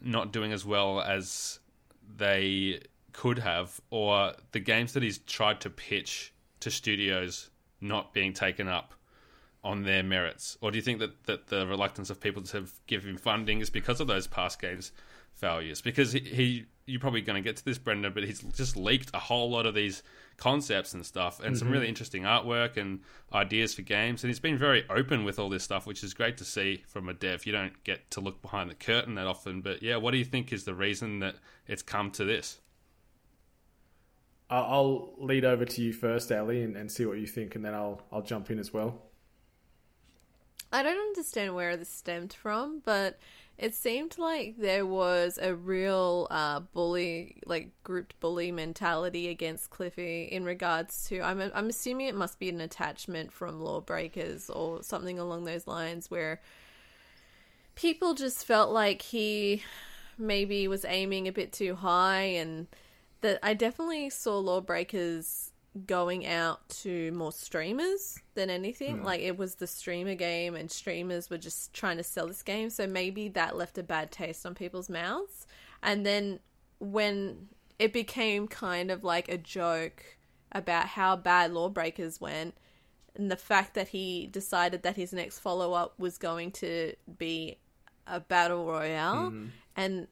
[0.00, 1.58] not doing as well as
[2.16, 2.80] they
[3.12, 7.50] could have, or the games that he's tried to pitch to studios
[7.80, 8.94] not being taken up
[9.62, 10.56] on their merits?
[10.60, 13.70] Or do you think that, that the reluctance of people to give him funding is
[13.70, 14.92] because of those past games
[15.34, 15.80] failures?
[15.80, 19.10] Because he, he you're probably going to get to this, Brendan, but he's just leaked
[19.14, 20.02] a whole lot of these
[20.36, 21.58] concepts and stuff and mm-hmm.
[21.58, 23.00] some really interesting artwork and
[23.32, 24.22] ideas for games.
[24.22, 27.08] And he's been very open with all this stuff, which is great to see from
[27.08, 27.46] a dev.
[27.46, 29.60] You don't get to look behind the curtain that often.
[29.60, 31.36] But yeah, what do you think is the reason that
[31.66, 32.58] it's come to this?
[34.50, 37.72] I'll lead over to you first, Ally, and, and see what you think, and then
[37.72, 39.00] I'll I'll jump in as well.
[40.72, 43.18] I don't understand where this stemmed from, but
[43.60, 50.24] it seemed like there was a real uh, bully, like grouped bully mentality against Cliffy
[50.24, 51.20] in regards to.
[51.20, 56.10] I'm I'm assuming it must be an attachment from Lawbreakers or something along those lines,
[56.10, 56.40] where
[57.74, 59.62] people just felt like he
[60.16, 62.66] maybe was aiming a bit too high, and
[63.20, 65.49] that I definitely saw Lawbreakers
[65.86, 68.98] going out to more streamers than anything.
[68.98, 69.04] Mm.
[69.04, 72.70] Like it was the streamer game, and streamers were just trying to sell this game.
[72.70, 75.46] So maybe that left a bad taste on people's mouths.
[75.82, 76.40] And then
[76.78, 77.48] when
[77.78, 80.18] it became kind of like a joke
[80.52, 82.56] about how bad Lawbreakers went,
[83.14, 87.58] and the fact that he decided that his next follow up was going to be
[88.06, 89.50] a battle royale, mm.
[89.76, 90.08] and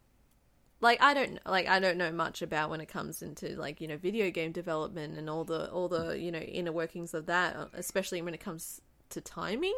[0.80, 3.88] like I don't like I don't know much about when it comes into like you
[3.88, 7.56] know video game development and all the all the you know inner workings of that,
[7.56, 8.80] uh, especially when it comes
[9.10, 9.74] to timing.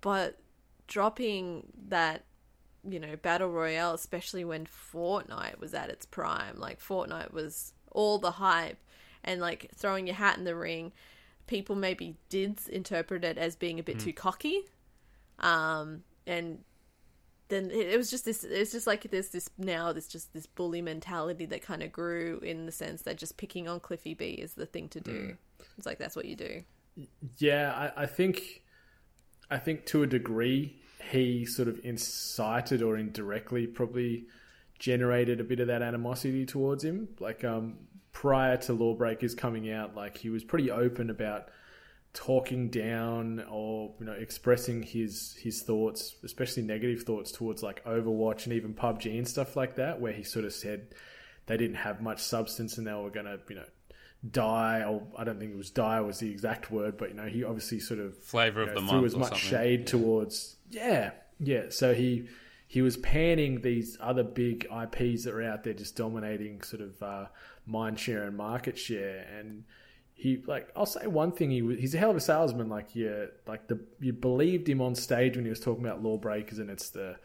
[0.00, 0.38] But
[0.88, 2.24] dropping that
[2.88, 8.18] you know battle royale, especially when Fortnite was at its prime, like Fortnite was all
[8.18, 8.78] the hype,
[9.22, 10.90] and like throwing your hat in the ring,
[11.46, 14.04] people maybe did interpret it as being a bit mm.
[14.04, 14.62] too cocky.
[15.38, 16.64] Um, and
[17.50, 20.80] then it was just this it's just like there's this now there's just this bully
[20.80, 24.54] mentality that kind of grew in the sense that just picking on cliffy b is
[24.54, 25.12] the thing to do.
[25.12, 25.36] Mm.
[25.76, 26.62] it's like that's what you do.
[27.38, 28.62] Yeah I, I, think
[29.50, 34.26] i think to a degree he sort of incited or indirectly probably
[34.78, 37.08] generated a bit of that animosity towards him.
[37.18, 37.78] Like um
[38.12, 41.48] prior to lawbreakers coming out like he was pretty open about
[42.12, 48.44] talking down or you know expressing his his thoughts, especially negative thoughts towards like Overwatch
[48.44, 50.88] and even PUBG and stuff like that, where he sort of said
[51.46, 53.64] they didn't have much substance and they were going to you know
[54.28, 57.26] die or I don't think it was die was the exact word, but you know
[57.26, 59.48] he obviously sort of flavor you know, of the threw month as much something.
[59.48, 59.86] shade yeah.
[59.86, 61.64] towards yeah yeah.
[61.70, 62.28] So he
[62.66, 67.02] he was panning these other big IPs that were out there just dominating sort of
[67.02, 67.26] uh,
[67.66, 69.64] mind share and market share and
[70.20, 72.94] he like I'll say one thing he was, he's a hell of a salesman like
[72.94, 76.68] yeah like the you believed him on stage when he was talking about lawbreakers and
[76.68, 77.16] it's the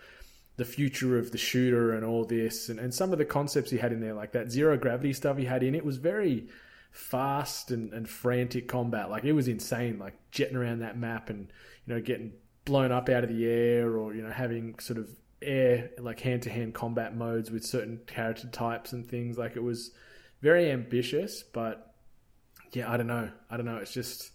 [0.56, 3.78] the future of the shooter and all this and, and some of the concepts he
[3.78, 6.48] had in there like that zero gravity stuff he had in it was very
[6.92, 11.52] fast and, and frantic combat like it was insane like jetting around that map and
[11.86, 12.32] you know getting
[12.64, 15.10] blown up out of the air or you know having sort of
[15.42, 19.64] air like hand to hand combat modes with certain character types and things like it
[19.64, 19.92] was
[20.42, 21.95] very ambitious but
[22.76, 23.30] yeah, I don't know.
[23.50, 23.78] I don't know.
[23.78, 24.32] It's just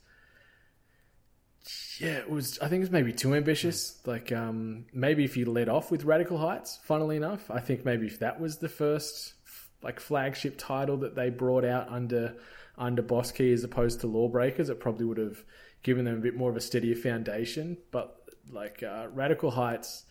[1.99, 2.59] yeah, it was.
[2.61, 4.01] I think it was maybe too ambitious.
[4.07, 8.07] Like um, maybe if you led off with Radical Heights, funnily enough, I think maybe
[8.07, 9.35] if that was the first
[9.83, 12.37] like flagship title that they brought out under
[12.79, 15.45] under Boss Key as opposed to Lawbreakers, it probably would have
[15.83, 17.77] given them a bit more of a steadier foundation.
[17.91, 18.17] But
[18.51, 20.05] like uh, Radical Heights,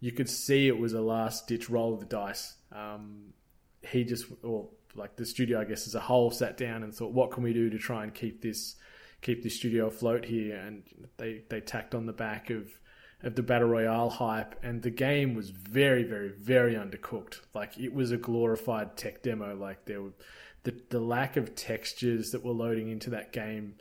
[0.00, 2.54] you could see it was a last ditch roll of the dice.
[2.72, 3.32] Um,
[3.82, 7.12] he just, or like the studio, I guess, as a whole, sat down and thought,
[7.12, 8.76] what can we do to try and keep this
[9.22, 10.56] keep this studio afloat here?
[10.56, 10.82] And
[11.16, 12.68] they they tacked on the back of
[13.22, 17.40] of the battle royale hype, and the game was very, very, very undercooked.
[17.54, 19.56] Like it was a glorified tech demo.
[19.56, 20.12] Like there were
[20.64, 23.76] the the lack of textures that were loading into that game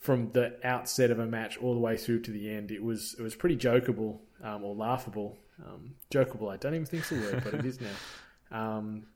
[0.00, 2.70] from the outset of a match all the way through to the end.
[2.70, 5.38] It was it was pretty jokeable um, or laughable.
[5.64, 7.78] Um, jokeable, I don't even think it's a word, but it is
[8.50, 8.58] now.
[8.78, 9.06] Um,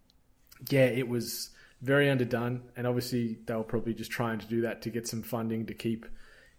[0.70, 1.50] yeah, it was
[1.82, 5.22] very underdone, and obviously they were probably just trying to do that to get some
[5.22, 6.06] funding to keep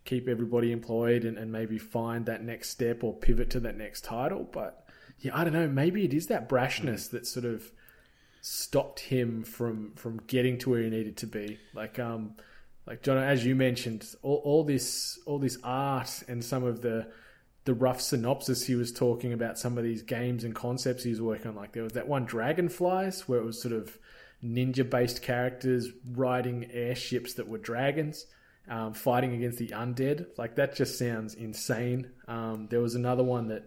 [0.05, 4.03] keep everybody employed and, and maybe find that next step or pivot to that next
[4.03, 4.47] title.
[4.51, 4.87] But
[5.19, 5.67] yeah, I don't know.
[5.67, 7.11] Maybe it is that brashness mm.
[7.11, 7.71] that sort of
[8.41, 11.59] stopped him from from getting to where he needed to be.
[11.73, 12.35] Like um,
[12.85, 17.07] like John, as you mentioned, all, all this all this art and some of the
[17.65, 21.21] the rough synopsis he was talking about some of these games and concepts he was
[21.21, 21.55] working on.
[21.55, 23.97] Like there was that one Dragonflies where it was sort of
[24.43, 28.27] ninja based characters riding airships that were dragons,
[28.69, 30.27] um, fighting against the undead.
[30.37, 32.11] Like that just sounds insane.
[32.27, 33.63] Um, there was another one that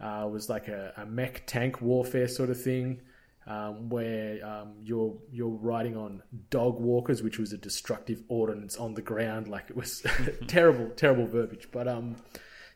[0.00, 3.02] uh, was like a, a mech tank warfare sort of thing.
[3.46, 8.94] Um, where um, you're you're riding on dog walkers, which was a destructive ordinance on
[8.94, 9.48] the ground.
[9.48, 10.06] Like it was
[10.46, 11.68] terrible, terrible verbiage.
[11.72, 12.16] But um,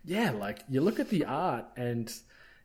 [0.05, 2.13] yeah, like you look at the art and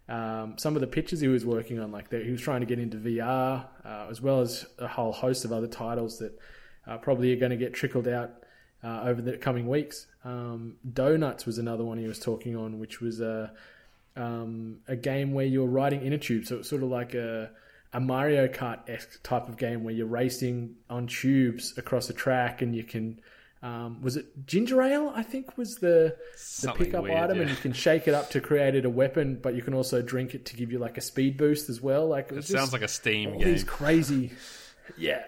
[0.10, 2.80] um, some of the pictures he was working on, like he was trying to get
[2.80, 6.38] into VR, uh, as well as a whole host of other titles that
[6.88, 8.32] uh, probably are going to get trickled out
[8.84, 10.08] uh, over the coming weeks.
[10.26, 13.54] Um, Donuts was another one he was talking on, which was a
[14.16, 17.52] um, a game where you're riding in a tube, so it's sort of like a
[17.94, 22.62] a Mario Kart esque type of game where you're racing on tubes across a track,
[22.62, 23.20] and you can
[23.62, 25.12] um, was it ginger ale?
[25.14, 26.16] I think was the
[26.62, 27.42] the pickup weird, item, yeah.
[27.44, 30.02] and you can shake it up to create it a weapon, but you can also
[30.02, 32.08] drink it to give you like a speed boost as well.
[32.08, 33.52] Like it, it sounds like a Steam all game.
[33.52, 34.32] These crazy,
[34.98, 35.24] yeah,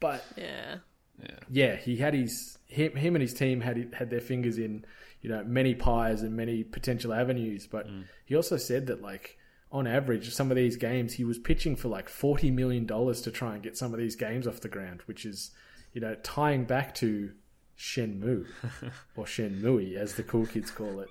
[0.00, 0.76] but yeah,
[1.22, 1.76] yeah, yeah.
[1.76, 4.86] He had his him, him and his team had had their fingers in
[5.20, 8.04] you know many pies and many potential avenues, but mm.
[8.24, 9.36] he also said that like
[9.70, 13.30] on average, some of these games he was pitching for like forty million dollars to
[13.30, 15.50] try and get some of these games off the ground, which is
[15.92, 17.32] you know tying back to
[17.78, 18.46] Shenmue
[19.16, 21.08] or Shenmue, as the cool kids call it.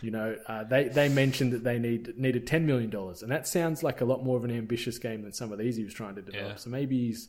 [0.00, 3.46] You know, uh, they they mentioned that they need needed ten million dollars, and that
[3.46, 5.94] sounds like a lot more of an ambitious game than some of these he was
[5.94, 6.48] trying to develop.
[6.48, 6.56] Yeah.
[6.56, 7.28] So maybe he's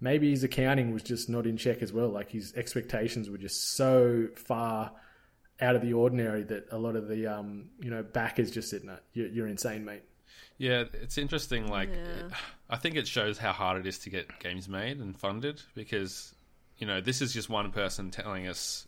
[0.00, 2.08] maybe his accounting was just not in check as well.
[2.08, 4.92] Like his expectations were just so far
[5.60, 8.82] out of the ordinary that a lot of the um, you know backers just said,
[8.84, 10.02] "No, you're, you're insane, mate."
[10.58, 11.68] Yeah, it's interesting.
[11.68, 12.28] Like, Yeah.
[12.70, 16.34] I think it shows how hard it is to get games made and funded because,
[16.78, 18.86] you know, this is just one person telling us,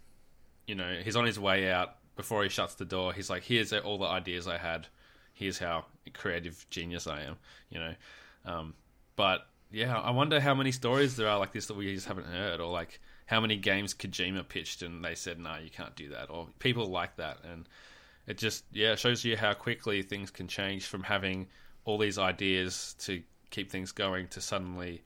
[0.66, 3.12] you know, he's on his way out before he shuts the door.
[3.12, 4.86] He's like, here's all the ideas I had.
[5.32, 7.36] Here's how creative genius I am,
[7.70, 7.94] you know.
[8.44, 8.74] Um,
[9.16, 12.27] but yeah, I wonder how many stories there are like this that we just haven't
[12.27, 16.11] heard, or like how many games Kojima pitched and they said, no, you can't do
[16.11, 17.39] that, or people like that.
[17.51, 17.69] And
[18.27, 21.48] it just yeah shows you how quickly things can change from having
[21.85, 25.02] all these ideas to keep things going to suddenly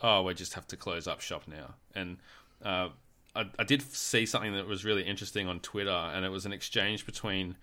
[0.00, 2.18] oh we just have to close up shop now and
[2.64, 2.88] uh,
[3.34, 6.52] I, I, did see something that was really interesting on twitter and it was an
[6.52, 7.56] exchange between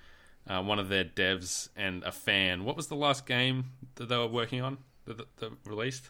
[0.48, 4.18] uh, one of their devs and a fan what was the last game that they
[4.18, 6.10] were working on that, that, that released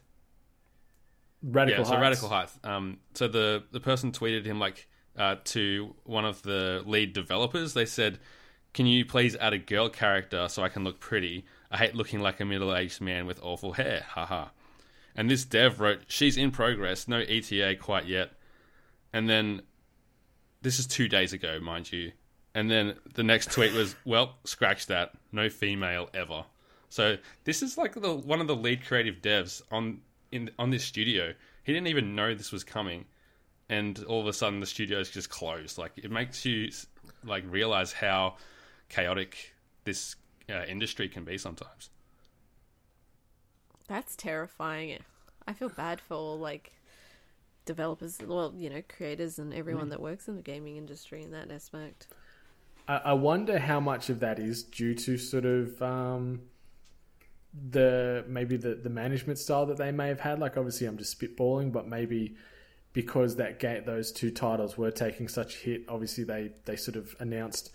[1.45, 1.89] Radical yeah, Heights.
[1.89, 2.59] so Radical Heights.
[2.63, 4.87] Um, so the the person tweeted him like
[5.17, 7.73] uh, to one of the lead developers.
[7.73, 8.19] They said,
[8.73, 11.45] "Can you please add a girl character so I can look pretty?
[11.69, 14.05] I hate looking like a middle aged man with awful hair.
[14.09, 14.47] Haha."
[15.15, 17.07] And this dev wrote, "She's in progress.
[17.07, 18.33] No ETA quite yet."
[19.13, 19.61] And then
[20.61, 22.11] this is two days ago, mind you.
[22.53, 25.13] And then the next tweet was, "Well, scratch that.
[25.31, 26.45] No female ever."
[26.89, 30.01] So this is like the one of the lead creative devs on
[30.31, 31.33] in on this studio.
[31.63, 33.05] He didn't even know this was coming,
[33.69, 35.77] and all of a sudden the studio's just closed.
[35.77, 36.71] Like it makes you
[37.23, 38.37] like realize how
[38.89, 40.15] chaotic this
[40.49, 41.89] uh, industry can be sometimes.
[43.87, 44.99] That's terrifying.
[45.47, 46.73] I feel bad for all, like
[47.65, 51.51] developers, well, you know, creators and everyone that works in the gaming industry in that
[51.51, 52.07] aspect.
[52.87, 56.41] I, I wonder how much of that is due to sort of um,
[57.71, 60.39] the maybe the the management style that they may have had.
[60.39, 62.35] Like, obviously, I'm just spitballing, but maybe
[62.93, 66.95] because that gate those two titles were taking such a hit, obviously they they sort
[66.95, 67.71] of announced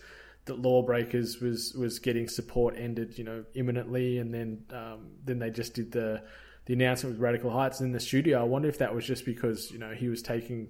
[0.47, 5.51] that Lawbreakers was was getting support ended, you know, imminently, and then um, then they
[5.51, 6.23] just did the
[6.67, 8.41] the announcement with Radical Heights in the studio.
[8.41, 10.69] I wonder if that was just because you know he was taking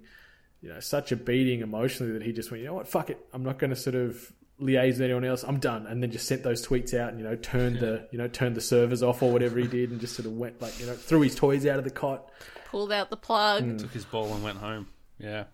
[0.61, 3.25] you know such a beating emotionally that he just went, you know what, fuck it,
[3.33, 5.43] I'm not going to sort of liaise with anyone else.
[5.43, 8.17] I'm done, and then just sent those tweets out, and you know, turned the you
[8.17, 10.79] know turned the servers off or whatever he did, and just sort of went like
[10.79, 12.29] you know threw his toys out of the cot.
[12.69, 13.79] Pulled out the plug.
[13.79, 14.87] Took his ball and went home.
[15.19, 15.45] Yeah.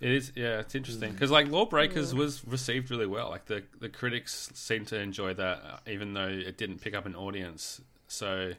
[0.00, 0.60] It is, yeah.
[0.60, 3.30] It's interesting because like Lawbreakers was received really well.
[3.30, 7.06] Like the the critics seem to enjoy that, uh, even though it didn't pick up
[7.06, 7.80] an audience.
[8.08, 8.52] So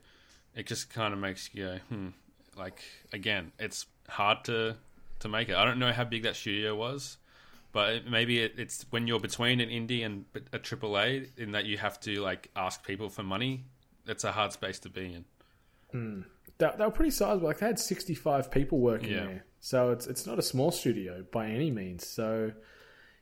[0.56, 2.08] it just kind of makes you go, hmm.
[2.58, 2.82] Like
[3.14, 4.76] again, it's hard to
[5.20, 5.56] to make it.
[5.56, 7.18] I don't know how big that studio was,
[7.72, 11.52] but it, maybe it, it's when you're between an indie and a triple A, in
[11.52, 13.64] that you have to like ask people for money.
[14.08, 15.14] It's a hard space to be
[15.94, 16.24] in.
[16.58, 17.48] They, they were pretty sizable.
[17.48, 19.26] Like they had 65 people working Yeah.
[19.26, 22.06] there, so it's it's not a small studio by any means.
[22.08, 22.52] So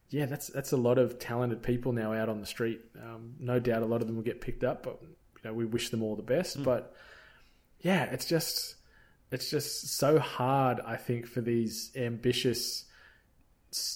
[0.10, 2.82] yeah, that's that's a lot of talented people now out on the street.
[3.02, 5.10] Um, no doubt, a lot of them will get picked up, but you
[5.44, 6.64] know we wish them all the best.
[6.64, 6.94] But
[7.80, 8.76] yeah, it's just
[9.32, 10.80] it's just so hard.
[10.86, 12.86] I think for these ambitious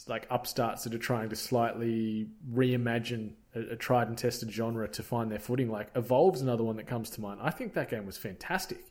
[0.07, 5.03] like upstarts that are trying to slightly reimagine a, a tried and tested genre to
[5.03, 5.69] find their footing.
[5.69, 7.39] Like Evolve's another one that comes to mind.
[7.41, 8.88] I think that game was fantastic,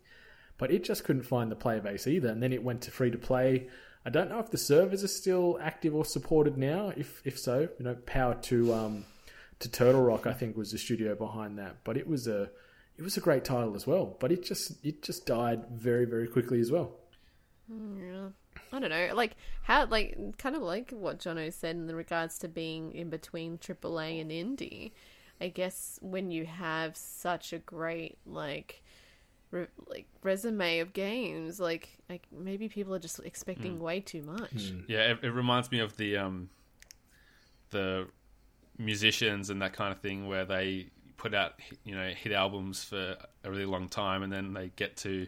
[0.58, 2.28] but it just couldn't find the player base either.
[2.28, 3.68] And then it went to free to play.
[4.04, 6.92] I don't know if the servers are still active or supported now.
[6.96, 9.04] If if so, you know, power to um,
[9.60, 10.26] to Turtle Rock.
[10.26, 11.76] I think was the studio behind that.
[11.84, 12.50] But it was a
[12.96, 14.16] it was a great title as well.
[14.20, 16.92] But it just it just died very very quickly as well.
[17.68, 18.28] Yeah.
[18.72, 22.48] I don't know, like how, like kind of like what Jono said in regards to
[22.48, 24.92] being in between AAA and indie.
[25.40, 28.82] I guess when you have such a great like,
[29.50, 34.72] re- like resume of games, like like maybe people are just expecting way too much.
[34.86, 36.50] Yeah, it, it reminds me of the um,
[37.70, 38.06] the
[38.78, 41.54] musicians and that kind of thing where they put out
[41.84, 45.26] you know hit albums for a really long time and then they get to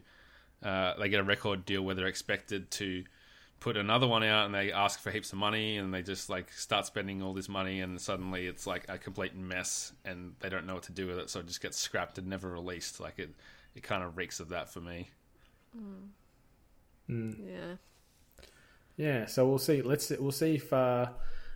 [0.63, 3.03] uh, they get a record deal where they're expected to
[3.61, 6.51] put another one out and they ask for heaps of money and they just like
[6.51, 10.67] start spending all this money and suddenly it's like a complete mess and they don't
[10.67, 13.01] know what to do with it so it just gets scrapped and never released.
[13.01, 13.31] Like it
[13.75, 15.09] it kind of reeks of that for me
[17.47, 17.75] Yeah.
[18.97, 19.83] Yeah, so we'll see.
[19.83, 21.07] Let's we'll see if uh,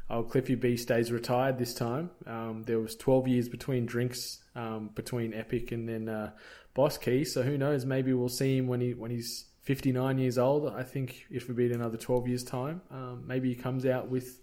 [0.08, 2.10] old Cliffy B stays retired this time.
[2.26, 6.30] Um, there was twelve years between drinks um, between Epic and then uh,
[6.72, 7.24] Boss Key.
[7.24, 7.84] So who knows?
[7.84, 10.72] Maybe we'll see him when he when he's fifty nine years old.
[10.72, 14.40] I think if we beat another twelve years time, um, maybe he comes out with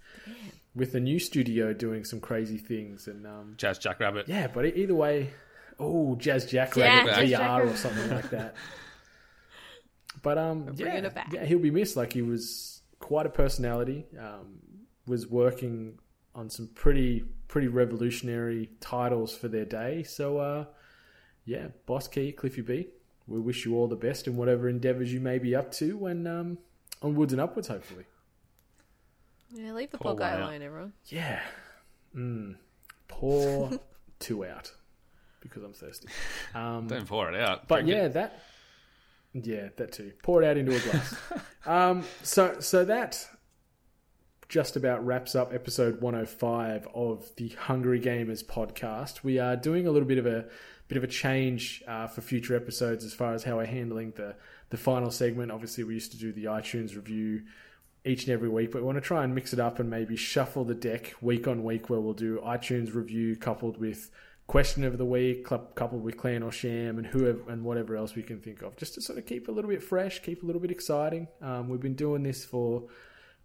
[0.75, 3.07] with a new studio doing some crazy things.
[3.07, 5.31] And um, jazz jackrabbit yeah, but e- either way,
[5.79, 8.55] oh, Jazz Jack Yeah, Rabbit Jazz VR or something like that.
[10.23, 11.95] But um, bringing yeah, yeah, he'll be missed.
[11.97, 14.05] Like he was quite a personality.
[14.19, 14.59] Um,
[15.07, 15.97] was working
[16.35, 20.03] on some pretty pretty revolutionary titles for their day.
[20.03, 20.65] So uh,
[21.45, 22.87] yeah, Boss Key, Cliffy B.
[23.27, 26.27] We wish you all the best in whatever endeavors you may be up to when
[26.27, 26.57] um,
[27.01, 28.05] onwards and upwards, hopefully.
[29.53, 30.49] Yeah, leave the Pour poor guy one out.
[30.49, 30.93] alone, everyone.
[31.07, 31.41] Yeah.
[32.15, 32.55] Mm.
[33.07, 33.71] Pour
[34.19, 34.71] two out
[35.41, 36.07] because I'm thirsty.
[36.55, 37.95] Um, don't pour it out but Drink it.
[37.95, 38.39] yeah, that.
[39.33, 40.11] Yeah, that too.
[40.21, 41.15] Pour it out into a glass.
[41.65, 43.25] um, so, so that
[44.49, 49.23] just about wraps up episode 105 of the Hungry Gamers podcast.
[49.23, 50.45] We are doing a little bit of a
[50.89, 54.35] bit of a change uh, for future episodes as far as how we're handling the
[54.69, 55.53] the final segment.
[55.53, 57.43] Obviously, we used to do the iTunes review
[58.03, 60.17] each and every week, but we want to try and mix it up and maybe
[60.17, 64.11] shuffle the deck week on week, where we'll do iTunes review coupled with
[64.51, 68.21] question of the week, coupled with Clan or Sham, and whoever and whatever else we
[68.21, 70.61] can think of, just to sort of keep a little bit fresh, keep a little
[70.61, 71.29] bit exciting.
[71.41, 72.83] Um, we've been doing this for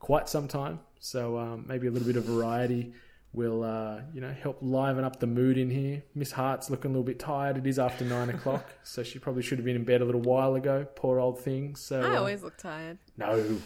[0.01, 2.93] quite some time, so um, maybe a little bit of variety
[3.33, 6.03] will uh, you know help liven up the mood in here.
[6.17, 7.57] Miss Hart's looking a little bit tired.
[7.57, 10.23] It is after nine o'clock, so she probably should have been in bed a little
[10.23, 10.89] while ago.
[10.97, 11.77] Poor old thing.
[11.77, 12.99] So I uh, always look tired.
[13.17, 13.61] no.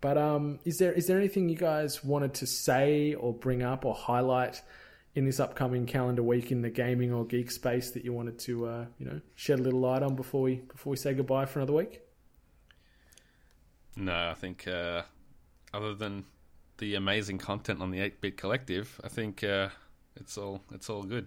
[0.00, 3.84] But um, is there is there anything you guys wanted to say or bring up
[3.84, 4.62] or highlight
[5.14, 8.66] in this upcoming calendar week in the gaming or geek space that you wanted to
[8.66, 11.58] uh, you know shed a little light on before we before we say goodbye for
[11.58, 12.02] another week?
[13.96, 15.02] No, I think uh,
[15.74, 16.24] other than
[16.78, 19.70] the amazing content on the 8-bit collective, I think uh,
[20.14, 21.26] it's all it's all good.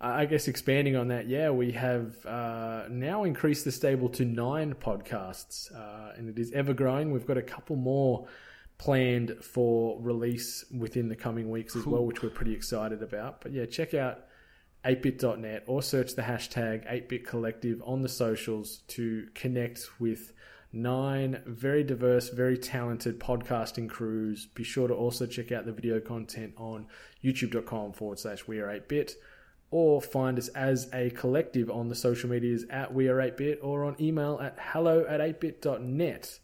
[0.00, 4.24] I I guess expanding on that, yeah, we have uh, now increased the stable to
[4.24, 7.10] nine podcasts, uh, and it is ever growing.
[7.10, 8.28] We've got a couple more
[8.78, 13.40] planned for release within the coming weeks as well, which we're pretty excited about.
[13.40, 14.20] But yeah, check out
[14.84, 20.32] 8bit.net or search the hashtag 8bit collective on the socials to connect with
[20.72, 24.46] nine very diverse, very talented podcasting crews.
[24.46, 26.86] Be sure to also check out the video content on
[27.24, 29.14] youtube.com forward slash we are 8bit
[29.70, 33.84] or find us as a collective on the social medias at we are 8bit or
[33.84, 36.38] on email at hello at 8bit.net.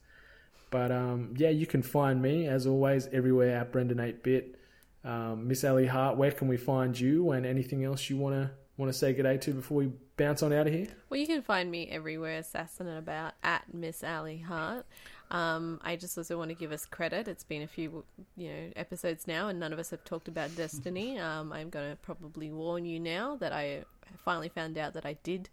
[0.74, 4.56] But um, yeah, you can find me as always everywhere at Brendan 8bit.
[5.05, 8.51] Um, Miss Ally Hart, where can we find you and anything else you want to
[8.76, 10.88] want to say good day to before we bounce on out of here?
[11.09, 14.84] Well, you can find me everywhere, sassing and about at Miss Ally Hart.
[15.30, 17.28] Um, I just also want to give us credit.
[17.28, 18.05] It's been a few,
[18.36, 21.18] you know, episodes now, and none of us have talked about Destiny.
[21.24, 23.84] Um, I'm going to probably warn you now that I
[24.24, 25.51] finally found out that I did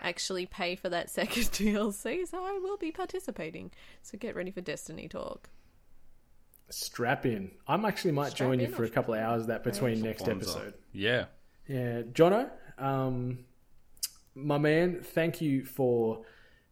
[0.00, 3.70] actually pay for that second DLC, so I will be participating.
[4.02, 5.48] So get ready for Destiny talk.
[6.70, 7.50] Strap in.
[7.66, 10.26] I'm actually might Strap join you for a couple of hours of that between next
[10.26, 10.74] episode.
[10.92, 11.26] Yeah.
[11.68, 13.40] Yeah, Jono, um,
[14.34, 16.24] my man, thank you for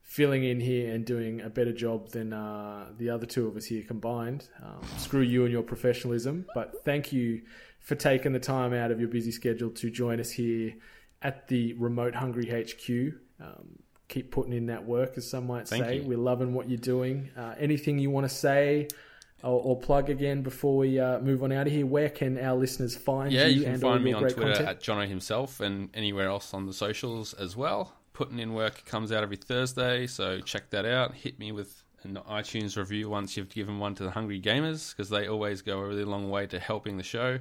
[0.02, 3.66] filling in here and doing a better job than uh, the other two of us
[3.66, 4.48] here combined.
[4.60, 7.42] Um, screw you and your professionalism, but thank you
[7.78, 10.74] for taking the time out of your busy schedule to join us here
[11.22, 13.14] at the Remote Hungry HQ.
[13.44, 13.78] Um,
[14.08, 15.96] keep putting in that work, as some might Thank say.
[15.98, 16.02] you.
[16.02, 17.30] We're loving what you're doing.
[17.36, 18.88] Uh, anything you want to say
[19.42, 21.86] or, or plug again before we uh, move on out of here?
[21.86, 24.68] Where can our listeners find Yeah, you, you can and find me on Twitter content?
[24.68, 27.94] at Jono himself and anywhere else on the socials as well.
[28.12, 31.14] Putting in work comes out every Thursday, so check that out.
[31.14, 35.08] Hit me with an iTunes review once you've given one to the Hungry Gamers because
[35.08, 37.38] they always go a really long way to helping the show.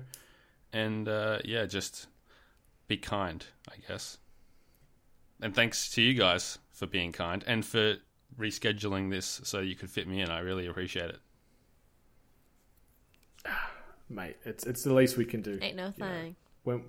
[0.72, 2.08] And uh, yeah, just
[2.90, 4.18] be kind, I guess.
[5.42, 7.96] And thanks to you guys for being kind and for
[8.38, 10.30] rescheduling this so you could fit me in.
[10.30, 11.20] I really appreciate it.
[14.10, 15.58] Mate, it's it's the least we can do.
[15.62, 16.36] Ain't no thing.
[16.64, 16.84] when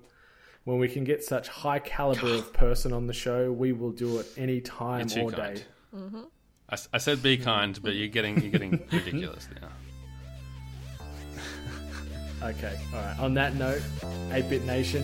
[0.65, 4.17] when we can get such high caliber of person on the show, we will do
[4.17, 5.55] it any time You're too or kind.
[5.55, 5.63] day.
[5.95, 6.21] Mm-hmm.
[6.93, 9.69] I said be kind, but you're getting you're getting ridiculous now.
[12.47, 13.19] Okay, all right.
[13.19, 13.81] On that note,
[14.29, 15.03] 8-Bit Nation,